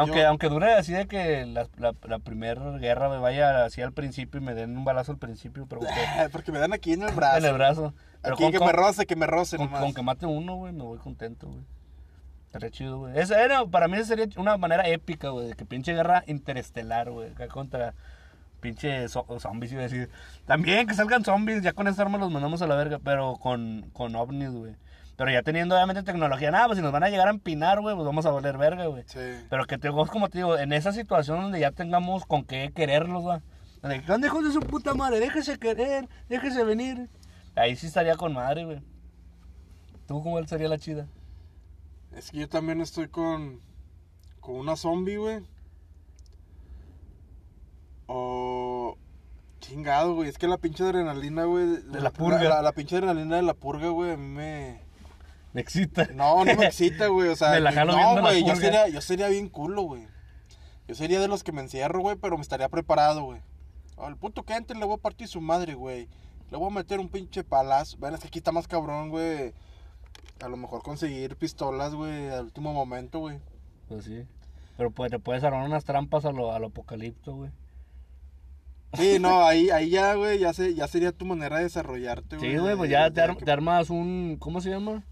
[0.00, 3.80] Aunque, Yo- aunque dure así de que la, la, la primera guerra me vaya así
[3.82, 5.80] al principio y me den un balazo al principio, pero
[6.22, 7.38] que- Porque me dan aquí en el brazo.
[7.38, 7.94] en el brazo.
[8.22, 9.80] Pero Aquí con, que con- me roce, que me roce con- nomás.
[9.82, 11.60] con que mate uno, güey, me voy contento, güey.
[12.46, 13.18] Estaría chido, güey.
[13.18, 17.10] Esa era, para mí esa sería una manera épica, güey, de que pinche guerra interestelar,
[17.10, 17.94] güey, acá contra
[18.60, 20.08] pinche zo- zombies, iba a decir.
[20.46, 23.90] También que salgan zombies, ya con esa arma los mandamos a la verga, pero con,
[23.92, 24.74] con ovnis, güey.
[25.18, 27.96] Pero ya teniendo obviamente tecnología, nada, pues si nos van a llegar a empinar, güey,
[27.96, 29.02] pues vamos a valer verga, güey.
[29.08, 29.18] Sí.
[29.50, 33.26] Pero que te como te digo, en esa situación donde ya tengamos con qué quererlos,
[33.26, 33.42] va.
[33.82, 35.18] Donde, ¿Dónde de su puta madre?
[35.18, 37.10] Déjese querer, déjese venir.
[37.56, 38.80] Ahí sí estaría con madre, güey.
[40.06, 41.08] ¿Tú cómo sería la chida?
[42.12, 43.60] Es que yo también estoy con.
[44.38, 45.44] Con una zombie, güey.
[48.06, 48.96] O.
[49.58, 50.28] Chingado, güey.
[50.28, 51.66] Es que la pinche adrenalina, güey.
[51.66, 52.40] De la purga.
[52.40, 54.12] La, la pinche adrenalina de la purga, güey.
[54.12, 54.87] A mí me.
[55.58, 56.06] Me excita.
[56.14, 57.28] No, no me excita, güey.
[57.30, 58.44] O sea, Me la jalo no, güey.
[58.44, 60.06] Yo sería, yo sería bien culo, güey.
[60.86, 63.40] Yo sería de los que me encierro, güey, pero me estaría preparado, güey.
[63.96, 66.08] Al puto que entre le voy a partir su madre, güey.
[66.50, 67.98] Le voy a meter un pinche palazo.
[67.98, 69.52] Ven, es que aquí está más cabrón, güey.
[70.40, 73.40] A lo mejor conseguir pistolas, güey, al último momento, güey.
[73.88, 74.24] Pues sí.
[74.76, 77.50] Pero pues te puedes armar unas trampas a lo, a lo apocalipto, güey.
[78.94, 82.52] Sí, no, ahí, ahí ya, güey, ya, se, ya sería tu manera de desarrollarte, güey.
[82.52, 84.36] Sí, güey, pues ya de te, ar- que- te armas un.
[84.38, 85.04] ¿Cómo se llama?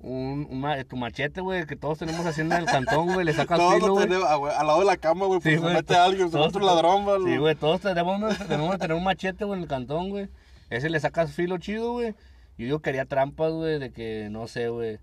[0.00, 3.24] Un, un tu machete, güey, que todos tenemos haciendo en el cantón, güey.
[3.26, 4.06] Le sacas Todos filo, lo güey.
[4.06, 6.38] tenemos, güey, al lado de la cama, güey, Sí, pues se güey, mete alguien, se
[6.38, 7.22] mete un ladrón, güey.
[7.24, 10.28] Sí, güey, todos tenemos, tenemos que tener un machete, güey, en el cantón, güey.
[10.70, 12.10] Ese le sacas filo chido, güey.
[12.58, 14.98] Yo digo que haría trampas, güey, de que, no sé, güey.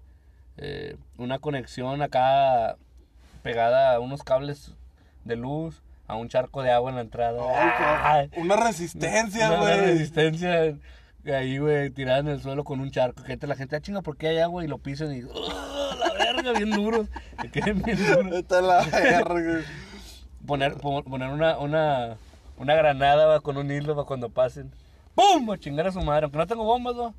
[0.58, 2.78] eh, una conexión acá
[3.44, 4.72] pegada a unos cables
[5.26, 7.42] de luz, a un charco de agua en la entrada.
[7.54, 8.40] Ay, ¡Ah!
[8.40, 9.86] Una resistencia, Una- una güey.
[9.88, 10.76] resistencia
[11.34, 13.24] ahí, güey, tirada en el suelo con un charco.
[13.28, 14.64] Entra la gente, ah, chinga, ¿por qué hay agua?
[14.64, 16.52] Y lo pisan y, ¡oh, la verga!
[16.54, 17.08] Bien duros.
[17.42, 19.62] Que queden bien duros a la verga,
[20.46, 22.18] poner, po- poner una, una,
[22.58, 24.72] una granada va, con un hilo para cuando pasen.
[25.16, 25.50] ¡Pum!
[25.52, 26.26] A chingar a su madre.
[26.26, 27.14] Aunque no tengo bombas, va.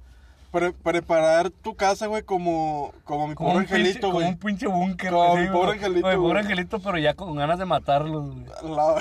[0.53, 4.29] Pre- preparar tu casa, güey, como, como mi Como pobre angelito, como güey.
[4.29, 5.11] un pinche búnker.
[5.11, 6.43] Como güey, mi pobre angelito, Como mi pobre güey.
[6.45, 8.47] angelito, pero ya con ganas de matarlos, güey.
[8.77, 8.97] La-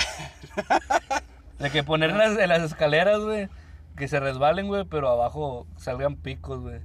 [1.59, 3.47] De que poner en las, en las escaleras, güey,
[3.97, 6.81] que se resbalen, güey, pero abajo salgan picos, güey.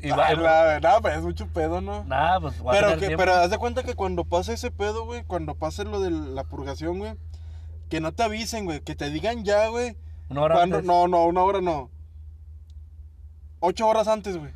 [0.00, 2.04] Y va, Ay, la- Nada, pero es mucho pedo, ¿no?
[2.04, 5.24] Nada, pues va Pero, que, pero haz de cuenta que cuando pase ese pedo, güey,
[5.24, 7.14] cuando pase lo de la purgación, güey,
[7.88, 9.96] que no te avisen, güey, que te digan ya, güey.
[10.28, 11.90] Una hora cuando- antes, No, no, una hora no.
[13.60, 14.50] Ocho horas antes, güey.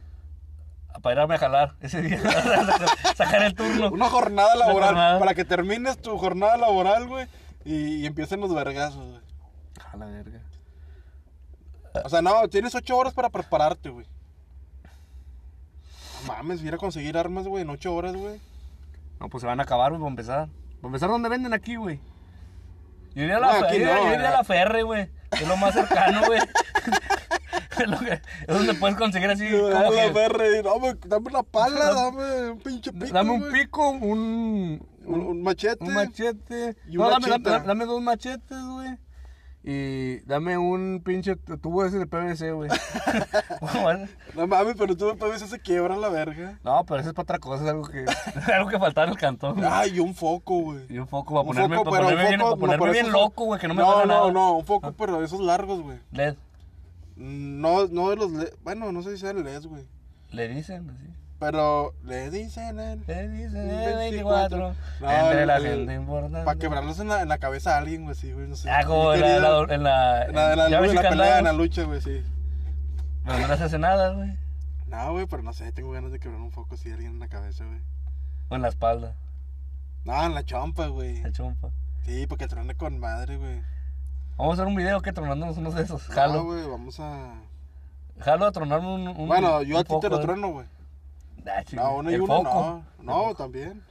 [1.02, 2.20] para irme a jalar ese día.
[3.16, 3.88] Sacar el turno.
[3.90, 4.88] Una jornada laboral.
[4.90, 5.18] jornada.
[5.18, 7.26] Para que termines tu jornada laboral, güey.
[7.64, 9.20] Y, y empiecen los vergazos, güey.
[9.92, 10.40] A la verga.
[12.04, 14.06] O sea, no, tienes ocho horas para prepararte, güey.
[16.26, 18.40] No mames, ir a conseguir armas, güey, en ocho horas, güey.
[19.20, 20.48] No, pues se van a acabar, güey, para empezar.
[20.80, 22.00] Para empezar, ¿dónde venden aquí, güey?
[23.14, 25.08] Yo iría a la, No, fe- yo iría- no, yo iría a la Ferre, güey.
[25.32, 26.40] Es lo más cercano, güey.
[27.78, 29.48] es, donde puedes conseguir así.
[29.50, 33.12] como Dame que- la ferre, dame, dame una pala, dame un pinche pico.
[33.12, 35.84] dame un pico, un, Un, un machete.
[35.84, 36.76] un machete.
[36.88, 38.96] Y no, dame, dame, dame dos machetes, güey.
[39.64, 42.70] Y dame un pinche tubo ese de PVC, güey.
[43.82, 46.58] Bueno, No mames, pero tú me veces se quiebra la verga.
[46.64, 48.04] no, pero eso es para otra cosa, es algo que,
[48.54, 49.56] algo que faltaba en el cantón.
[49.56, 49.68] güey.
[49.70, 50.86] Ay, y un foco, güey.
[50.88, 52.82] Y un foco para Un ponerme, foco, para pero ponerme un bien, foco, para ponerme
[52.82, 54.32] pero bien esos loco, güey, que no me No, no, nada.
[54.32, 55.98] no, un foco, pero de esos largos, güey.
[56.12, 56.36] LED,
[57.16, 58.50] No, no de los LED.
[58.62, 59.84] Bueno, no sé si sean LEDs, güey.
[60.30, 61.06] le dicen así.
[61.38, 63.04] Pero le dicen el...
[63.04, 64.58] ¿Qué dice el 24?
[64.58, 64.74] 24?
[65.00, 66.44] No, entre la el- gente importante.
[66.44, 68.68] Para quebrarlos en la, en la cabeza a alguien, güey, sí, güey, no sé.
[68.70, 71.38] Ah, como en la, en la, en la, En la, en la- en la pelea,
[71.38, 72.24] en la lucha, güey, sí.
[73.24, 74.36] Pero no les hace nada, güey.
[74.88, 77.28] No, güey, pero no sé, tengo ganas de quebrar un foco a alguien en la
[77.28, 77.80] cabeza, güey.
[78.48, 79.14] O en la espalda,
[80.04, 81.20] No, en la chompa, güey.
[81.20, 81.68] el chompa.
[82.04, 83.60] Sí, porque truene con madre, güey.
[84.38, 86.08] Vamos a hacer un video que tronándonos unos de esos.
[86.08, 86.44] No, Jalo.
[86.44, 87.34] güey, vamos a...
[88.20, 90.66] Jalo a tronarme un, un Bueno, yo un a ti te lo trueno, güey.
[91.72, 92.84] No, uno y el uno foco.
[92.98, 93.26] no.
[93.28, 93.82] No, también.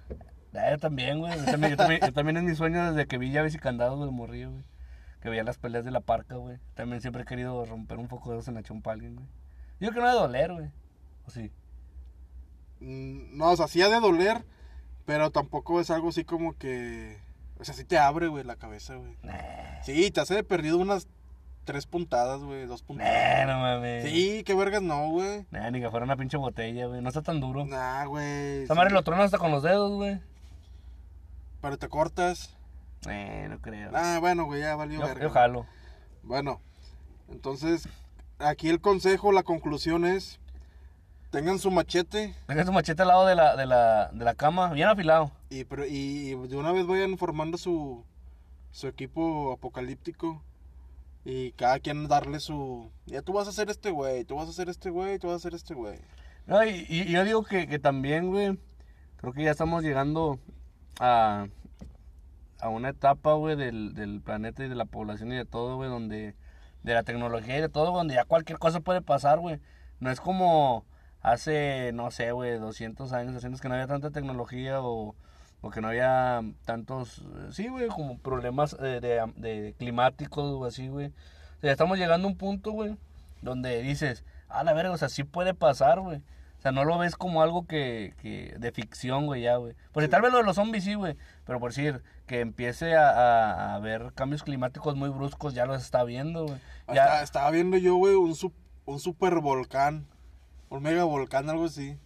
[0.54, 1.38] Yo también, güey.
[1.38, 4.00] Yo también, yo también, yo también es mi sueño desde que vi llaves y candados
[4.00, 4.64] del morrillo, güey.
[5.22, 6.58] Que veía las peleas de la parca, güey.
[6.74, 9.28] También siempre he querido romper un foco de esos en la chompa a alguien, güey.
[9.80, 10.72] Yo creo que no debe doler, güey.
[11.26, 11.52] ¿O sí?
[12.80, 14.44] Mm, No, o sea, sí ha de doler,
[15.06, 17.18] pero tampoco es algo así como que...
[17.60, 19.18] O sea, sí te abre, güey, la cabeza, güey.
[19.24, 21.08] Nah, Sí, te hace de perdido unas
[21.68, 23.48] tres puntadas, güey, dos nah, puntadas.
[23.48, 24.06] no mames.
[24.06, 25.46] Sí, qué vergas no, güey.
[25.52, 27.02] Nah, ni que fuera una pinche botella, güey.
[27.02, 27.66] No está tan duro.
[27.66, 28.64] Nah, güey.
[28.64, 28.78] Esa sí.
[28.78, 30.22] madre lo tronas hasta con los dedos, güey.
[31.62, 32.56] Pero te cortas.
[33.10, 33.92] Eh, no creo.
[33.94, 35.24] Ah, bueno, güey, ya valió yo, verga.
[35.24, 35.66] yo jalo.
[36.24, 36.62] Bueno,
[37.30, 37.90] entonces,
[38.40, 40.40] aquí el consejo, la conclusión es,
[41.32, 44.72] tengan su machete Deja su machete al lado de la, de la, de la cama,
[44.72, 45.32] bien afilado.
[45.50, 48.06] y, pero- y de una vez vayan formando su,
[48.72, 50.42] su equipo apocalíptico
[51.30, 52.90] y cada quien darle su...
[53.06, 55.34] Ya tú vas a hacer este güey, tú vas a hacer este güey, tú vas
[55.34, 56.00] a hacer este güey.
[56.46, 58.58] No, y, y yo digo que, que también, güey,
[59.18, 60.40] creo que ya estamos llegando
[61.02, 61.48] a,
[62.62, 65.90] a una etapa, güey, del, del planeta y de la población y de todo, güey,
[65.90, 66.34] donde,
[66.84, 69.60] de la tecnología y de todo, donde ya cualquier cosa puede pasar, güey.
[70.00, 70.86] No es como
[71.20, 75.14] hace, no sé, güey, 200 años, 300 que no había tanta tecnología o,
[75.62, 80.66] o que no había tantos, eh, sí, güey, como problemas eh, de, de climáticos o
[80.66, 81.08] así, güey.
[81.08, 82.96] O sea, ya estamos llegando a un punto, güey,
[83.42, 86.22] donde dices, a la verga, o sea, sí puede pasar, güey.
[86.58, 89.76] O sea, no lo ves como algo que, que de ficción, güey, ya, güey.
[89.92, 91.16] Porque tal vez lo de los zombies sí, güey.
[91.46, 95.84] Pero por decir, que empiece a, a, a haber cambios climáticos muy bruscos, ya los
[95.84, 96.58] está viendo, güey.
[96.94, 98.36] Ya, estaba viendo yo, güey, un,
[98.86, 100.08] un super volcán,
[100.70, 101.98] un mega volcán, algo así.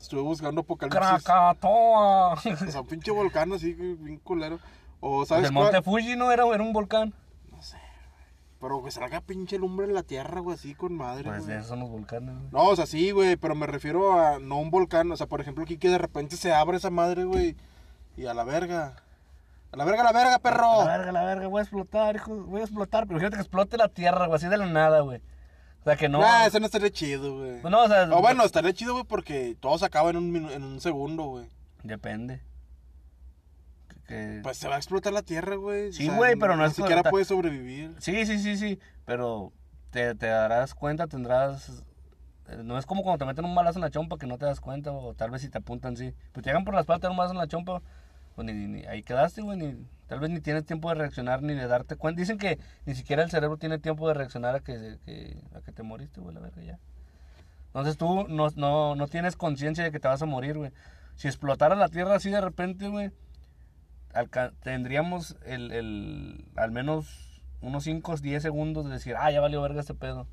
[0.00, 1.00] Estuve buscando apocalipsis.
[1.24, 2.34] Krakatoa.
[2.68, 4.58] O sea, pinche volcán así, bien culero.
[5.00, 5.64] O, Pues ¿sabes el cuál?
[5.72, 7.12] monte Fuji no era, era un volcán.
[7.50, 7.88] No sé, güey.
[8.60, 11.56] Pero que salga pinche lumbre en la tierra, güey, así con madre, Pues güey.
[11.56, 12.48] esos son los volcanes, güey.
[12.52, 15.10] No, o sea, sí, güey, pero me refiero a no un volcán.
[15.12, 17.56] O sea, por ejemplo, aquí que de repente se abre esa madre, güey.
[18.16, 18.96] Y a la verga.
[19.70, 20.84] A la verga, a la verga, perro.
[20.84, 23.06] La verga, la verga, voy a explotar, hijo, voy a explotar.
[23.06, 25.20] Pero fíjate que explote la tierra, güey, así de la nada, güey.
[25.88, 26.20] Sea, que no...
[26.20, 27.60] Nah, eso no estaría chido, güey.
[27.62, 28.08] Pues no, o sea...
[28.12, 31.24] O bueno, estaría chido, güey, porque todo se acaba en un, minu- en un segundo,
[31.24, 31.46] güey.
[31.82, 32.42] Depende.
[34.06, 35.92] Que- Pues se va a explotar la tierra, güey.
[35.92, 37.10] Sí, güey, pero no Ni es siquiera correcta.
[37.10, 37.94] puede sobrevivir.
[37.98, 39.52] Sí, sí, sí, sí, pero
[39.90, 41.82] te, te darás cuenta, tendrás...
[42.48, 44.46] eh, No es como cuando te meten un balazo en la chompa que no te
[44.46, 46.14] das cuenta, o tal vez si te apuntan, sí.
[46.32, 47.82] Pues te llegan por las patas, te dan un balazo en la chompa,
[48.38, 51.54] pues ni, ni- ahí quedaste, güey, ni, tal vez ni tienes tiempo de reaccionar ni
[51.54, 52.20] de darte cuenta.
[52.20, 55.72] Dicen que ni siquiera el cerebro tiene tiempo de reaccionar a que, que- a que
[55.72, 56.78] te moriste, güey, la verga, ya.
[57.66, 60.70] Entonces tú no, no, no tienes conciencia de que te vas a morir, güey.
[61.16, 63.10] Si explotara la tierra así de repente, güey,
[64.62, 69.60] tendríamos el, el, al menos unos 5 o 10 segundos de decir, ah, ya valió
[69.62, 70.28] verga este pedo.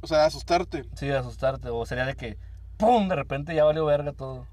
[0.00, 0.86] O sea, asustarte.
[0.96, 1.68] Sí, de asustarte.
[1.68, 2.36] O sería de que,
[2.78, 3.06] ¡pum!
[3.08, 4.48] De repente ya valió verga todo.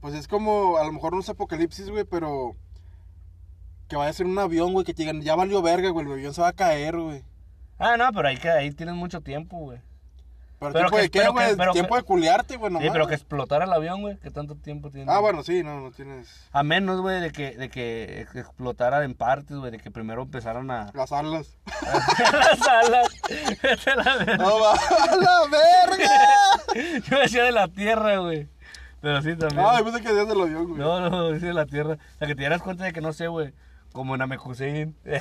[0.00, 2.56] Pues es como, a lo mejor no es apocalipsis, güey, pero...
[3.88, 6.12] Que vaya a ser un avión, güey, que te digan, ya valió verga, güey, el
[6.12, 7.24] avión se va a caer, güey.
[7.78, 9.80] Ah, no, pero ahí, que, ahí tienes mucho tiempo, güey.
[10.60, 11.72] Pero, Pero tiempo que- de qué, que- güey?
[11.72, 12.92] tiempo que- de culiarte, güey, Sí, nomás.
[12.92, 14.18] pero que explotara el avión, güey.
[14.18, 15.10] ¿Qué tanto tiempo tiene?
[15.10, 16.28] Ah, bueno, sí, no, no tienes...
[16.52, 19.70] A menos, güey, de que, de que ex- explotara en partes, güey.
[19.72, 20.90] De que primero empezaran a...
[20.94, 21.56] Las alas.
[21.82, 23.08] las alas.
[23.96, 24.36] La verga.
[24.36, 27.00] ¡No va a la verga!
[27.10, 28.46] Yo decía de la tierra, güey.
[29.00, 29.64] Pero sí también.
[29.68, 30.78] Ay, pensé que decías del avión, güey.
[30.78, 31.94] No, no, dice la tierra.
[31.94, 33.52] O sea, que te dieras cuenta de que no sé, güey.
[33.92, 34.94] Como en Amekusein.
[35.04, 35.20] que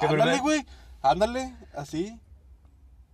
[0.00, 0.66] Ándale, primero- güey.
[1.02, 2.20] Ándale, así.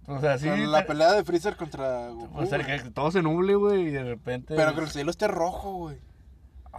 [0.07, 0.49] O sea, sí.
[0.49, 2.39] Con la pelea de Freezer contra Goku.
[2.41, 2.83] O sea, güey.
[2.83, 4.55] que todo se nuble, güey, y de repente.
[4.57, 5.99] Pero que el cielo esté rojo, güey.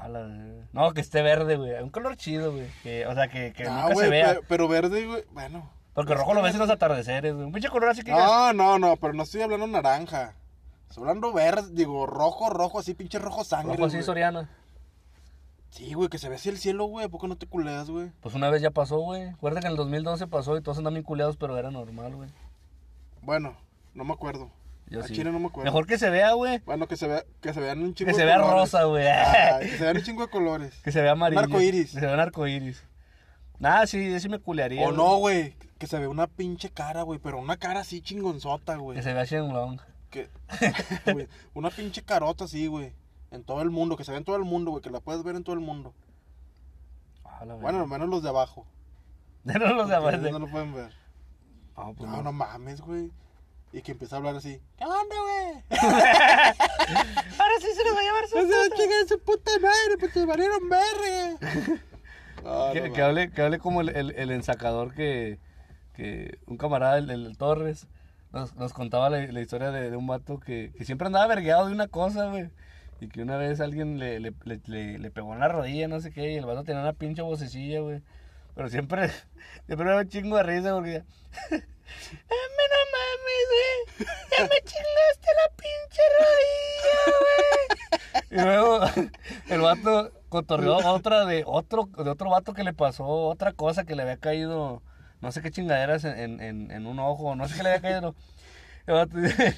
[0.10, 0.28] La.
[0.74, 1.82] No, que esté verde, güey.
[1.82, 2.68] Un color chido, güey.
[2.82, 4.28] Que, o sea, que, que Ah, nunca se vea.
[4.30, 5.24] pero, pero verde, güey.
[5.32, 5.72] Bueno.
[5.94, 7.46] Porque rojo lo ves en los atardeceres, güey.
[7.46, 8.12] Un pinche color así que.
[8.12, 10.34] No, no, no, pero no estoy hablando naranja.
[10.98, 13.74] Hablando verde, digo, rojo, rojo, así, pinche rojo sangre.
[13.76, 14.06] rojo así, güey.
[14.06, 14.50] Soriana.
[15.70, 17.06] Sí, güey, que se ve así el cielo, güey.
[17.06, 18.12] ¿A poco no te culeas, güey?
[18.22, 19.32] Pues una vez ya pasó, güey.
[19.32, 22.30] Recuerda que en el 2012 pasó y todos andaban bien culeados, pero era normal, güey.
[23.22, 23.56] Bueno,
[23.96, 24.52] no me acuerdo.
[24.88, 25.14] Yo A sí.
[25.16, 25.66] Chile no me acuerdo.
[25.72, 26.60] Mejor que se vea, güey.
[26.66, 28.56] Bueno, que se vea, que se vean un chingo Que de se vea colores.
[28.60, 29.08] rosa, güey.
[29.08, 30.74] Ah, que se vean un chingo de colores.
[30.84, 31.40] Que se vea amarillo.
[31.42, 31.92] Un arcoíris.
[31.94, 32.84] Que se vea un arcoíris.
[33.58, 34.82] Nada, sí, sí me culearía.
[34.82, 34.98] O güey.
[34.98, 35.56] no, güey.
[35.80, 37.18] Que se vea una pinche cara, güey.
[37.20, 38.98] Pero una cara así chingonzota, güey.
[38.98, 39.80] Que se vea Shenlong.
[40.14, 40.30] Que.
[41.14, 42.94] güey, una pinche carota así, güey.
[43.32, 44.82] En todo el mundo, que se ve en todo el mundo, güey.
[44.84, 45.94] Que la puedes ver en todo el mundo.
[47.26, 48.66] Ah, Bueno, al menos los de abajo.
[49.44, 50.18] no los de abajo.
[50.18, 50.94] No lo pueden ver.
[51.76, 52.24] No, pues No, no.
[52.24, 53.12] no mames, güey.
[53.74, 54.62] Y que empieza a hablar así.
[54.78, 55.82] ¿Qué onda, güey?
[57.40, 58.76] Ahora sí se los va a llevar su No se puta.
[58.78, 61.82] chingan su puta madre, pues te valieron verga.
[62.46, 65.40] Ah, que, no que hable, que hable como el, el, el ensacador que,
[65.96, 67.88] que un camarada, el, el Torres,
[68.34, 71.68] nos, nos contaba la, la historia de, de un vato que, que siempre andaba vergueado
[71.68, 72.50] de una cosa, güey.
[73.00, 76.00] Y que una vez alguien le, le, le, le- le pegó en la rodilla, no
[76.02, 78.02] sé qué, y el vato tenía una pinche vocecilla, güey.
[78.56, 79.10] Pero siempre,
[79.66, 81.04] siempre era un chingo de risa porque...
[81.50, 84.08] Dame no mames, güey.
[84.32, 87.70] Ya me chingaste la pinche rodilla, güey.
[88.32, 88.80] Y luego
[89.50, 93.96] el vato cotorreó otra de otro, de otro vato que le pasó otra cosa que
[93.96, 94.82] le había caído,
[95.24, 98.14] no sé qué chingaderas en, en, en un ojo, no sé qué le había caído.
[98.86, 99.58] El vato dice,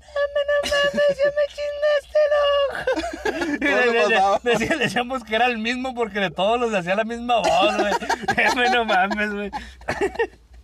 [0.00, 2.32] no mames, ya me chingaste el
[2.68, 3.58] ojo.
[3.58, 4.40] Y ¿Cómo le pasaba?
[4.44, 7.92] decía- decíamos que era el mismo porque de todos los hacía la misma voz, güey.
[8.36, 9.50] Dame no mames, güey.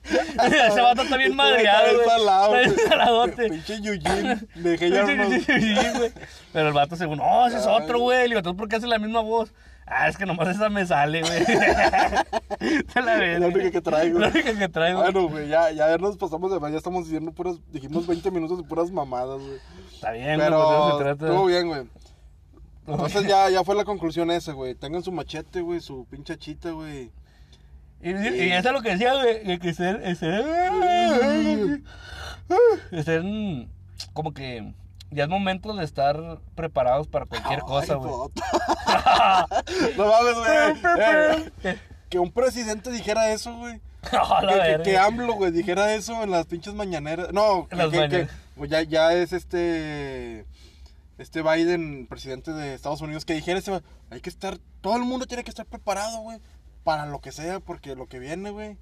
[0.04, 1.94] Ese vato está bien madreado,
[2.50, 2.64] güey.
[2.66, 3.48] Está saladote.
[3.48, 4.48] Pinche Yujin.
[4.56, 5.06] Le dejé ya.
[6.52, 8.28] Pero el vato según, no, ese es otro, güey.
[8.28, 9.50] Le digo, ¿tú por qué haces la misma voz?
[9.86, 11.44] Ah, es que nomás esa me sale, güey.
[12.86, 13.38] Te la ves.
[13.40, 14.18] La única que traigo.
[14.18, 15.00] La única que traigo.
[15.02, 18.64] Bueno, güey, ya, ya nos pasamos de ya estamos diciendo puras, dijimos 20 minutos de
[18.64, 19.58] puras mamadas, güey.
[19.92, 21.26] Está bien, güey, pues Pero se trata.
[21.26, 21.82] estuvo bien, güey.
[22.86, 24.74] Entonces ya, ya fue la conclusión esa, güey.
[24.74, 27.10] Tengan su machete, güey, su pinche chita, güey.
[28.02, 30.44] Y, y eso es lo que decía, güey, que- que ser, ser,
[33.04, 33.22] ser,
[34.12, 34.74] como que
[35.14, 38.10] ya es momento de estar preparados para cualquier cosa, güey.
[39.96, 41.52] no mames, güey.
[41.64, 41.78] Eh,
[42.08, 43.80] que un presidente dijera eso, güey.
[44.10, 47.32] Que, que, que AMLO, güey, dijera eso en las pinches mañaneras.
[47.32, 50.46] No, que, que- pues ya, ya es este.
[51.16, 53.82] Este Biden, presidente de Estados Unidos, que dijera eso.
[54.10, 54.58] Hay que estar.
[54.80, 56.38] Todo el mundo tiene que estar preparado, güey.
[56.82, 58.76] Para lo que sea, porque lo que viene, güey.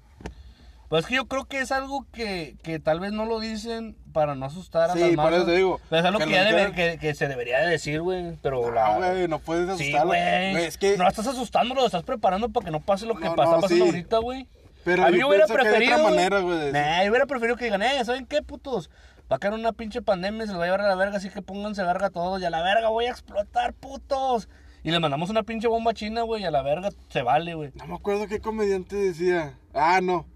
[0.93, 3.95] Pues es que yo creo que es algo que, que tal vez no lo dicen
[4.13, 6.43] para no asustar a Sí, las por eso te digo, Pero es algo que ya
[6.43, 6.73] debe- dijeran.
[6.75, 8.37] que, que se debería de decir, güey.
[8.43, 8.85] Pero la...
[8.93, 10.09] Ah, güey, no puedes Sí, asustarlo.
[10.09, 10.55] güey.
[10.65, 10.95] Es que.
[10.95, 13.61] No estás asustándolo, lo estás preparando para que no pase lo que No, pasa no,
[13.61, 13.89] pasando sí.
[13.89, 14.47] ahorita, güey.
[14.83, 15.93] Pero a mí yo hubiera preferido.
[15.95, 16.15] otra güey.
[16.15, 16.71] manera, güey, de.
[16.73, 18.91] Nah, yo hubiera preferido que digan, eh, ¿saben qué, putos?
[19.31, 21.31] Va a caer una pinche pandemia se los va a llevar a la verga, así
[21.31, 22.39] que pónganse verga todos.
[22.39, 24.47] Y a la verga voy a explotar, putos.
[24.83, 27.71] Y le mandamos una pinche bomba china, güey, y a la verga se vale, güey.
[27.73, 29.57] No me acuerdo qué comediante decía.
[29.73, 30.27] Ah, no.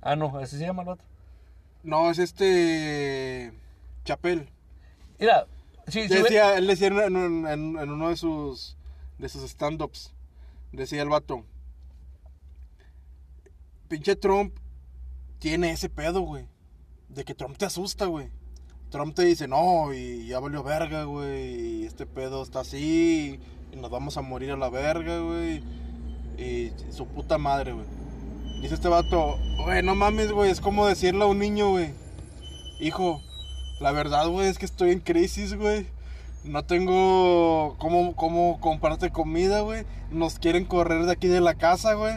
[0.00, 1.04] Ah, no, ese se llama el vato.
[1.82, 3.52] No, es este.
[4.04, 4.48] Chapel.
[5.18, 5.46] Mira,
[5.88, 6.06] sí.
[6.06, 8.76] Decía, él decía en, en- en- en uno de sus
[9.18, 10.12] de sus stand-ups,
[10.72, 11.44] decía el vato,
[13.88, 14.54] pinche Trump
[15.40, 16.46] tiene ese pedo, güey,
[17.08, 18.30] de que Trump te asusta, güey.
[18.90, 23.38] Trump te dice, no, y ya valió verga, güey, y este pedo está así,
[23.72, 25.62] y nos vamos a morir a la verga, güey,
[26.38, 27.86] y su puta madre, güey.
[28.60, 31.92] Dice este vato, güey, no mames, güey, es como decirle a un niño, güey,
[32.80, 33.20] hijo,
[33.80, 35.86] la verdad, güey, es que estoy en crisis, güey.
[36.44, 39.84] No tengo cómo, cómo comprarte comida, güey.
[40.10, 42.14] Nos quieren correr de aquí de la casa, güey.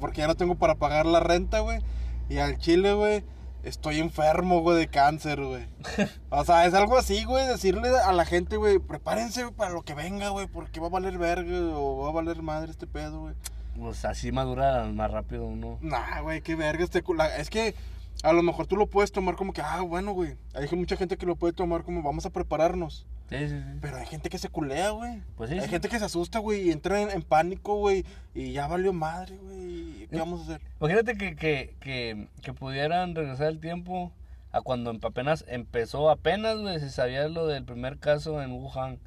[0.00, 1.80] Porque ya no tengo para pagar la renta, güey.
[2.28, 3.24] Y al chile, güey,
[3.62, 5.66] estoy enfermo, güey, de cáncer, güey.
[6.30, 9.94] O sea, es algo así, güey, decirle a la gente, güey, prepárense para lo que
[9.94, 13.34] venga, güey, porque va a valer verga o va a valer madre este pedo, güey.
[13.78, 15.78] Pues así madura más rápido uno.
[15.80, 17.02] Nah, güey, qué verga este.
[17.38, 17.74] Es que
[18.22, 20.36] a lo mejor tú lo puedes tomar como que, ah, bueno, güey.
[20.54, 23.06] Hay mucha gente que lo puede tomar como vamos a prepararnos.
[23.30, 23.78] Sí, sí, sí.
[23.80, 25.22] Pero hay gente que se culea, güey.
[25.36, 25.68] Pues sí, Hay sí.
[25.68, 28.04] gente que se asusta, güey, y entra en, en pánico, güey.
[28.34, 30.06] Y ya valió madre, güey.
[30.08, 30.18] ¿Qué ¿Eh?
[30.18, 30.60] vamos a hacer?
[30.80, 34.12] Imagínate que, que, que, que pudieran regresar el tiempo
[34.50, 38.98] a cuando apenas empezó, apenas, güey, se sabía lo del primer caso en Wuhan.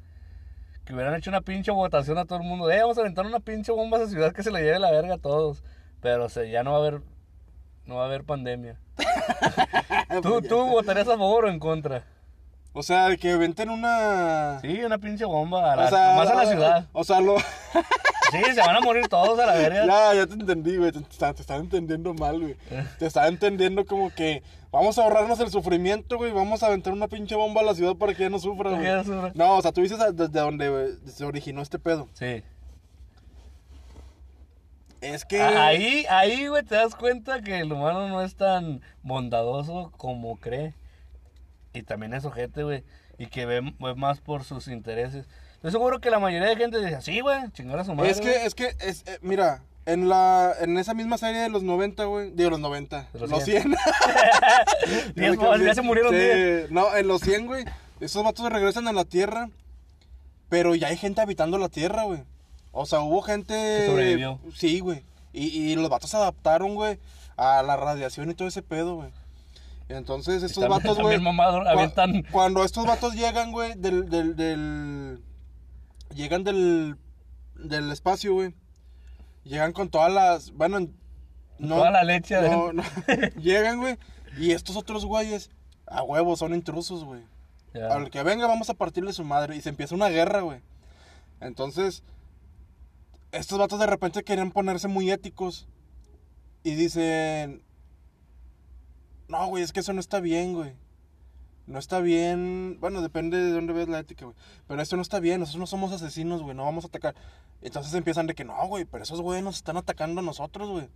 [0.84, 2.70] Que hubieran hecho una pinche votación a todo el mundo.
[2.70, 4.90] Eh, vamos a aventar una pinche bomba a esa ciudad que se le lleve la
[4.90, 5.62] verga a todos.
[6.00, 7.02] Pero se, ya no va a haber,
[7.86, 8.80] no va a haber pandemia.
[10.22, 12.04] ¿Tú, ¿Tú votarías a favor o en contra?
[12.74, 14.58] O sea, que venten una.
[14.60, 16.88] Sí, una pinche bomba, a la, o sea, más a la ciudad.
[16.92, 17.38] O sea, lo.
[17.38, 19.86] Sí, se van a morir todos a la verga.
[19.86, 20.90] ya, ya te entendí, güey.
[20.90, 22.56] Te, te, te están entendiendo mal, güey.
[22.98, 24.42] Te están entendiendo como que
[24.72, 26.32] vamos a ahorrarnos el sufrimiento, güey.
[26.32, 28.82] Vamos a aventar una pinche bomba a la ciudad para que ya no sufra, güey.
[28.82, 29.32] no sufra.
[29.34, 32.08] No, o sea, tú dices a- desde donde se originó este pedo.
[32.14, 32.42] Sí.
[35.00, 35.40] Es que.
[35.42, 40.74] Ahí, ahí, güey, te das cuenta que el humano no es tan bondadoso como cree.
[41.74, 42.84] Y también es ojete, güey.
[43.18, 45.26] Y que ve, ve más por sus intereses.
[45.54, 48.10] Estoy seguro que la mayoría de gente dice, sí, güey, chingar a su madre.
[48.10, 48.46] Es que, güey".
[48.46, 52.30] es que, es, eh, mira, En la en esa misma serie de los 90, güey.
[52.30, 53.08] Digo, los 90.
[53.12, 53.74] De los los 100.
[55.16, 56.72] Diez, pues, ya se murieron Sí.
[56.72, 57.64] No, en los 100, güey.
[58.00, 59.50] Esos vatos regresan a la Tierra.
[60.48, 62.22] Pero ya hay gente habitando la Tierra, güey.
[62.72, 63.54] O sea, hubo gente...
[63.54, 64.38] Que sobrevivió.
[64.54, 65.02] Sí, güey.
[65.32, 66.98] Y, y los vatos se adaptaron, güey,
[67.36, 69.10] a la radiación y todo ese pedo, güey.
[69.88, 71.18] Entonces, estos Están- vatos, güey...
[72.30, 75.20] Cuando estos vatos llegan, güey, del, del, del...
[76.14, 76.96] Llegan del...
[77.54, 78.54] Del espacio, güey.
[79.44, 80.52] Llegan con todas las...
[80.52, 80.96] Bueno, en-
[81.58, 82.72] no, Toda la leche no.
[83.40, 83.96] Llegan, güey.
[84.38, 85.50] Y estos otros güeyes,
[85.86, 87.22] a huevo, son intrusos, güey.
[87.74, 89.54] Al que venga, vamos a partirle su madre.
[89.56, 90.60] Y se empieza una guerra, güey.
[91.40, 92.02] Entonces,
[93.30, 95.68] estos vatos de repente querían ponerse muy éticos.
[96.64, 97.62] Y dicen:
[99.28, 100.72] No, güey, es que eso no está bien, güey.
[101.66, 102.78] No está bien.
[102.80, 104.36] Bueno, depende de dónde ves la ética, güey.
[104.66, 105.40] Pero esto no está bien.
[105.40, 106.56] Nosotros no somos asesinos, güey.
[106.56, 107.14] No vamos a atacar.
[107.60, 108.84] Entonces empiezan de que no, güey.
[108.84, 110.88] Pero esos güeyes nos están atacando a nosotros, güey.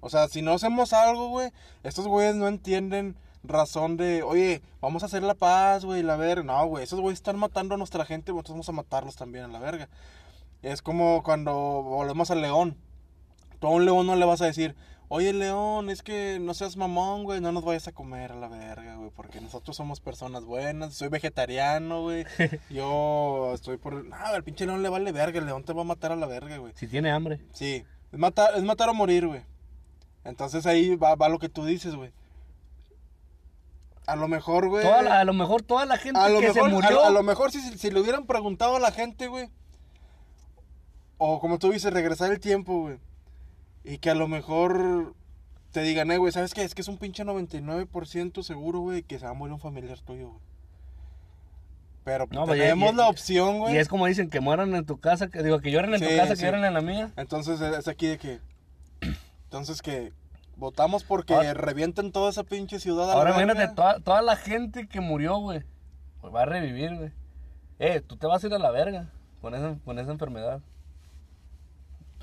[0.00, 1.50] O sea, si no hacemos algo, güey.
[1.82, 6.42] Estos güeyes no entienden razón de, oye, vamos a hacer la paz, güey, la verga.
[6.42, 6.84] No, güey.
[6.84, 8.32] Esos güeyes están matando a nuestra gente.
[8.32, 9.88] Nosotros vamos a matarlos también a la verga.
[10.62, 12.78] Es como cuando volvemos al león.
[13.60, 14.74] Tú a un león no le vas a decir,
[15.14, 18.48] oye, león, es que no seas mamón, güey, no nos vayas a comer a la
[18.48, 22.24] verga, güey, porque nosotros somos personas buenas, soy vegetariano, güey,
[22.70, 24.04] yo estoy por...
[24.04, 26.26] No, al pinche león le vale verga, el león te va a matar a la
[26.26, 26.72] verga, güey.
[26.74, 27.40] Si tiene hambre.
[27.52, 29.42] Sí, es matar, es matar o morir, güey.
[30.24, 32.10] Entonces ahí va, va lo que tú dices, güey.
[34.06, 34.82] A lo mejor, güey...
[34.84, 37.04] Toda la- a lo mejor toda la gente A lo que mejor, se murió.
[37.04, 39.48] a, a lo mejor si, si le hubieran preguntado a la gente, güey.
[41.18, 42.98] O como tú dices, regresar el tiempo, güey.
[43.84, 45.14] Y que a lo mejor
[45.72, 46.62] te digan, eh, güey, ¿sabes qué?
[46.64, 49.98] Es que es un pinche 99% seguro, güey, que se va a morir un familiar
[50.00, 50.40] tuyo, güey.
[52.04, 53.74] Pero No, pues, tenemos y- la opción, güey.
[53.74, 56.06] Y es como dicen que mueran en tu casa, que digo que lloren en tu
[56.08, 57.12] Sí, casa, que lloren en la mía.
[57.16, 58.40] Entonces es aquí de que...
[59.44, 60.12] Entonces que
[60.56, 63.10] votamos porque Ahora- revienten toda esa pinche ciudad.
[63.10, 65.62] Ahora imagínate toda, toda la gente que murió, güey.
[66.20, 67.10] Pues va a revivir, güey.
[67.78, 70.60] Eh, tú te vas a ir a la verga con esa, con esa enfermedad.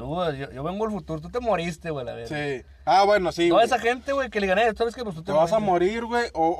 [0.05, 2.27] Tú, yo, yo vengo al futuro, tú te moriste, güey, la verga.
[2.35, 2.65] Sí.
[2.85, 3.49] Ah, bueno, sí.
[3.49, 3.65] Toda güey.
[3.65, 5.03] esa gente, güey, que le gané, ¿sabes qué?
[5.03, 6.55] Pues tú te, Te vas a morir, güey, o...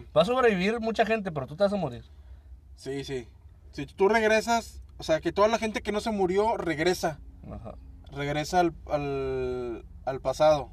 [0.00, 0.02] o...
[0.16, 2.04] Va a sobrevivir mucha gente, pero tú te vas a morir.
[2.76, 3.28] Sí, sí.
[3.72, 7.18] Si tú regresas, o sea, que toda la gente que no se murió regresa.
[7.50, 7.74] Ajá.
[8.12, 10.70] Regresa al, al, al pasado.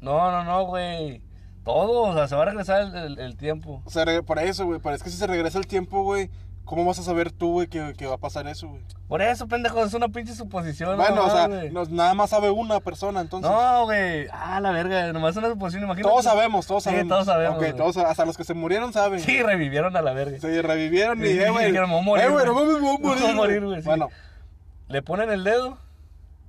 [0.00, 1.22] No, no, no, güey.
[1.64, 3.80] Todo, o sea, se va a regresar el, el- el tiempo.
[3.86, 4.80] O sea, por eso, güey.
[4.82, 6.28] Pero es que si se regresa el tiempo, güey,
[6.64, 8.82] ¿cómo vas a saber tú, güey, que, que va a pasar eso, güey?
[9.08, 10.96] Por eso, pendejo, es una pinche suposición.
[10.96, 11.48] Bueno, no, o sea,
[11.90, 13.50] nada más sabe una persona, entonces.
[13.50, 14.26] No, güey.
[14.32, 16.10] Ah, la verga, nomás es una suposición, imagínate.
[16.10, 17.08] todos sabemos, todos Sí, sabemos.
[17.08, 19.20] todos sabemos, Ok, todos, hasta los que se murieron saben.
[19.20, 20.38] Sí, revivieron a la verga.
[20.38, 21.66] Se revivieron y, Sí, eh, güey.
[21.68, 23.86] dijeron, morir, eh, güey, no me voy a voy a morir, morir, güey, sí.
[23.86, 24.08] Bueno,
[24.88, 25.78] Le ponen el dedo.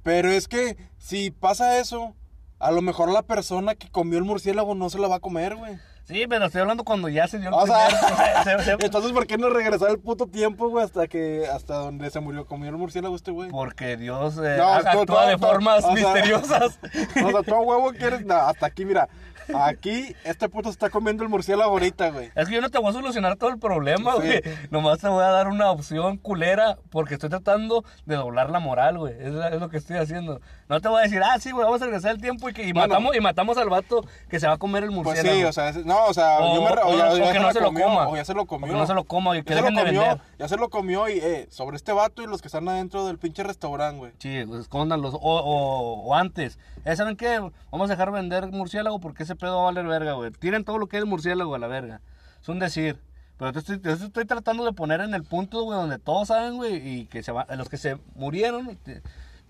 [0.04, 2.16] pero es que si pasa eso,
[2.60, 5.56] a lo mejor la persona que comió el murciélago no se la va a comer,
[5.56, 5.78] güey.
[6.06, 9.12] Sí, pero estoy hablando cuando ya se dio el O sea, primer- se- se- entonces,
[9.12, 12.70] ¿por qué no regresar el puto tiempo, güey, hasta que, hasta donde se murió, comió
[12.70, 13.50] el murciélago este güey?
[13.50, 16.80] Porque Dios eh, No, actúa tú- de formas misteriosas.
[17.26, 19.10] O sea, tú a huevo quieres, no, hasta aquí, mira,
[19.54, 22.32] aquí este puto está comiendo el murciélago ahorita, güey.
[22.36, 24.18] Es que yo no te voy a solucionar todo el problema, Sí.
[24.22, 24.42] güey.
[24.72, 28.98] Nomás te voy a dar una opción culera porque estoy tratando de doblar la moral,
[28.98, 29.14] güey.
[29.20, 30.42] Es, lo que estoy haciendo.
[30.70, 32.64] No te voy a decir, ah, sí, güey, vamos a regresar el tiempo y, que,
[32.64, 32.88] y Bueno.
[32.88, 35.36] matamos, y matamos al vato que se va a comer el Pues murciélago.
[35.38, 37.40] sí, o sea, es- no, o sea, O- yo me o- ya- o ya que
[37.40, 38.08] no la se lo comió, coma.
[38.08, 38.68] O ya se lo O comió.
[38.74, 40.22] que no se lo coma y que Ya se lo de comió, vender.
[40.40, 43.18] ya se lo comió y, eh, sobre este vato y los que están adentro del
[43.20, 44.12] pinche restaurante, güey.
[44.18, 45.14] Sí, pues, escóndanlos.
[45.14, 46.58] O, o, o antes.
[46.86, 47.40] Eh, ¿Saben qué?
[47.72, 50.32] Vamos a dejar vender murciélago porque ese pedo va a valer verga, güey.
[50.32, 52.02] Tiren todo lo que es murciélago a la verga.
[52.42, 53.00] Es un decir.
[53.38, 56.56] Pero te estoy, te estoy tratando de poner en el punto, güey, donde todos saben,
[56.56, 58.78] güey, y que se va, los que se murieron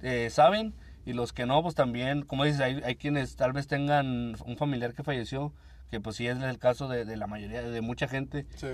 [0.01, 0.73] eh, saben,
[1.05, 4.57] y los que no, pues también, como dices, hay, hay quienes tal vez tengan un
[4.57, 5.53] familiar que falleció,
[5.91, 8.47] que pues sí es el caso de, de la mayoría, de mucha gente.
[8.55, 8.69] Sí.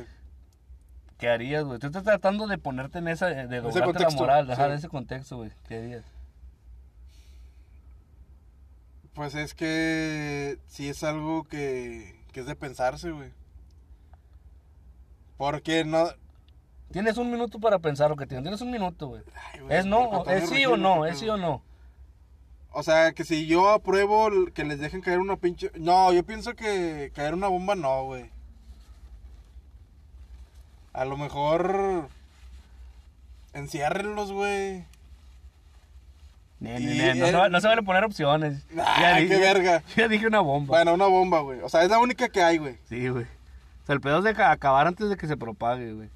[1.17, 1.77] ¿Qué harías, güey?
[1.77, 4.69] Tú estás tratando de ponerte en esa, de doblarte la moral, ajá, sí.
[4.71, 5.51] de ese contexto, güey.
[5.67, 6.05] ¿Qué harías?
[9.13, 13.31] Pues es que sí es algo que, que es de pensarse, güey.
[15.37, 16.07] Porque no...
[16.91, 18.43] Tienes un minuto para pensar lo que tienes.
[18.43, 19.23] Tienes un minuto, güey.
[19.53, 21.61] Ay, güey, Es no, es sí o no, qué es sí o no.
[22.73, 25.71] O sea, que si yo apruebo que les dejen caer una pinche...
[25.75, 28.29] No, yo pienso que caer una bomba no, güey.
[30.93, 32.07] A lo mejor...
[33.53, 34.85] Enciérrenlos, güey.
[36.61, 38.65] No, el- se va- no se vale poner opciones.
[38.77, 39.83] Ah, qué verga.
[39.97, 40.77] Ya dije una bomba.
[40.77, 41.59] Bueno, una bomba, güey.
[41.61, 42.77] O sea, es la única que hay, güey.
[42.87, 43.23] Sí, güey.
[43.25, 46.09] O sea, el pedo es de ca- acabar antes de que se propague, güey.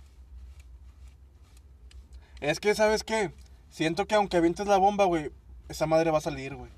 [2.41, 3.31] Es que, ¿sabes qué?
[3.69, 5.31] Siento que aunque avientes la bomba, güey,
[5.69, 6.69] esa madre va a salir, güey.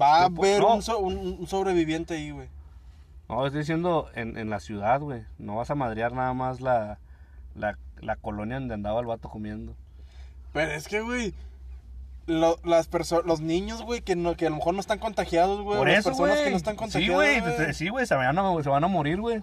[0.00, 0.74] Va a No, haber no.
[0.76, 2.48] un, so- un- un sobreviviente ahí, güey.
[3.28, 5.24] No, estoy diciendo en, en la ciudad, güey.
[5.38, 6.98] No vas a madrear nada más la,
[7.54, 9.74] la, la colonia donde andaba el vato comiendo.
[10.52, 11.34] Pero es que, güey,
[12.26, 12.88] lo- las
[13.24, 15.78] los niños, güey, que, no, que a lo mejor no están contagiados, güey.
[15.78, 17.14] Por las eso, personas que no están Sí, contagiadas.
[17.14, 17.40] güey.
[17.40, 17.74] güey.
[17.74, 18.06] Sí, güey.
[18.06, 19.42] Se van a, se van a morir, güey.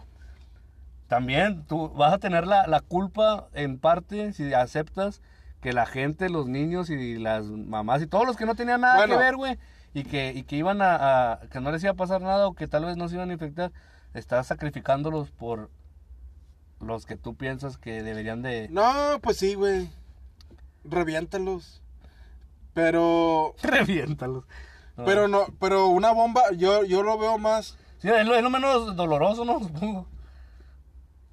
[1.08, 5.22] También tú vas a tener la, la culpa en parte si aceptas
[5.62, 8.96] que la gente, los niños y las mamás y todos los que no tenían nada
[8.98, 9.14] Bueno.
[9.18, 9.60] que ver, güey,
[9.94, 12.54] y que, y que iban a, a- que no les iba a pasar nada o
[12.54, 13.72] que tal vez no se iban a infectar,
[14.14, 15.70] estás sacrificándolos por
[16.82, 18.68] los que tú piensas que deberían de...
[18.70, 19.90] No, pues sí, güey.
[20.84, 21.83] Reviéntalos.
[22.74, 23.56] Pero.
[23.64, 24.46] Reviéntalos.
[24.98, 25.06] No.
[25.06, 27.78] Pero no, pero una bomba, yo, yo lo veo más.
[27.98, 29.60] Sí, es lo, es lo menos doloroso, ¿no?
[29.60, 30.06] Supongo.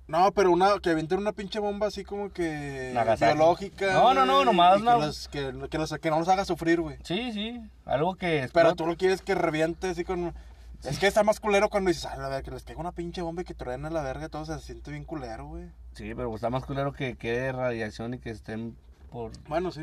[0.07, 3.33] No, pero una, que avienten una pinche bomba así como que Nagasaki.
[3.37, 3.93] biológica.
[3.93, 4.99] No, no, no, nomás no.
[4.99, 6.97] Que, los- que, que los- que no los haga sufrir, güey.
[7.05, 7.61] Sí, sí.
[7.85, 8.49] Algo que...
[8.53, 10.35] Pero tú lo quieres que reviente así con.
[10.83, 13.21] Es que está más culero cuando dices, ah, la verga, que les caiga una pinche
[13.23, 15.67] bomba y que truene a la verga, todo se siente bien culero, güey.
[15.93, 18.75] Sí, pero está más culero que quede radiación y que estén
[19.13, 19.31] por...
[19.47, 19.83] Bueno, sí.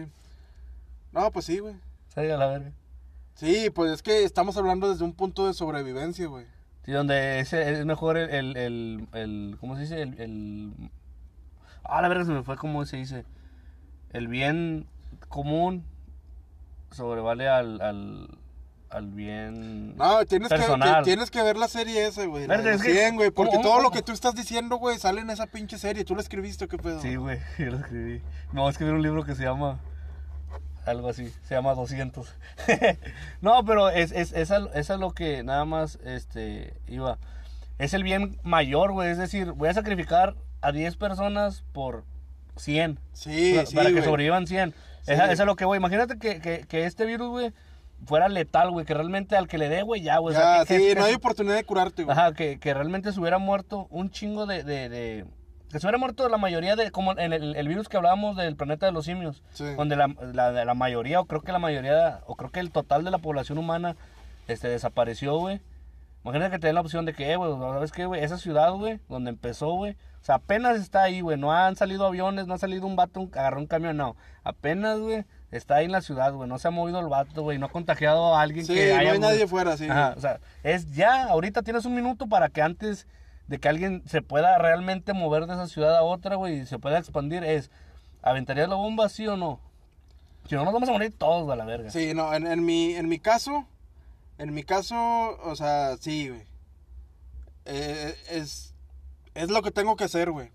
[1.12, 1.76] No, pues sí, güey.
[2.16, 2.72] A la verga.
[3.36, 6.46] Sí, pues es que estamos hablando desde un punto de sobrevivencia, güey.
[6.84, 10.02] Sí, donde es, es mejor el, el, el, el- ¿Cómo se dice?
[10.02, 10.74] El, el...
[11.84, 13.26] Ah, la verga se me fue, ¿cómo se dice?
[14.12, 14.88] El bien
[15.30, 15.86] común
[16.92, 18.38] sobrevale al, al,
[18.90, 19.96] al bien...
[19.98, 20.98] No, tienes que, Personal.
[21.00, 22.48] que- tienes que ver la serie esa, güey.
[22.48, 23.32] La Verde, de es que- 100, güey.
[23.32, 26.06] Porque ¿cómo- todo cómo- lo que tú estás diciendo, güey, sale en esa pinche serie.
[26.06, 27.00] Tú la escribiste, ¿o ¿qué pedo?
[27.02, 28.22] Sí, güey, yo lo escribí.
[28.52, 29.80] Me voy a escribir un libro que se llama...
[30.88, 32.34] Algo así, se llama 200.
[33.42, 37.18] no, pero es, es, es, a, es a lo que nada más este, iba.
[37.78, 39.10] Es el bien mayor, güey.
[39.12, 42.06] Es decir, voy a sacrificar a 10 personas por
[42.56, 43.00] 100.
[43.14, 44.72] Sí, para, sí, para que sobrevivan 100.
[45.04, 45.12] Sí.
[45.12, 45.78] Esa, esa es lo que, güey.
[45.78, 47.54] Imagínate que, que, que este virus, güey,
[48.06, 48.86] fuera letal, güey.
[48.86, 50.36] Que realmente al que le dé, güey, ya, güey.
[50.36, 52.18] o sea, Ya, que- sí, que- no hay oportunidad de curarte, güey.
[52.18, 55.26] Ajá, que, que realmente se hubiera muerto un chingo de, de, de-
[55.72, 56.92] Que se hubiera muerto la mayoría de...
[56.92, 59.44] Como en el, el virus que hablábamos del planeta de los simios.
[59.52, 59.66] Sí.
[59.76, 63.04] Donde la, la, la mayoría, o creo que la mayoría, o creo que el total
[63.04, 63.96] de la población humana
[64.48, 65.62] este, desapareció, güey.
[66.24, 68.24] Imagínate que te den la opción de que, eh, güey, ¿sabes qué, güey?
[68.24, 69.94] Esa ciudad, güey, donde empezó, güey.
[70.22, 71.38] O sea, apenas está ahí, güey.
[71.38, 74.18] No han salido aviones, no ha salido un vato, un, agarró un camión, no.
[74.44, 76.50] Apenas, güey, está ahí en la ciudad, güey.
[76.50, 77.58] No se ha movido el vato, güey.
[77.60, 79.88] No ha contagiado a alguien Sí, que no haya hay nadie fuera, sí.
[79.90, 83.08] Ajá, o sea, es ya, ahorita tienes un minuto para que antes
[83.48, 86.80] de que alguien se pueda realmente mover de esa ciudad a otra, güey, y se
[86.80, 87.72] pueda expandir, es,
[88.22, 89.60] ¿aventarías la bomba, sí o no?
[90.48, 91.90] Si no, nos vamos a morir todos a la verga.
[91.92, 93.66] Sí, no, en, en mi, en mi caso,
[94.38, 94.96] en mi caso,
[95.44, 96.44] o sea, sí, güey.
[97.66, 98.74] Eh, es,
[99.34, 100.52] es lo que tengo que hacer, güey.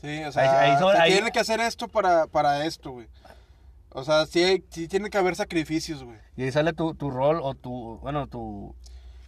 [0.00, 2.90] Sí, o sea, Ahí- ahí sobre- se ahí- tiene que hacer esto para, para esto,
[2.90, 3.06] güey.
[3.90, 6.18] O sea, sí, hay- sí tiene que haber sacrificios, güey.
[6.36, 8.74] Y ahí sale tu, tu rol o tu, bueno, tu,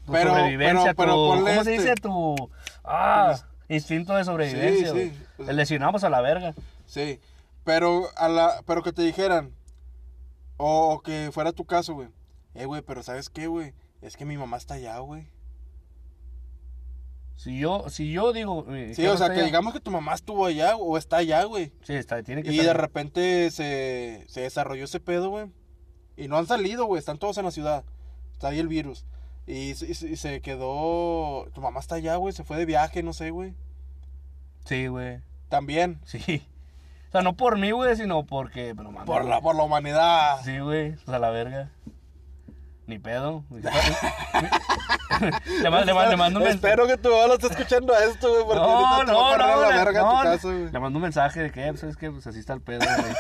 [0.05, 1.83] tu Pero- sobrevivencia, pero- pero tu, ponle ¿cómo se este.
[1.91, 1.95] dice?
[2.01, 2.51] Tu,
[2.85, 3.37] ah,
[3.69, 5.23] instinto de sobrevivencia, Sí, sí.
[5.37, 6.55] pues El decir, no, vamos a la verga.
[6.87, 7.21] Sí,
[7.65, 9.53] pero, a la, pero que te dijeran,
[10.57, 12.09] o, que fuera tu caso, güey.
[12.55, 13.73] Eh, güey, pero ¿sabes qué, güey?
[14.03, 15.27] Es que mi mamá está allá, güey.
[17.37, 18.65] Si yo, si yo digo...
[18.71, 19.45] eh, Sí, ¿qué o sea, que allá?
[19.45, 21.73] digamos que tu mamá estuvo allá o está allá, güey.
[21.83, 25.47] Sí, está, tiene que Y estar- de repente se, se desarrolló ese pedo, güey.
[26.17, 27.01] Y no han salido, güey.
[27.01, 27.85] Están todos en la ciudad.
[28.33, 29.05] Está ahí el virus.
[29.47, 31.47] Y, se- y se- y se quedó...
[31.55, 32.33] Tu mamá está allá, güey.
[32.33, 33.55] Se fue de viaje, no sé, güey.
[34.65, 35.21] Sí, güey.
[35.49, 36.01] También.
[36.05, 36.43] Sí.
[37.09, 38.75] O sea, no por mí, güey, sino porque...
[38.77, 40.41] Pero, mames, Por la, por la humanidad.
[40.45, 40.93] Sí, güey.
[40.95, 41.71] O sea, la verga.
[42.87, 43.45] Ni pedo.
[45.63, 46.55] le, ma- le ma- le mando un mensaje.
[46.73, 48.45] Espero que tu mamá lo esté escuchando a esto, güey.
[48.45, 50.71] Porque No, ahorita te va a no, no, verga no, tu le- casa, güey.
[50.73, 52.11] Le mando un mensaje de que, eh, ¿sabes qué?
[52.11, 53.13] Pues así está el pedo, güey.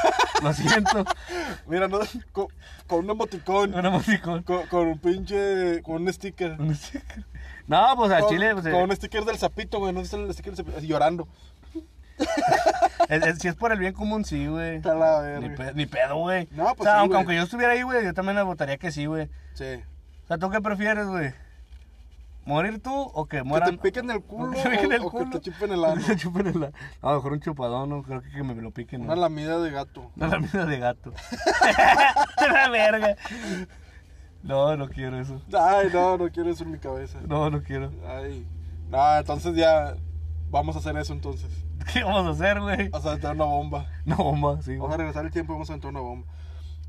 [0.43, 1.05] Lo siento.
[1.67, 2.01] Mira, no,
[2.33, 2.47] con,
[2.87, 3.75] con un emoticón.
[3.75, 4.43] Un emoticón.
[4.43, 5.83] Con, con un pinche.
[5.83, 6.57] Con un sticker.
[6.59, 7.25] Un sticker.
[7.67, 9.93] No, pues al chile, pues, con eh, un sticker del sapito, güey.
[9.93, 10.79] No es el sticker del sapito.
[10.79, 11.27] así llorando.
[13.09, 14.81] es- es- si es por el bien común, sí, güey.
[15.41, 16.49] Ni, pe- ni pedo, güey.
[16.53, 18.77] No, pues o sea, sí, aunque, aunque yo estuviera ahí, güey, yo también le votaría
[18.77, 19.29] que sí, güey.
[19.55, 19.83] Sí.
[20.25, 21.33] O sea, ¿tú qué prefieres, güey?
[22.47, 23.71] ¿Morir tú o que Que mueran?
[23.71, 25.31] te piquen el culo que te piquen el o culo.
[25.31, 25.95] que te chupen el ano.
[25.97, 26.73] Que te chupen el ano.
[27.03, 29.03] No, mejor un chupadón, no creo que, que me lo piquen.
[29.03, 30.11] Una lamida de gato.
[30.17, 31.13] Una lamida de gato.
[32.53, 33.17] la verga.
[34.43, 35.41] No, no quiero eso.
[35.59, 37.19] Ay, no, no quiero eso en mi cabeza.
[37.27, 37.91] No, no quiero.
[38.07, 38.47] Ay.
[38.91, 39.95] No, entonces ya.
[40.51, 41.51] Vamos a hacer eso entonces.
[41.93, 42.89] ¿Qué vamos a hacer, güey?
[42.91, 43.87] Vamos a aventar una bomba.
[44.05, 44.77] No, bomba, sí.
[44.77, 46.27] Vamos a regresar el tiempo y vamos a aventar una bomba.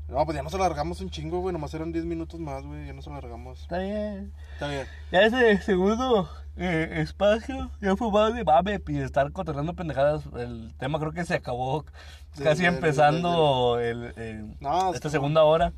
[0.08, 1.52] No, pues ya nos alargamos un chingo, güey.
[1.52, 2.86] Nomás eran 10 minutos más, güey.
[2.86, 3.62] Ya nos alargamos.
[3.62, 4.32] Está bien.
[4.52, 4.86] Está bien.
[5.10, 10.22] Ya ese segundo eh, espacio, ya fue más de mame y estar cotorreando pendejadas.
[10.36, 11.84] El tema creo que se acabó
[12.32, 15.72] Sí, casi empezando el, eh, No, esta segunda hora.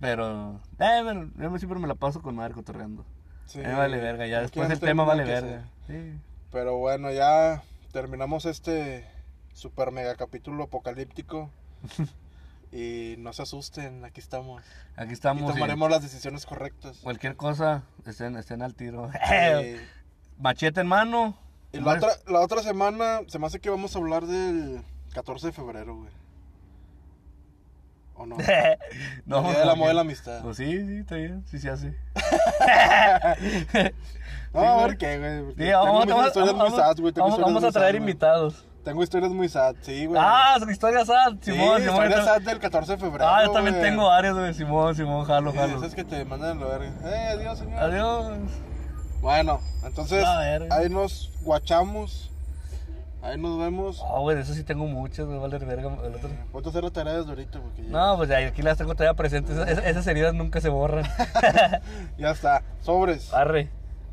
[0.00, 3.04] Pero, eh, bueno, yo siempre me la paso con madre cotorreando.
[3.46, 3.58] Sí.
[3.58, 5.64] Me vale verga, ya después el tema vale verga.
[5.86, 6.18] Sí.
[6.52, 9.06] Pero bueno, ya terminamos este
[9.52, 11.50] super mega capítulo apocalíptico.
[12.72, 14.62] y no se asusten, aquí estamos.
[14.96, 15.42] Aquí estamos.
[15.50, 16.98] y tomaremos las decisiones correctas.
[17.02, 19.10] Cualquier cosa, estén, estén al tiro.
[19.30, 19.80] Eh,
[20.38, 21.36] Machete en mano.
[21.72, 24.82] y la otra, la otra semana se me hace que vamos a hablar del
[25.14, 26.10] 14 de febrero, güey.
[28.18, 28.36] ¿O no?
[29.26, 30.42] no, El día del amor y porque- la amistad.
[30.42, 31.94] Pues sí, sí, está bien, sí se hace.
[34.54, 35.54] No, Sí, a ver qué, güey.
[35.66, 37.12] Sí, vamos, vamos- vamos- sad, güey.
[37.12, 38.64] Tengo vamos- a traer sad, invitados.
[38.86, 40.20] Tengo historias muy sad, sí, güey.
[40.24, 42.04] Ah, son historias sad, sí, Simón, Simón.
[42.04, 43.28] historias sad del 14 de febrero.
[43.28, 43.84] Ah, yo también güey.
[43.90, 44.54] tengo varias, güey.
[44.54, 45.78] Simón, Simón, jalo, Sí, jalo.
[45.78, 46.92] esas que te mandan la verga.
[47.04, 47.82] Eh, adiós, señor.
[47.82, 48.32] Adiós.
[49.20, 50.24] Bueno, entonces
[50.70, 52.30] ahí nos guachamos.
[53.22, 54.04] Ahí nos vemos.
[54.08, 55.88] Ah, güey, de eso sí tengo muchas, güey, vale verga.
[56.04, 58.62] el otro- Ponte a hacer la tarea desde ahorita porque ya, No, pues ya, aquí
[58.62, 59.56] las tengo todavía presentes.
[59.56, 61.04] Esas, esas heridas nunca se borran.
[62.18, 62.62] ya está.
[62.82, 63.34] Sobres.
[63.34, 63.68] Arre.